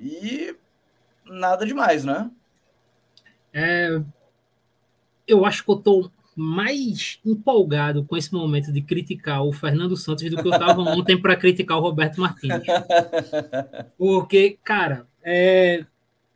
[0.00, 0.56] E
[1.26, 2.30] nada demais, né?
[3.52, 4.00] É,
[5.28, 10.30] eu acho que eu tô mais empolgado com esse momento de criticar o Fernando Santos
[10.30, 12.62] do que eu estava ontem para criticar o Roberto Martins.
[13.98, 15.84] Porque, cara, é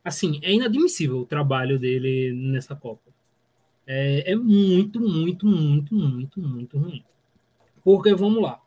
[0.07, 3.07] assim, é inadmissível o trabalho dele nessa Copa
[3.87, 7.03] é, é muito, muito, muito, muito, muito ruim.
[7.83, 8.59] Porque, vamos lá,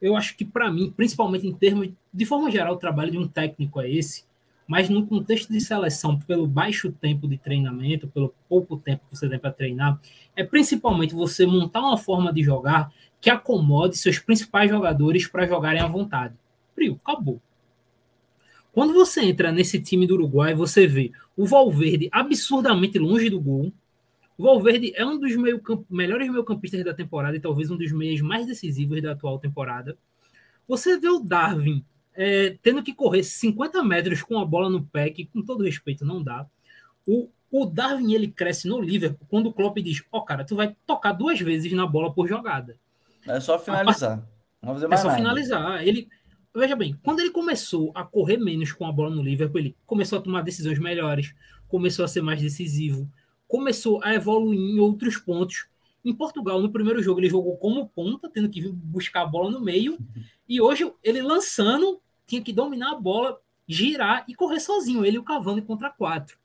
[0.00, 3.26] eu acho que para mim, principalmente em termos, de forma geral, o trabalho de um
[3.26, 4.24] técnico é esse,
[4.68, 9.28] mas no contexto de seleção, pelo baixo tempo de treinamento, pelo pouco tempo que você
[9.28, 10.00] tem para treinar,
[10.36, 15.80] é principalmente você montar uma forma de jogar que acomode seus principais jogadores para jogarem
[15.80, 16.34] à vontade.
[16.74, 17.40] Frio, acabou.
[18.76, 23.72] Quando você entra nesse time do Uruguai, você vê o Valverde absurdamente longe do gol,
[24.36, 28.20] o Valverde é um dos meio melhores meio-campistas da temporada e talvez um dos meios
[28.20, 29.96] mais decisivos da atual temporada.
[30.68, 31.82] Você vê o Darwin
[32.14, 36.04] é, tendo que correr 50 metros com a bola no pé, que com todo respeito
[36.04, 36.46] não dá.
[37.06, 40.54] O, o Darwin ele cresce no Liverpool quando o Klopp diz: Ó, oh, cara, tu
[40.54, 42.76] vai tocar duas vezes na bola por jogada.
[43.26, 44.22] É só finalizar.
[44.62, 45.16] Mais é só nada.
[45.16, 45.82] finalizar.
[45.82, 46.10] Ele,
[46.58, 50.18] veja bem, quando ele começou a correr menos com a bola no Liverpool, ele começou
[50.18, 51.34] a tomar decisões melhores,
[51.68, 53.08] começou a ser mais decisivo
[53.48, 55.66] começou a evoluir em outros pontos.
[56.04, 59.60] Em Portugal, no primeiro jogo, ele jogou como ponta, tendo que buscar a bola no
[59.60, 59.98] meio.
[60.48, 65.18] E hoje, ele lançando, tinha que dominar a bola, girar e correr sozinho, ele e
[65.18, 66.38] o Cavani contra quatro.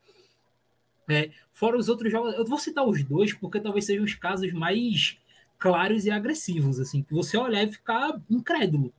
[1.10, 4.52] É, fora os outros jogos, eu vou citar os dois, porque talvez sejam os casos
[4.54, 5.18] mais
[5.60, 8.92] claros e agressivos, assim, que você olhar e ficar incrédulo.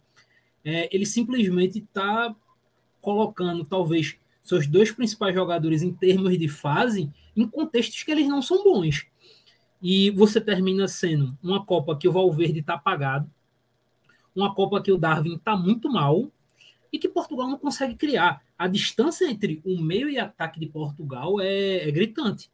[0.65, 2.35] É, ele simplesmente está
[3.01, 8.43] colocando, talvez, seus dois principais jogadores em termos de fase em contextos que eles não
[8.43, 9.07] são bons.
[9.81, 13.29] E você termina sendo uma Copa que o Valverde está apagado,
[14.35, 16.31] uma Copa que o Darwin está muito mal
[16.93, 18.43] e que Portugal não consegue criar.
[18.57, 22.51] A distância entre o meio e ataque de Portugal é, é gritante.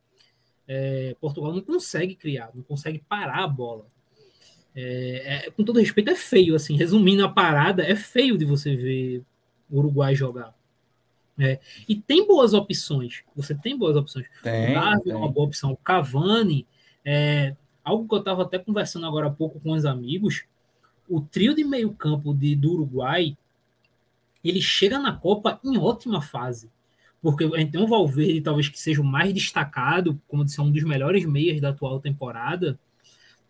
[0.67, 3.87] É, Portugal não consegue criar, não consegue parar a bola.
[4.81, 6.55] É, é, com todo respeito, é feio.
[6.55, 9.25] assim Resumindo a parada, é feio de você ver
[9.69, 10.55] o Uruguai jogar.
[11.37, 11.59] É,
[11.89, 13.25] e tem boas opções.
[13.35, 14.27] Você tem boas opções.
[14.41, 15.73] Tem, o Darwin é uma boa opção.
[15.73, 16.65] O Cavani,
[17.05, 20.45] é, algo que eu estava até conversando agora há pouco com os amigos.
[21.09, 23.37] O trio de meio campo de, do Uruguai,
[24.45, 26.71] ele chega na Copa em ótima fase.
[27.21, 31.25] Porque então o Valverde talvez que seja o mais destacado, como disse, um dos melhores
[31.25, 32.79] meias da atual temporada.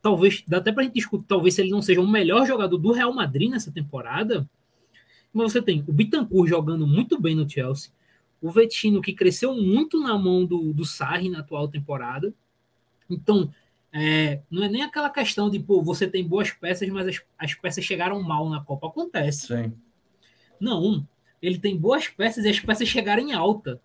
[0.01, 2.79] Talvez, dá até para a gente discutir, talvez se ele não seja o melhor jogador
[2.79, 4.49] do Real Madrid nessa temporada,
[5.33, 7.91] mas você tem o Bittencourt jogando muito bem no Chelsea,
[8.41, 12.33] o Vetino, que cresceu muito na mão do, do Sarri na atual temporada.
[13.11, 13.53] Então,
[13.93, 17.55] é, não é nem aquela questão de, pô, você tem boas peças, mas as, as
[17.55, 18.87] peças chegaram mal na Copa.
[18.87, 19.49] Acontece.
[19.49, 19.73] Sim.
[20.61, 21.07] Não,
[21.43, 23.81] ele tem boas peças e as peças chegaram em alta.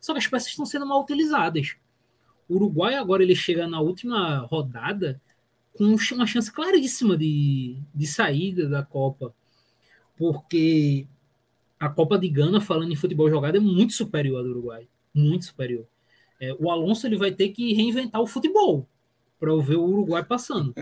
[0.00, 1.76] Só que as peças estão sendo mal utilizadas.
[2.48, 5.20] O Uruguai agora ele chega na última rodada
[5.78, 9.32] com uma chance claríssima de, de saída da Copa
[10.18, 11.06] porque
[11.78, 14.88] a Copa de Gana, falando em futebol jogado, é muito superior à do Uruguai.
[15.14, 15.86] Muito superior.
[16.40, 18.86] É, o Alonso ele vai ter que reinventar o futebol
[19.38, 20.74] para ver o Uruguai passando.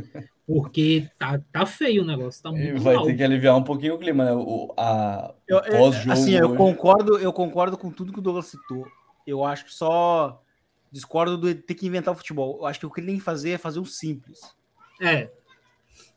[0.47, 2.43] Porque tá, tá feio o negócio.
[2.43, 4.33] Tá muito vai ter que aliviar um pouquinho o clima, né?
[4.33, 6.13] O, a, eu, pós-jogo.
[6.13, 8.87] Assim, eu concordo, eu concordo com tudo que o Douglas citou.
[9.27, 10.41] Eu acho que só
[10.91, 12.59] discordo de ter que inventar o futebol.
[12.61, 14.41] Eu acho que o que ele tem que fazer é fazer o simples.
[15.01, 15.31] É.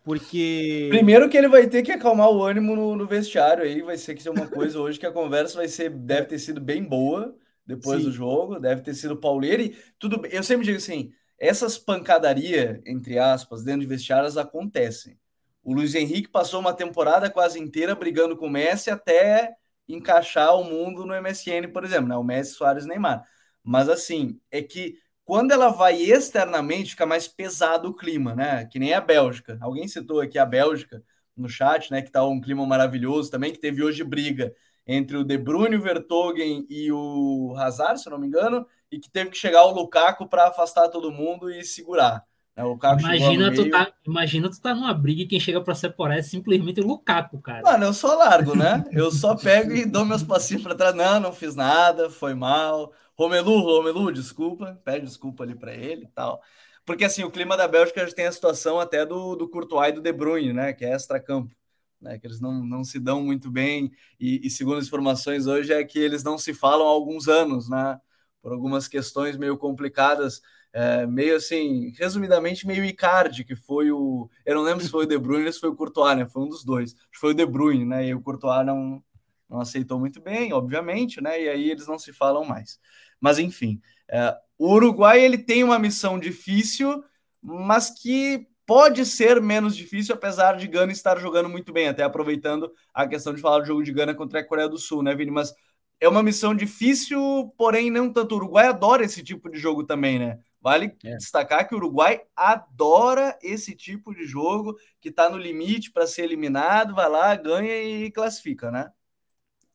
[0.03, 0.87] Porque.
[0.89, 4.15] Primeiro que ele vai ter que acalmar o ânimo no, no vestiário aí, vai ser
[4.15, 7.35] que ser uma coisa hoje que a conversa vai ser, deve ter sido bem boa
[7.65, 8.05] depois Sim.
[8.05, 13.19] do jogo, deve ter sido pauleira e tudo Eu sempre digo assim, essas pancadaria, entre
[13.19, 15.17] aspas, dentro de vestiários acontecem.
[15.63, 19.53] O Luiz Henrique passou uma temporada quase inteira brigando com o Messi até
[19.87, 22.15] encaixar o mundo no MSN, por exemplo, né?
[22.15, 23.23] O Messi, Soares, Neymar.
[23.63, 24.97] Mas assim, é que
[25.29, 28.65] quando ela vai externamente, fica mais pesado o clima, né?
[28.65, 29.59] Que nem a Bélgica.
[29.61, 31.03] Alguém citou aqui a Bélgica
[31.37, 32.01] no chat, né?
[32.01, 34.51] Que tá um clima maravilhoso também, que teve hoje briga
[34.87, 39.07] entre o De Bruyne, o Vertogen e o Hazard, se não me engano, e que
[39.07, 42.23] teve que chegar o Lukaku para afastar todo mundo e segurar.
[42.55, 45.75] É, o Lukaku imagina, tu tá, imagina tu tá numa briga e quem chega para
[45.75, 47.61] separar é simplesmente o Lukaku, cara.
[47.61, 48.83] Mano, eu só largo, né?
[48.91, 50.95] Eu só pego e dou meus passinhos para trás.
[50.95, 52.91] Não, não fiz nada, foi mal.
[53.19, 56.41] Romelu, Romelu, desculpa, pede desculpa ali para ele e tal.
[56.85, 59.91] Porque assim, o clima da Bélgica já tem a situação até do, do Courtois e
[59.95, 60.71] do De Bruyne, né?
[60.71, 61.53] Que é extra-campo.
[62.01, 65.73] Né, que eles não, não se dão muito bem, e, e, segundo as informações hoje
[65.73, 67.99] é que eles não se falam há alguns anos, né?
[68.41, 70.41] Por algumas questões meio complicadas
[70.71, 74.29] é, meio assim, resumidamente, meio Icardi, que foi o.
[74.45, 76.25] Eu não lembro se foi o De Bruyne ou se foi o Courtois, né?
[76.25, 76.95] Foi um dos dois.
[77.13, 78.07] Foi o De Bruyne, né?
[78.07, 79.03] E o Courtois não,
[79.49, 81.41] não aceitou muito bem, obviamente, né?
[81.41, 82.79] E aí eles não se falam mais.
[83.19, 87.03] Mas enfim, é, o Uruguai ele tem uma missão difícil,
[87.41, 92.71] mas que pode ser menos difícil, apesar de Gana estar jogando muito bem, até aproveitando
[92.93, 95.31] a questão de falar do jogo de Gana contra a Coreia do Sul, né, Vini?
[95.31, 95.53] Mas
[95.99, 98.33] é uma missão difícil, porém não tanto.
[98.33, 100.39] O Uruguai adora esse tipo de jogo também, né?
[100.61, 101.15] Vale é.
[101.15, 106.23] destacar que o Uruguai adora esse tipo de jogo que está no limite para ser
[106.23, 108.91] eliminado, vai lá, ganha e classifica, né?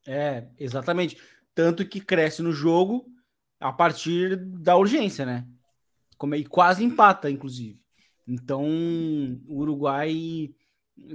[0.07, 1.19] É, exatamente.
[1.55, 3.07] Tanto que cresce no jogo
[3.65, 5.47] a partir da urgência, né?
[6.19, 7.81] Como e quase empata, inclusive.
[8.29, 8.63] Então,
[9.49, 10.51] o Uruguai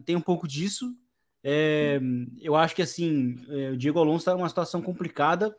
[0.04, 0.96] tem um pouco disso.
[1.44, 2.00] É,
[2.42, 5.56] eu acho que assim, é, o Diego Alonso está numa situação complicada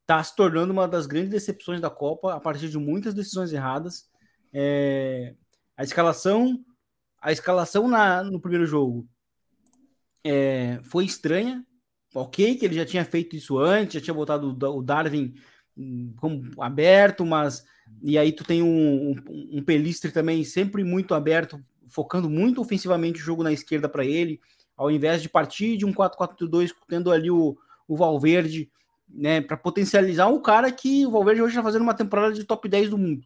[0.00, 4.08] está se tornando uma das grandes decepções da Copa a partir de muitas decisões erradas.
[4.52, 5.34] É,
[5.76, 6.64] a escalação,
[7.20, 9.08] a escalação na, no primeiro jogo
[10.24, 11.64] é, foi estranha.
[12.14, 15.34] Ok, que ele já tinha feito isso antes, já tinha botado o Darwin
[16.16, 17.64] como aberto, mas
[18.02, 23.20] e aí tu tem um, um, um Pelistre também sempre muito aberto, focando muito ofensivamente
[23.20, 24.40] o jogo na esquerda para ele,
[24.76, 27.56] ao invés de partir de um 4-4-2, tendo ali o,
[27.88, 28.70] o Valverde
[29.08, 32.68] né, para potencializar um cara que o Valverde hoje está fazendo uma temporada de top
[32.68, 33.24] 10 do mundo.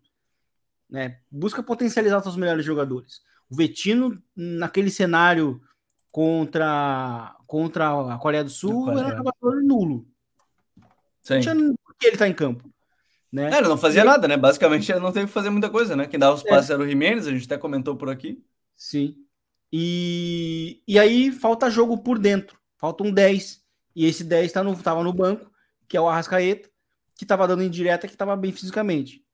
[0.88, 1.18] Né?
[1.30, 3.22] Busca potencializar seus melhores jogadores.
[3.48, 5.61] O Vetino, naquele cenário
[6.12, 10.07] contra, contra a Coreia do Sul, era um jogador nulo.
[11.22, 11.40] Sim.
[11.55, 12.68] Não que ele está em campo.
[13.32, 13.51] Né?
[13.53, 14.05] É, ele não fazia e...
[14.05, 14.36] nada, né?
[14.36, 16.07] Basicamente, ele não teve que fazer muita coisa, né?
[16.07, 16.48] Quem dava os é.
[16.48, 18.42] passes era o Jimenez, a gente até comentou por aqui.
[18.74, 19.16] Sim.
[19.72, 22.59] E, e aí falta jogo por dentro.
[22.76, 23.61] Falta um 10.
[23.94, 25.51] E esse 10 tá no, tava no banco
[25.90, 26.70] que é o Arrascaeta,
[27.16, 29.24] que estava dando indireta, que estava bem fisicamente.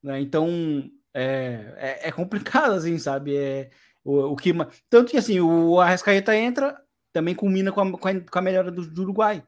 [0.00, 0.20] Né?
[0.20, 3.36] Então, é, é, é, complicado, assim, sabe?
[3.36, 3.70] É,
[4.04, 4.52] o, o que,
[4.88, 6.80] tanto que, assim, o Arrascaeta entra,
[7.12, 9.44] também culmina com a, com a, com a melhora do, do, Uruguai,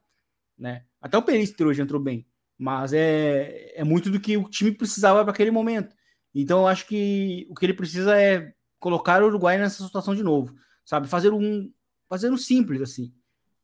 [0.58, 0.84] né?
[1.00, 2.26] Até o Peristri hoje entrou bem,
[2.58, 5.94] mas é, é muito do que o time precisava para aquele momento.
[6.34, 10.22] Então, eu acho que o que ele precisa é colocar o Uruguai nessa situação de
[10.22, 10.54] novo,
[10.84, 11.08] sabe?
[11.08, 11.70] Fazer um,
[12.08, 13.12] fazer um simples, assim,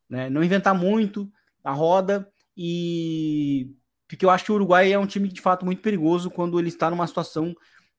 [0.09, 0.29] né?
[0.29, 1.31] Não inventar muito
[1.63, 2.27] a roda,
[2.57, 3.71] e
[4.07, 6.67] porque eu acho que o Uruguai é um time de fato muito perigoso quando ele
[6.67, 7.55] está numa situação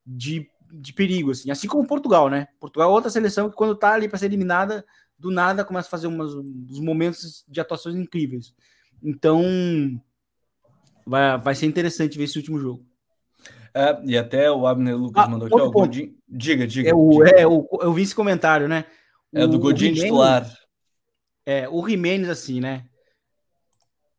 [0.07, 2.47] de, de perigo, assim, assim como Portugal, né?
[2.61, 4.85] Portugal é outra seleção que quando está ali para ser eliminada,
[5.19, 8.55] do nada começa a fazer umas, uns momentos de atuações incríveis.
[9.03, 9.43] Então,
[11.07, 12.85] vai, vai ser interessante ver esse último jogo.
[13.75, 16.17] É, e até o Abner Lucas ah, mandou aqui, ó, Godin...
[16.29, 16.91] Diga, diga.
[16.91, 17.31] É o, diga.
[17.31, 18.85] É, o, eu vi esse comentário, né?
[19.33, 20.49] É o, do Godinho titular.
[21.45, 22.85] É, o Jimenez, assim, né?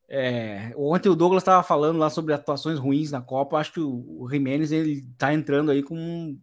[0.07, 3.57] É, ontem o Douglas estava falando lá sobre atuações ruins na Copa.
[3.57, 6.37] Acho que o, o Jimenez ele tá entrando aí com.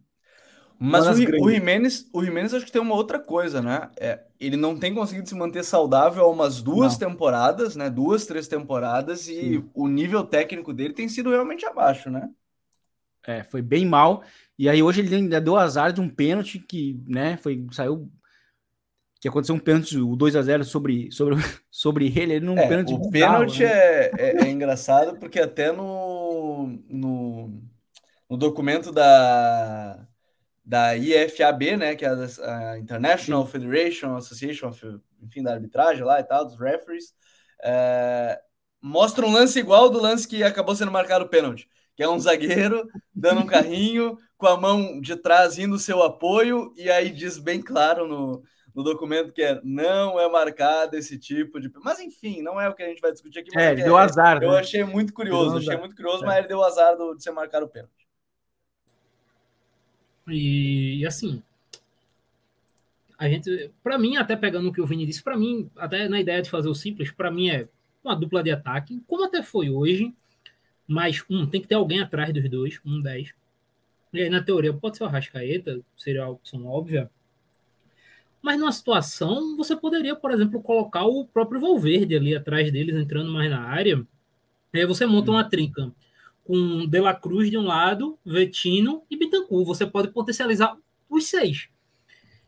[0.85, 3.89] Mas o, o Jimenez, o Jimenez acho que tem uma outra coisa, né?
[3.97, 7.09] É, ele não tem conseguido se manter saudável há umas duas não.
[7.09, 7.89] temporadas, né?
[7.89, 9.69] Duas, três temporadas, e Sim.
[9.73, 12.29] o nível técnico dele tem sido realmente abaixo, né?
[13.25, 14.23] É, foi bem mal.
[14.59, 18.11] E aí hoje ele ainda deu azar de um pênalti que, né, foi, saiu
[19.23, 21.37] que aconteceu um pênalti, o 2 a 0 sobre, sobre,
[21.71, 22.93] sobre ele, ele não é, pênalti.
[22.93, 23.69] O pênalti né?
[23.69, 27.61] é, é, é, engraçado porque até no, no,
[28.29, 30.05] no, documento da,
[30.63, 33.45] da IFAB, né, que é a, International.
[33.45, 37.13] Federation Association of, enfim, da arbitragem lá e tal, dos referees,
[37.61, 38.39] é,
[38.81, 42.19] mostra um lance igual do lance que acabou sendo marcado o pênalti, que é um
[42.19, 47.37] zagueiro dando um carrinho com a mão de trás indo seu apoio, e aí diz
[47.37, 48.43] bem claro no,
[48.73, 51.71] no documento que é não é marcado esse tipo de.
[51.83, 53.57] Mas enfim, não é o que a gente vai discutir aqui.
[53.57, 54.41] É, ele deu azar.
[54.41, 54.59] Eu né?
[54.59, 56.27] achei muito curioso, achei muito curioso, é.
[56.27, 58.02] mas ele deu azar do, de ser marcado o pênalti.
[60.27, 61.41] E, e assim,
[63.17, 66.19] a gente, para mim, até pegando o que o Vini disse, para mim, até na
[66.19, 67.67] ideia de fazer o simples, para mim é
[68.03, 70.13] uma dupla de ataque, como até foi hoje,
[70.87, 73.33] mas um, tem que ter alguém atrás dos dois, um 10.
[74.11, 77.09] E aí, na teoria, pode ser o Rascaeta, seria a opção óbvia.
[78.41, 83.31] Mas numa situação, você poderia, por exemplo, colocar o próprio Valverde ali atrás deles, entrando
[83.31, 84.05] mais na área.
[84.73, 85.91] E aí você monta uma trinca
[86.43, 89.65] com De La Cruz de um lado, Vetino e Bittencourt.
[89.65, 90.77] Você pode potencializar
[91.09, 91.69] os seis.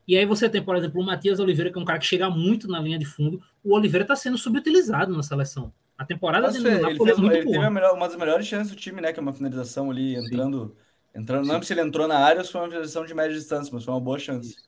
[0.08, 2.30] E aí você tem, por exemplo, o Matias Oliveira, que é um cara que chega
[2.30, 3.42] muito na linha de fundo.
[3.64, 5.74] O Oliveira está sendo subutilizado na seleção.
[5.98, 7.58] A temporada dele no Napoli é muito ele boa.
[7.58, 9.14] Teve melhor, uma das melhores chances do time, né?
[9.14, 10.76] Que é uma finalização ali, entrando...
[11.16, 13.84] entrando Não lembro se ele entrou na área foi uma finalização de média distância, mas
[13.84, 14.50] foi uma boa chance.
[14.50, 14.66] Isso.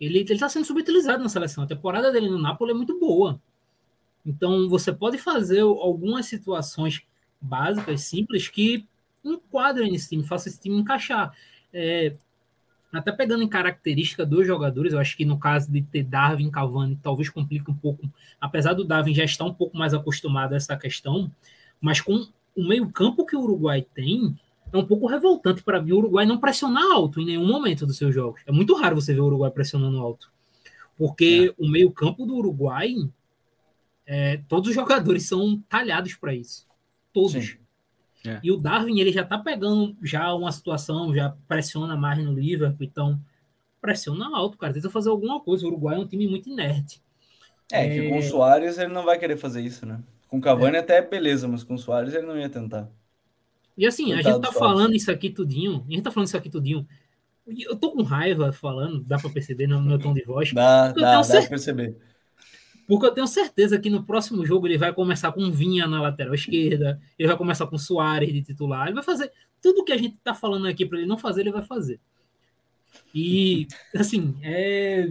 [0.00, 1.64] Ele está sendo subutilizado na seleção.
[1.64, 3.40] A temporada dele no Napoli é muito boa.
[4.24, 7.02] Então, você pode fazer algumas situações
[7.44, 8.86] básicas, simples, que
[9.24, 11.34] enquadrem esse time, façam esse time encaixar.
[11.72, 12.14] É,
[12.92, 16.98] até pegando em característica dos jogadores, eu acho que no caso de ter Darwin Cavani,
[17.02, 18.08] talvez complique um pouco,
[18.40, 21.30] apesar do Darwin já estar um pouco mais acostumado a essa questão,
[21.80, 22.26] mas com
[22.56, 24.36] o meio-campo que o Uruguai tem,
[24.72, 27.96] é um pouco revoltante para mim o Uruguai não pressionar alto em nenhum momento dos
[27.96, 28.40] seus jogos.
[28.46, 30.32] É muito raro você ver o Uruguai pressionando alto.
[30.96, 31.62] Porque é.
[31.62, 32.94] o meio-campo do Uruguai,
[34.06, 36.66] é, todos os jogadores são talhados para isso.
[37.14, 37.56] Todos.
[38.26, 38.40] É.
[38.42, 42.84] E o Darwin, ele já tá pegando já uma situação, já pressiona mais no Liverpool,
[42.84, 43.20] então
[43.80, 44.72] pressiona alto, cara.
[44.72, 45.64] Tenta fazer alguma coisa.
[45.64, 47.00] O Uruguai é um time muito inerte.
[47.70, 48.22] É, que com o é.
[48.22, 50.00] Soares ele não vai querer fazer isso, né?
[50.28, 50.80] Com o Cavani é.
[50.80, 52.90] até beleza, mas com o Soares ele não ia tentar.
[53.76, 56.48] E assim, a gente tá falando isso aqui tudinho, a gente tá falando isso aqui
[56.48, 56.86] tudinho.
[57.46, 60.52] Eu tô com raiva falando, dá para perceber no meu tom de voz.
[60.52, 61.96] Dá, dá, dá pra perceber.
[62.86, 66.34] Porque eu tenho certeza que no próximo jogo ele vai começar com Vinha na lateral
[66.34, 70.18] esquerda, ele vai começar com Soares de titular, ele vai fazer tudo que a gente
[70.18, 71.98] tá falando aqui para ele não fazer, ele vai fazer.
[73.14, 73.66] E,
[73.96, 75.10] assim, é...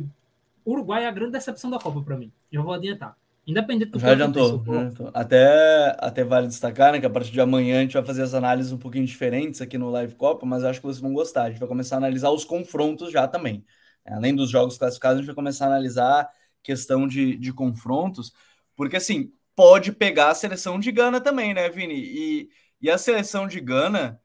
[0.64, 2.32] o Uruguai é a grande decepção da Copa para mim.
[2.52, 3.18] Já vou adiantar.
[3.46, 5.12] Independente do já adiantou, já adiantou.
[5.14, 8.34] Até, até vale destacar né, que a partir de amanhã a gente vai fazer as
[8.34, 11.44] análises um pouquinho diferentes aqui no Live Copa, mas acho que vocês vão gostar.
[11.44, 13.66] A gente vai começar a analisar os confrontos já também.
[14.06, 16.30] Além dos jogos classificados, a gente vai começar a analisar
[16.64, 18.34] questão de, de confrontos,
[18.76, 21.96] porque assim, pode pegar a seleção de Gana também, né, Vini?
[21.96, 22.50] E,
[22.82, 24.20] e a seleção de Gana,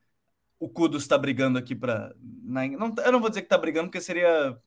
[0.59, 2.15] o Kudos está brigando aqui para.
[2.21, 4.59] Não, eu não vou dizer que está brigando, porque seria.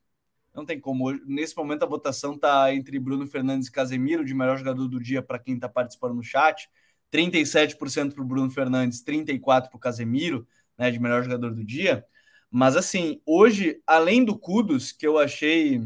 [0.54, 1.10] Não tem como.
[1.26, 5.22] Nesse momento a votação está entre Bruno Fernandes e Casemiro, de melhor jogador do dia
[5.22, 6.68] para quem está participando no chat.
[7.10, 10.46] 37% para o Bruno Fernandes, 34% para o Casemiro,
[10.78, 12.04] né, de melhor jogador do dia.
[12.50, 15.82] Mas assim, hoje, além do Kudos, que eu achei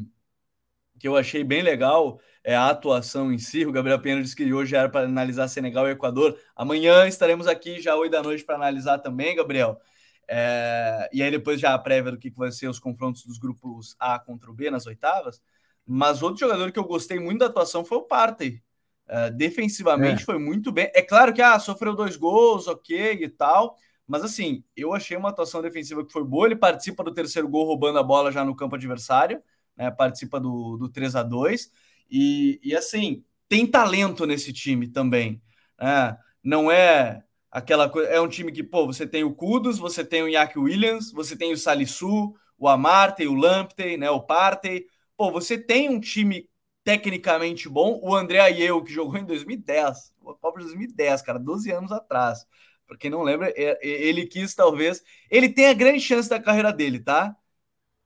[0.98, 3.66] que eu achei bem legal é a atuação em si.
[3.66, 6.38] O Gabriel Pena disse que hoje era para analisar Senegal e Equador.
[6.54, 9.80] Amanhã estaremos aqui já oito da noite para analisar também, Gabriel.
[10.28, 11.08] É...
[11.12, 14.18] e aí depois já a prévia do que vai ser os confrontos dos grupos A
[14.18, 15.42] contra o B nas oitavas.
[15.84, 18.62] Mas outro jogador que eu gostei muito da atuação foi o Partey.
[19.08, 20.24] É, defensivamente é.
[20.24, 20.90] foi muito bem.
[20.94, 23.76] É claro que ah, sofreu dois gols, ok e tal.
[24.06, 26.46] Mas assim, eu achei uma atuação defensiva que foi boa.
[26.46, 29.42] Ele participa do terceiro gol roubando a bola já no campo adversário
[29.76, 31.70] né, participa do, do 3 a 2
[32.10, 35.42] e, e assim, tem talento nesse time também.
[35.80, 36.16] Né?
[36.42, 38.08] Não é aquela coisa.
[38.08, 41.36] É um time que, pô, você tem o Kudos, você tem o Iñaki Williams, você
[41.36, 44.86] tem o Salisu, o Amarte, o Lamptey, né, o Partey.
[45.16, 46.48] Pô, você tem um time
[46.84, 47.98] tecnicamente bom.
[48.02, 52.46] O André Ayew, que jogou em 2010, o Copa de 2010, cara, 12 anos atrás.
[52.86, 55.02] Para quem não lembra, é, é, ele quis talvez.
[55.30, 57.36] Ele tem a grande chance da carreira dele, tá?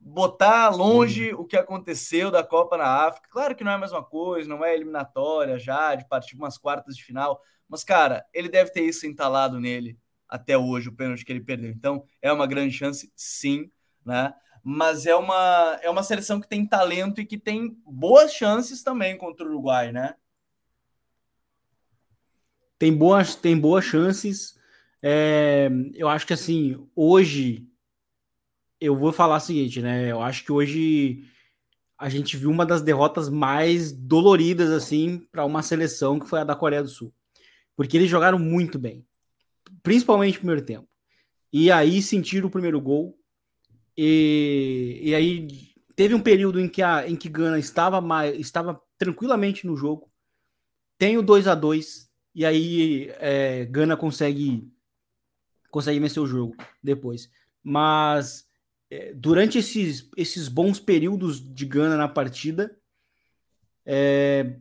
[0.00, 1.42] Botar longe uhum.
[1.42, 3.28] o que aconteceu da Copa na África.
[3.30, 6.96] Claro que não é a mesma coisa, não é eliminatória já, de partir umas quartas
[6.96, 9.98] de final, mas, cara, ele deve ter isso entalado nele
[10.28, 11.70] até hoje, o pênalti que ele perdeu.
[11.70, 13.70] Então, é uma grande chance, sim,
[14.04, 14.32] né?
[14.62, 19.16] Mas é uma, é uma seleção que tem talento e que tem boas chances também
[19.16, 20.14] contra o Uruguai, né?
[22.78, 24.58] Tem boas, tem boas chances.
[25.02, 27.69] É, eu acho que assim, hoje
[28.80, 30.10] eu vou falar o seguinte, né?
[30.10, 31.24] Eu acho que hoje
[31.98, 36.44] a gente viu uma das derrotas mais doloridas assim para uma seleção que foi a
[36.44, 37.12] da Coreia do Sul,
[37.76, 39.04] porque eles jogaram muito bem,
[39.82, 40.88] principalmente no primeiro tempo.
[41.52, 43.18] E aí sentiram o primeiro gol
[43.94, 45.48] e, e aí
[45.94, 48.00] teve um período em que a em que Gana estava
[48.30, 50.10] estava tranquilamente no jogo.
[50.96, 54.66] Tem o 2 a 2 e aí é, Gana consegue
[55.70, 57.30] consegue vencer o jogo depois.
[57.62, 58.49] Mas
[58.90, 62.76] é, durante esses, esses bons períodos de Gana na partida,
[63.86, 64.56] é,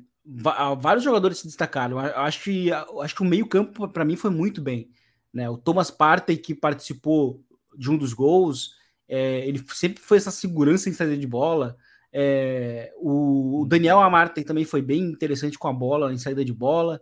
[0.77, 1.97] vários jogadores se destacaram.
[1.97, 4.91] Acho que, acho que o meio-campo, para mim, foi muito bem.
[5.33, 5.49] Né?
[5.49, 7.43] O Thomas Partey, que participou
[7.75, 8.75] de um dos gols,
[9.07, 11.75] é, ele sempre foi essa segurança em saída de bola.
[12.11, 16.53] É, o, o, Daniel Amartey também foi bem interessante com a bola, em saída de
[16.53, 17.01] bola.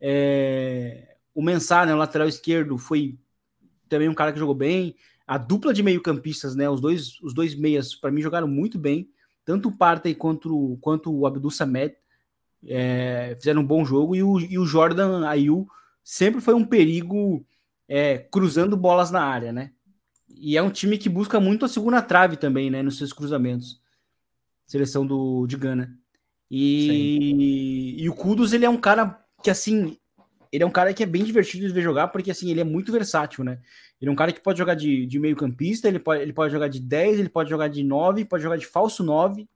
[0.00, 3.18] É, o Mensah, né, o lateral esquerdo, foi
[3.88, 4.94] também um cara que jogou bem.
[5.26, 9.10] A dupla de meio-campistas, né, os dois, os dois meias, para mim, jogaram muito bem.
[9.44, 11.94] Tanto o Partey quanto, quanto o Abdul Samed
[12.64, 14.14] é, fizeram um bom jogo.
[14.14, 15.66] E o, e o Jordan Ayu
[16.02, 17.44] sempre foi um perigo
[17.88, 19.72] é, cruzando bolas na área, né?
[20.28, 23.80] E é um time que busca muito a segunda trave também, né, nos seus cruzamentos.
[24.66, 25.96] Seleção do, de Gana.
[26.50, 29.96] E, e o Kudos, ele é um cara que, assim,
[30.56, 32.64] ele é um cara que é bem divertido de ver jogar, porque assim, ele é
[32.64, 33.58] muito versátil, né?
[34.00, 36.50] Ele é um cara que pode jogar de, de meio campista, ele pode, ele pode
[36.50, 39.46] jogar de 10, ele pode jogar de 9, pode jogar de falso 9.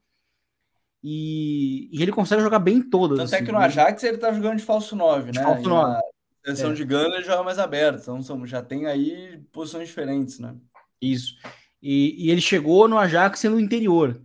[1.03, 3.17] E, e ele consegue jogar bem todas.
[3.17, 3.65] Tanto é assim, é que no né?
[3.65, 5.43] Ajax ele tá jogando de falso 9, né?
[5.43, 5.91] Falso 9.
[5.91, 6.01] Na
[6.45, 6.75] seleção é.
[6.75, 10.55] de Gana ele joga mais aberto, então são, já tem aí posições diferentes, né?
[11.01, 11.37] Isso.
[11.83, 14.21] E, e ele chegou no Ajax sendo interior.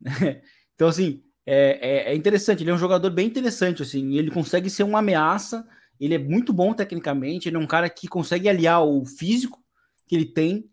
[0.74, 2.64] então, assim, é, é, é, interessante.
[2.64, 4.16] Ele é um jogador bem interessante, assim.
[4.16, 5.64] Ele consegue ser uma ameaça
[6.00, 9.62] ele é muito bom tecnicamente, ele é um cara que consegue aliar o físico
[10.06, 10.68] que ele tem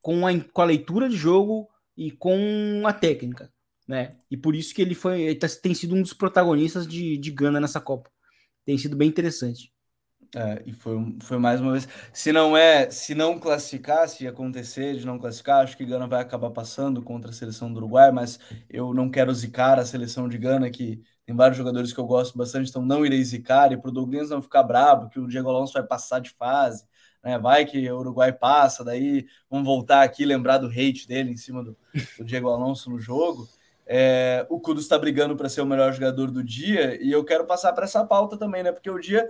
[0.00, 3.52] com a, com a leitura de jogo e com a técnica,
[3.86, 4.16] né?
[4.30, 7.30] E por isso que ele foi ele tá, tem sido um dos protagonistas de, de
[7.30, 8.10] Gana nessa Copa.
[8.64, 9.72] Tem sido bem interessante.
[10.34, 11.88] É, e foi, foi mais uma vez.
[12.12, 16.20] Se não é, se não classificar, se acontecer de não classificar, acho que Gana vai
[16.20, 18.38] acabar passando contra a seleção do Uruguai, mas
[18.68, 22.36] eu não quero zicar a seleção de Gana, que tem vários jogadores que eu gosto
[22.36, 25.48] bastante, então não irei zicar, e para o Douglas não ficar brabo, que o Diego
[25.48, 26.84] Alonso vai passar de fase,
[27.22, 27.38] né?
[27.38, 31.62] Vai que o Uruguai passa, daí vamos voltar aqui lembrar do hate dele em cima
[31.62, 31.76] do,
[32.18, 33.48] do Diego Alonso no jogo.
[33.86, 37.46] É, o Kudos está brigando para ser o melhor jogador do dia, e eu quero
[37.46, 38.72] passar para essa pauta também, né?
[38.72, 39.28] Porque o dia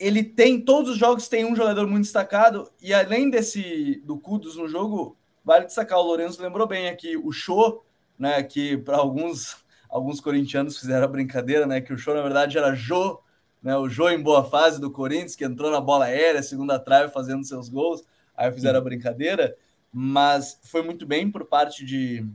[0.00, 4.56] ele tem todos os jogos tem um jogador muito destacado e além desse do Kudos
[4.56, 7.84] no jogo, vale destacar o Lourenço lembrou bem aqui o show,
[8.18, 9.61] né, que para alguns
[9.92, 13.20] alguns corintianos fizeram a brincadeira, né, que o show na verdade era Jô,
[13.62, 17.12] né, o Jô em boa fase do Corinthians, que entrou na bola aérea, segunda trave
[17.12, 18.02] fazendo seus gols,
[18.34, 19.54] aí fizeram a brincadeira,
[19.92, 22.26] mas foi muito bem por parte de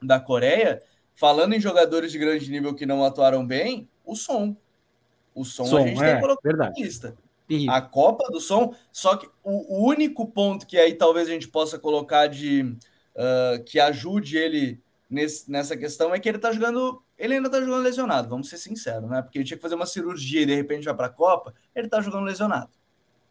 [0.00, 0.80] da Coreia.
[1.16, 4.56] Falando em jogadores de grande nível que não atuaram bem, o som.
[5.34, 7.16] O som, som a gente é, tem colocado na lista.
[7.68, 11.46] A Copa do Som, só que o, o, único ponto que aí talvez a gente
[11.46, 14.80] possa colocar de uh, que ajude ele
[15.14, 18.58] nesse, nessa questão é que ele tá jogando, ele ainda tá jogando lesionado, vamos ser
[18.58, 19.22] sinceros, né?
[19.22, 21.88] Porque ele tinha que fazer uma cirurgia e de repente vai para a Copa, ele
[21.88, 22.70] tá jogando lesionado.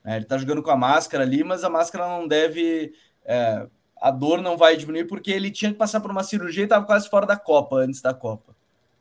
[0.04, 0.18] Né?
[0.18, 2.94] Ele tá jogando com a máscara ali, mas a máscara não deve.
[3.26, 3.68] É,
[4.02, 6.86] a dor não vai diminuir porque ele tinha que passar por uma cirurgia e estava
[6.86, 8.56] quase fora da Copa antes da Copa.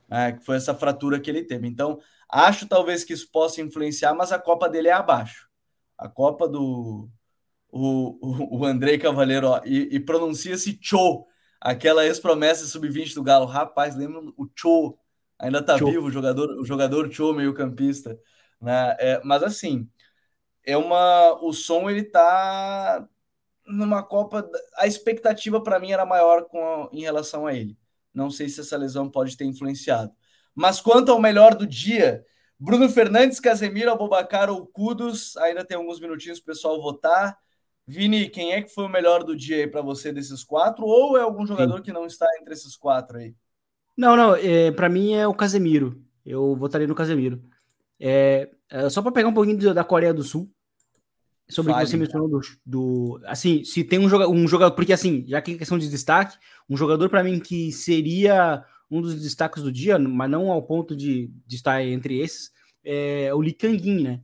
[0.08, 0.32] Né?
[0.32, 1.66] Que foi essa fratura que ele teve.
[1.66, 1.98] Então,
[2.32, 5.50] Acho talvez que isso possa influenciar, mas a Copa dele é abaixo.
[5.98, 7.10] A Copa do
[7.70, 11.26] o, o, o Andrei Cavaleiro, ó, e, e pronuncia-se Cho,
[11.62, 13.46] aquela ex-promessa sub-20 do Galo.
[13.46, 14.98] Rapaz, lembra o Cho?
[15.38, 15.86] Ainda tá Cho.
[15.86, 18.18] vivo o jogador, o jogador Cho, meio-campista.
[18.60, 18.96] Né?
[18.98, 19.88] É, mas assim,
[20.64, 21.38] é uma.
[21.42, 23.08] O som ele tá
[23.66, 24.48] numa Copa.
[24.76, 27.78] A expectativa para mim era maior com a, em relação a ele.
[28.12, 30.12] Não sei se essa lesão pode ter influenciado.
[30.54, 32.24] Mas quanto ao melhor do dia,
[32.58, 37.38] Bruno Fernandes, Casemiro, Abobacar ou Kudos, ainda tem alguns minutinhos para o pessoal votar.
[37.86, 40.84] Vini, quem é que foi o melhor do dia aí para você desses quatro?
[40.84, 41.82] Ou é algum jogador Sim.
[41.82, 43.34] que não está entre esses quatro aí?
[43.96, 46.02] Não, não, é, para mim é o Casemiro.
[46.24, 47.42] Eu votaria no Casemiro.
[47.98, 50.50] É, é só para pegar um pouquinho da Coreia do Sul,
[51.48, 54.92] sobre o que você mencionou do, do, assim, se tem um jogador, um jogador, porque
[54.92, 56.38] assim, já que é questão de destaque,
[56.68, 60.96] um jogador para mim que seria um dos destaques do dia, mas não ao ponto
[60.96, 62.50] de, de estar entre esses,
[62.84, 64.20] é o Lee Kangin, né?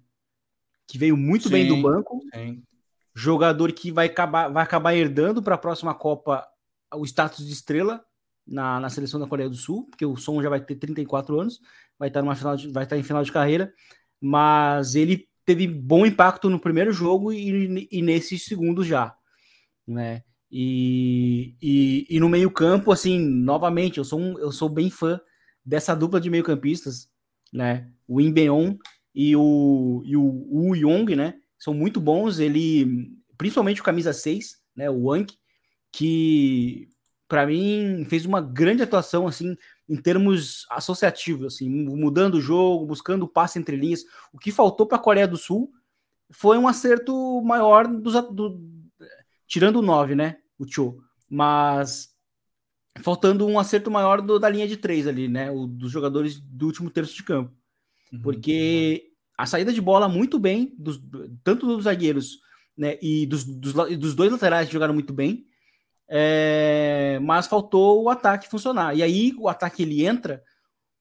[0.86, 2.20] Que veio muito sim, bem do banco.
[2.35, 2.62] Sim.
[3.19, 6.47] Jogador que vai acabar, vai acabar herdando para a próxima Copa
[6.95, 8.01] o status de estrela
[8.47, 11.61] na, na seleção da Coreia do Sul, porque o Som já vai ter 34 anos,
[11.99, 13.74] vai estar, numa final de, vai estar em final de carreira,
[14.20, 19.12] mas ele teve bom impacto no primeiro jogo e, e nesse segundo já,
[19.85, 20.23] né?
[20.49, 25.20] E, e, e no meio-campo, assim, novamente, eu sou, um, eu sou bem fã
[25.65, 27.11] dessa dupla de meio-campistas,
[27.53, 27.90] né?
[28.07, 28.77] O Imbeon
[29.12, 31.35] e o, e o Wu Yong, né?
[31.59, 32.39] São muito bons.
[32.39, 34.89] Ele, principalmente o camisa 6, né?
[34.90, 35.32] O Wang,
[35.93, 36.89] que
[37.28, 39.55] para mim fez uma grande atuação, assim,
[39.89, 44.02] em termos associativos, assim, mudando o jogo, buscando o passe entre linhas.
[44.32, 45.70] O que faltou para a Coreia do Sul
[46.30, 48.60] foi um acerto maior dos, do,
[49.47, 50.39] tirando o 9, né?
[50.59, 50.98] O Cho.
[51.28, 52.09] Mas
[53.02, 55.51] faltando um acerto maior do, da linha de três ali, né?
[55.51, 57.52] O, dos jogadores do último terço de campo.
[58.12, 58.22] Uhum.
[59.39, 61.01] A saída de bola muito bem, dos,
[61.44, 62.40] tanto dos zagueiros
[62.77, 65.47] né, e dos, dos, dos dois laterais jogaram muito bem,
[66.09, 68.97] é, mas faltou o ataque funcionar.
[68.97, 70.43] E aí o ataque ele entra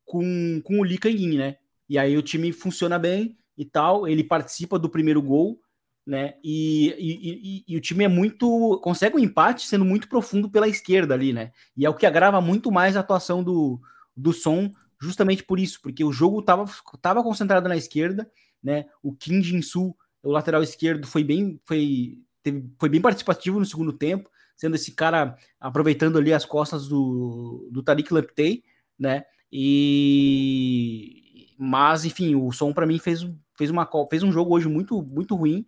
[0.06, 1.58] com, com o Lee Kangin, né?
[1.90, 5.60] E aí o time funciona bem e tal, ele participa do primeiro gol,
[6.06, 6.36] né?
[6.44, 8.80] E, e, e, e, o time é muito.
[8.82, 11.52] consegue um empate sendo muito profundo pela esquerda ali, né?
[11.76, 13.80] E é o que agrava muito mais a atuação do,
[14.16, 16.66] do som, justamente por isso, porque o jogo estava
[17.02, 18.30] tava concentrado na esquerda,
[18.62, 18.86] né?
[19.02, 23.94] O Kim Jin-su, o lateral esquerdo, foi bem, foi, teve, foi bem participativo no segundo
[23.94, 28.64] tempo, sendo esse cara aproveitando ali as costas do, do Tariq Lamptey,
[28.98, 29.24] né?
[29.52, 35.02] E mas enfim, o som para mim fez, fez, uma, fez um jogo hoje muito
[35.02, 35.66] muito ruim.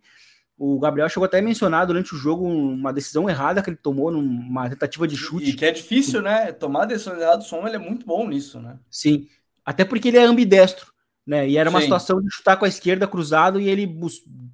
[0.62, 4.10] O Gabriel chegou até a mencionar durante o jogo uma decisão errada que ele tomou
[4.10, 5.48] numa tentativa de chute.
[5.48, 6.52] E que é difícil, né?
[6.52, 8.78] Tomar decisões erradas, o som ele é muito bom nisso, né?
[8.90, 9.26] Sim.
[9.64, 10.92] Até porque ele é ambidestro,
[11.26, 11.48] né?
[11.48, 11.86] E era uma Sim.
[11.86, 13.90] situação de chutar com a esquerda cruzado e ele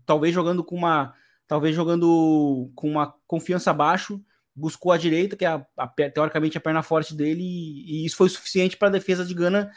[0.07, 1.13] talvez jogando com uma
[1.49, 4.25] talvez jogando com uma confiança abaixo,
[4.55, 8.17] buscou a direita, que é a, a, teoricamente a perna forte dele, e, e isso
[8.17, 9.73] foi suficiente para a defesa de Gana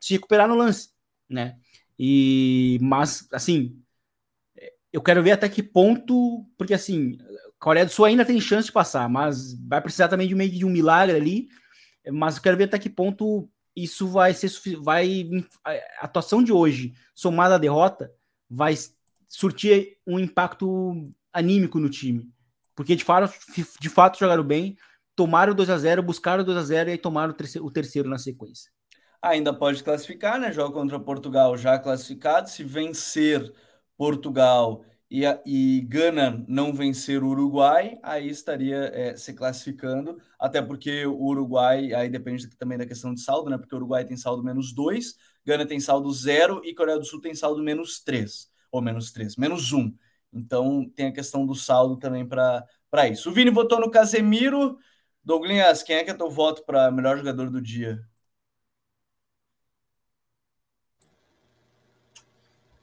[0.00, 0.88] se recuperar no lance,
[1.28, 1.56] né?
[1.98, 3.83] E mas assim,
[4.94, 7.18] eu quero ver até que ponto, porque assim,
[7.58, 10.64] Coreia do Sul ainda tem chance de passar, mas vai precisar também de meio de
[10.64, 11.48] um milagre ali.
[12.12, 15.28] Mas eu quero ver até que ponto isso vai ser vai
[15.64, 18.12] a atuação de hoje, somada à derrota,
[18.48, 18.74] vai
[19.28, 20.92] surtir um impacto
[21.32, 22.30] anímico no time.
[22.76, 23.34] Porque de fato,
[23.80, 24.76] de fato jogaram bem,
[25.16, 28.18] tomaram 2 a 0, buscaram 2 a 0 e tomaram o terceiro, o terceiro na
[28.18, 28.70] sequência.
[29.20, 30.52] Ainda pode classificar, né?
[30.52, 33.52] Joga contra Portugal já classificado, se vencer
[33.96, 40.60] Portugal e, a, e Gana não vencer o Uruguai, aí estaria é, se classificando, até
[40.60, 43.58] porque o Uruguai, aí depende também da questão de saldo, né?
[43.58, 45.14] Porque o Uruguai tem saldo menos 2,
[45.46, 49.36] Gana tem saldo 0 e Coreia do Sul tem saldo menos 3, ou menos 3,
[49.36, 49.78] menos 1.
[49.78, 49.96] Um.
[50.32, 52.66] Então tem a questão do saldo também para
[53.08, 53.30] isso.
[53.30, 54.76] O Vini votou no Casemiro.
[55.22, 58.00] Douglas, quem é que é teu voto para melhor jogador do dia?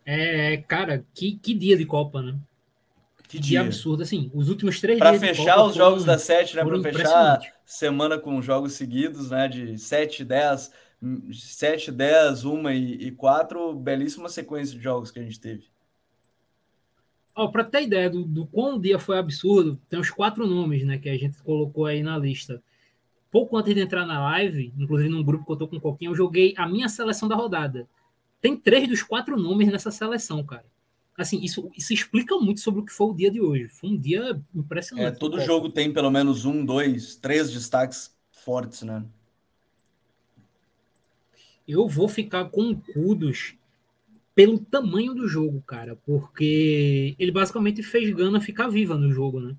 [0.06, 2.36] É, cara, que, que dia de Copa, né?
[3.28, 5.22] Que dia, dia absurdo, assim, os últimos três pra dias.
[5.22, 6.66] Para fechar os jogos da sete, né?
[6.66, 9.48] Para fechar semana com jogos seguidos, né?
[9.48, 10.72] De 7, 10,
[11.32, 15.64] 7, 10, 1 e, e 4, belíssima sequência de jogos que a gente teve.
[17.34, 20.84] Ó, para ter ideia do, do quão o dia foi absurdo, tem os quatro nomes,
[20.84, 20.98] né?
[20.98, 22.62] Que a gente colocou aí na lista.
[23.32, 26.12] Pouco antes de entrar na live, inclusive num grupo que eu tô com um pouquinho,
[26.12, 27.88] eu joguei a minha seleção da rodada.
[28.42, 30.66] Tem três dos quatro nomes nessa seleção, cara.
[31.18, 33.68] Assim, isso, isso explica muito sobre o que foi o dia de hoje.
[33.70, 35.16] Foi um dia impressionante.
[35.16, 39.06] É, todo jogo tem pelo menos um, dois, três destaques fortes, né?
[41.68, 43.56] Eu vou ficar com Kudos
[44.34, 49.56] pelo tamanho do jogo, cara, porque ele basicamente fez Gana ficar viva no jogo, né?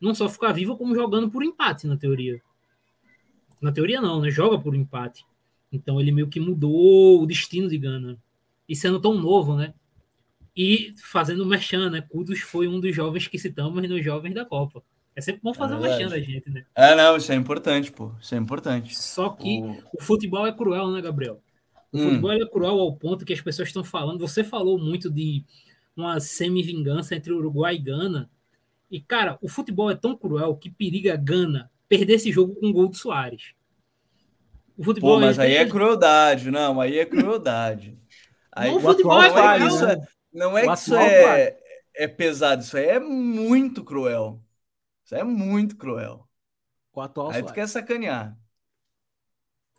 [0.00, 2.40] Não só ficar viva, como jogando por empate, na teoria.
[3.60, 4.30] Na teoria não, né?
[4.30, 5.24] Joga por empate.
[5.72, 8.18] Então ele meio que mudou o destino de Gana.
[8.68, 9.74] E sendo tão novo, né?
[10.54, 12.02] E fazendo merchan, né?
[12.02, 14.82] Kudos foi um dos jovens que citamos nos Jovens da Copa.
[15.16, 16.64] É sempre bom fazer é um merchan da gente, né?
[16.74, 18.12] É, não, isso é importante, pô.
[18.20, 18.96] Isso é importante.
[18.96, 21.42] Só que o, o futebol é cruel, né, Gabriel?
[21.90, 22.04] O hum.
[22.04, 24.20] futebol é cruel ao ponto que as pessoas estão falando.
[24.20, 25.44] Você falou muito de
[25.96, 28.30] uma semi-vingança entre Uruguai e Gana.
[28.90, 32.72] E, cara, o futebol é tão cruel que periga Gana perder esse jogo com o
[32.72, 33.54] gol do Soares.
[34.76, 37.98] O futebol Pô, mas aí é crueldade, não, aí é crueldade.
[38.54, 39.66] Aí, não, o futebol é cruel.
[39.66, 39.96] Isso é,
[40.30, 41.56] não é que isso é,
[41.94, 44.42] é pesado, isso aí é muito cruel.
[45.02, 46.28] Isso é muito cruel.
[46.92, 48.36] O atual aí tu quer sacanear.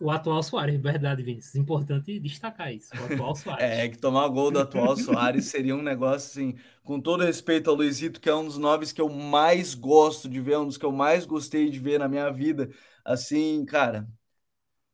[0.01, 1.55] O atual Soares, verdade, Vinícius.
[1.55, 2.89] Importante destacar isso.
[2.93, 3.63] O atual Soares.
[3.63, 7.75] é, que tomar gol do atual Soares seria um negócio assim, com todo respeito ao
[7.75, 10.85] Luizito, que é um dos noves que eu mais gosto de ver, um dos que
[10.85, 12.69] eu mais gostei de ver na minha vida.
[13.05, 14.07] Assim, cara,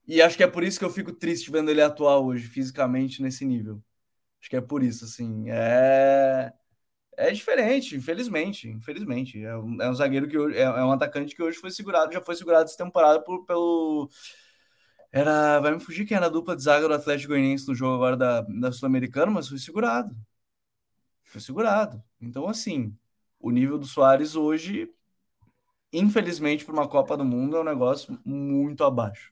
[0.10, 3.22] e acho que é por isso que eu fico triste vendo ele atuar hoje, fisicamente,
[3.22, 3.80] nesse nível.
[4.42, 5.46] Acho que é por isso, assim.
[5.50, 6.52] É,
[7.16, 8.68] é diferente, infelizmente.
[8.68, 9.44] Infelizmente.
[9.44, 12.12] É um, é um zagueiro que hoje, é, é, um atacante que hoje foi segurado,
[12.12, 14.10] já foi segurado essa temporada por, pelo.
[15.12, 15.60] Era.
[15.60, 18.18] Vai me fugir quem era a dupla de zaga do Atlético Goianiense no jogo agora
[18.18, 20.16] da, da Sul-Americana, mas foi segurado.
[21.24, 22.04] Foi segurado.
[22.20, 22.96] Então, assim,
[23.40, 24.92] o nível do Soares hoje,
[25.94, 29.32] infelizmente, para uma Copa do Mundo, é um negócio muito abaixo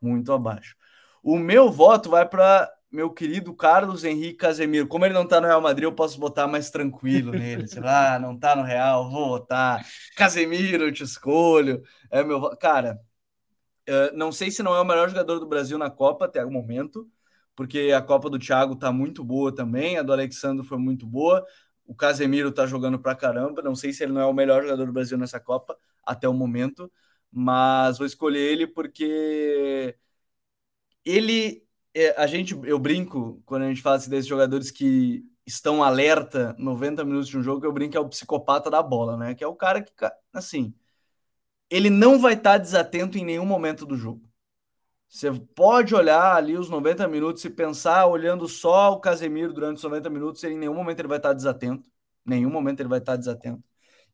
[0.00, 0.76] muito abaixo.
[1.22, 4.88] O meu voto vai para meu querido Carlos Henrique Casemiro.
[4.88, 7.68] Como ele não tá no Real Madrid, eu posso votar mais tranquilo nele.
[7.68, 9.84] Sei lá, não tá no Real, vou votar.
[10.16, 11.82] Casemiro, eu te escolho.
[12.10, 12.98] É meu, cara,
[13.88, 16.50] uh, não sei se não é o melhor jogador do Brasil na Copa até o
[16.50, 17.06] momento,
[17.54, 21.44] porque a Copa do Thiago tá muito boa também, a do Alexandre foi muito boa.
[21.86, 23.62] O Casemiro tá jogando pra caramba.
[23.62, 26.34] Não sei se ele não é o melhor jogador do Brasil nessa Copa até o
[26.34, 26.90] momento,
[27.32, 29.96] mas vou escolher ele porque
[31.04, 31.64] ele
[31.94, 36.54] é, a gente eu brinco quando a gente fala assim, desses jogadores que estão alerta
[36.58, 39.34] 90 minutos de um jogo, eu brinco é o psicopata da bola, né?
[39.34, 39.92] Que é o cara que
[40.32, 40.74] assim,
[41.70, 44.28] ele não vai estar desatento em nenhum momento do jogo.
[45.08, 49.82] Você pode olhar ali os 90 minutos e pensar, olhando só o Casemiro durante os
[49.84, 51.90] 90 minutos, ele, em nenhum momento ele vai estar desatento.
[52.24, 53.62] Nenhum momento ele vai estar desatento.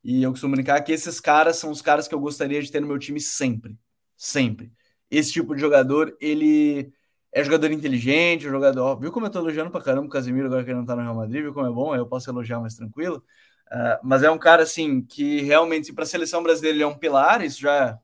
[0.04, 2.80] E eu costumo brincar que esses caras são os caras que eu gostaria de ter
[2.80, 3.78] no meu time sempre.
[4.16, 4.72] Sempre.
[5.10, 6.92] Esse tipo de jogador, ele
[7.32, 9.00] é jogador inteligente, jogador.
[9.00, 11.02] Viu como eu tô elogiando pra caramba o Casemiro agora que ele não tá no
[11.02, 11.42] Real Madrid?
[11.42, 11.96] Viu como é bom?
[11.96, 13.24] Eu posso elogiar mais tranquilo.
[13.72, 16.98] Uh, mas é um cara, assim, que realmente, para a seleção brasileira, ele é um
[16.98, 17.42] pilar.
[17.42, 17.98] Isso já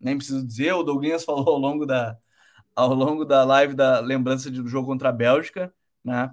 [0.00, 2.16] nem preciso dizer, o Douglas falou ao longo da,
[2.74, 5.72] ao longo da live da lembrança do jogo contra a Bélgica,
[6.04, 6.30] né?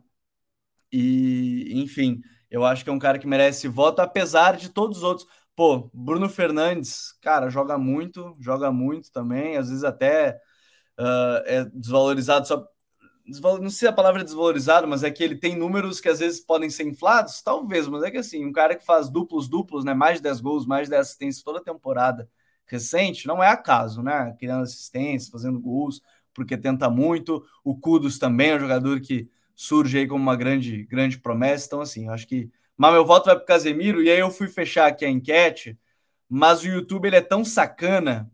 [0.92, 2.22] E, enfim,
[2.54, 5.28] eu acho que é um cara que merece voto, apesar de todos os outros.
[5.56, 10.40] Pô, Bruno Fernandes, cara, joga muito, joga muito também, às vezes até
[11.00, 12.64] uh, é desvalorizado só.
[13.26, 16.20] Não sei se a palavra é desvalorizado, mas é que ele tem números que às
[16.20, 19.84] vezes podem ser inflados, talvez, mas é que assim, um cara que faz duplos, duplos,
[19.84, 19.96] né?
[19.96, 22.30] Mais de 10 gols, mais de 10 assistências toda temporada
[22.68, 24.36] recente, não é acaso, né?
[24.40, 26.02] Criando assistência, fazendo gols,
[26.36, 27.44] porque tenta muito.
[27.64, 31.68] O Kudos também é um jogador que surge aí como uma grande, grande promessa.
[31.68, 32.50] Então, assim, acho que.
[32.78, 35.78] Mas meu voto vai para o Casemiro, e aí eu fui fechar aqui a enquete,
[36.28, 38.32] mas o YouTube ele é tão sacana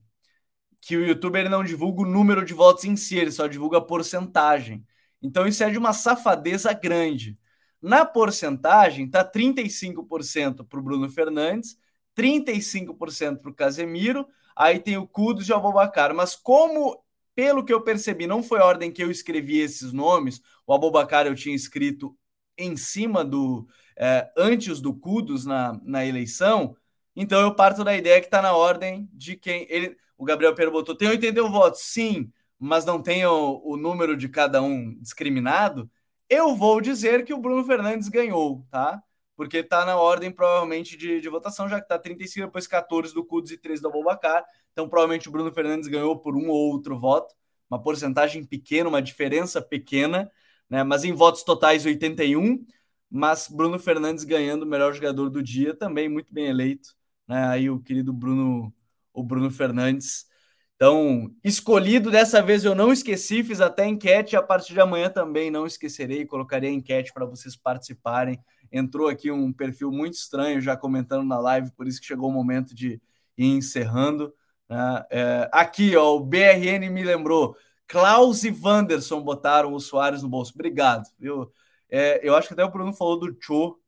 [0.81, 3.79] que o YouTube ele não divulga o número de votos em si, ele só divulga
[3.79, 4.85] a porcentagem.
[5.21, 7.37] Então, isso é de uma safadeza grande.
[7.81, 11.77] Na porcentagem, tá 35% para o Bruno Fernandes
[12.19, 16.13] 35% para o Casemiro, aí tem o Kudos e o Abobacar.
[16.13, 17.01] Mas como,
[17.39, 21.25] pelo que eu percebi, não foi a ordem que eu escrevi esses nomes, o Abobacar
[21.25, 22.13] eu tinha escrito
[22.57, 23.65] em cima do.
[23.97, 26.75] É, antes do Kudos na, na eleição,
[27.15, 29.65] então eu parto da ideia que está na ordem de quem.
[29.69, 32.29] ele O Gabriel Pedro botou: tem 81 votos, sim,
[32.59, 35.89] mas não tem o, o número de cada um discriminado.
[36.29, 39.01] Eu vou dizer que o Bruno Fernandes ganhou, tá?
[39.39, 43.23] porque está na ordem provavelmente de, de votação, já que está 35, depois 14 do
[43.23, 44.43] Cudos e 13 do Abubacar.
[44.71, 47.35] Então, provavelmente o Bruno Fernandes ganhou por um ou outro voto,
[47.69, 50.31] uma porcentagem pequena, uma diferença pequena,
[50.69, 50.83] né?
[50.83, 52.65] Mas em votos totais, 81.
[53.09, 56.95] Mas Bruno Fernandes ganhando o melhor jogador do dia, também muito bem eleito,
[57.27, 57.47] né?
[57.47, 58.73] Aí o querido Bruno,
[59.13, 60.27] o Bruno Fernandes.
[60.75, 65.51] Então, escolhido dessa vez eu não esqueci, fiz até enquete, a partir de amanhã também
[65.51, 68.39] não esquecerei, colocarei a enquete para vocês participarem
[68.71, 72.33] entrou aqui um perfil muito estranho já comentando na live, por isso que chegou o
[72.33, 73.01] momento de
[73.37, 74.33] ir encerrando.
[74.69, 75.05] Né?
[75.09, 77.57] É, aqui, ó, o BRN me lembrou.
[77.87, 80.53] Klaus e Wanderson botaram o Soares no bolso.
[80.53, 81.07] Obrigado.
[81.17, 81.51] Viu?
[81.89, 83.79] É, eu acho que até o Bruno falou do Cho,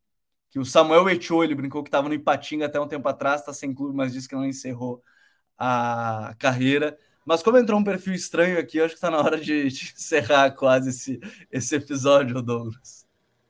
[0.49, 3.53] que o Samuel Echô, ele brincou que estava no Ipatinga até um tempo atrás, está
[3.53, 5.03] sem clube, mas disse que não encerrou
[5.57, 6.97] a carreira.
[7.25, 10.51] Mas como entrou um perfil estranho aqui, acho que está na hora de, de encerrar
[10.51, 11.19] quase esse,
[11.51, 13.00] esse episódio, Douglas.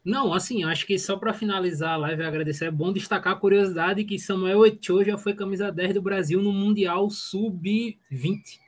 [0.03, 3.35] Não, assim, acho que só para finalizar a live e agradecer, é bom destacar a
[3.35, 8.59] curiosidade que Samuel Eto'o já foi camisa 10 do Brasil no Mundial Sub-20.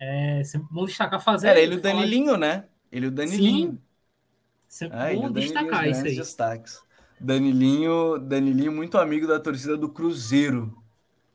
[0.00, 1.48] É sempre bom destacar fazer.
[1.48, 2.64] Era ele o Danilinho, né?
[2.90, 3.72] Ele o Danilinho.
[3.72, 3.78] Sim.
[4.68, 6.16] Sempre bom destacar isso aí.
[6.16, 6.82] Destaques.
[7.20, 10.76] Danilinho, Danilinho muito amigo da torcida do Cruzeiro.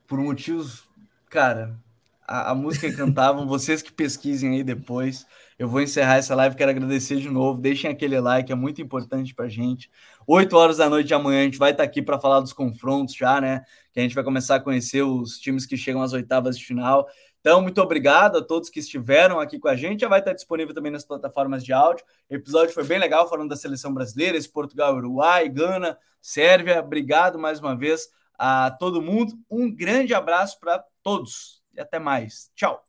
[0.08, 0.84] Por motivos,
[1.30, 1.80] cara,
[2.28, 5.26] a, a música que cantavam, vocês que pesquisem aí depois.
[5.60, 7.60] Eu vou encerrar essa live, quero agradecer de novo.
[7.60, 9.92] Deixem aquele like, é muito importante para gente.
[10.26, 12.54] 8 horas da noite de amanhã a gente vai estar tá aqui para falar dos
[12.54, 13.66] confrontos já, né?
[13.92, 17.06] Que a gente vai começar a conhecer os times que chegam às oitavas de final.
[17.42, 20.00] Então, muito obrigado a todos que estiveram aqui com a gente.
[20.00, 22.06] Já vai estar disponível também nas plataformas de áudio.
[22.30, 26.80] O episódio foi bem legal, falando da seleção brasileira, esse Portugal, Uruguai, Gana, Sérvia.
[26.80, 28.08] Obrigado mais uma vez
[28.38, 29.34] a todo mundo.
[29.52, 32.50] Um grande abraço para todos e até mais.
[32.56, 32.89] Tchau.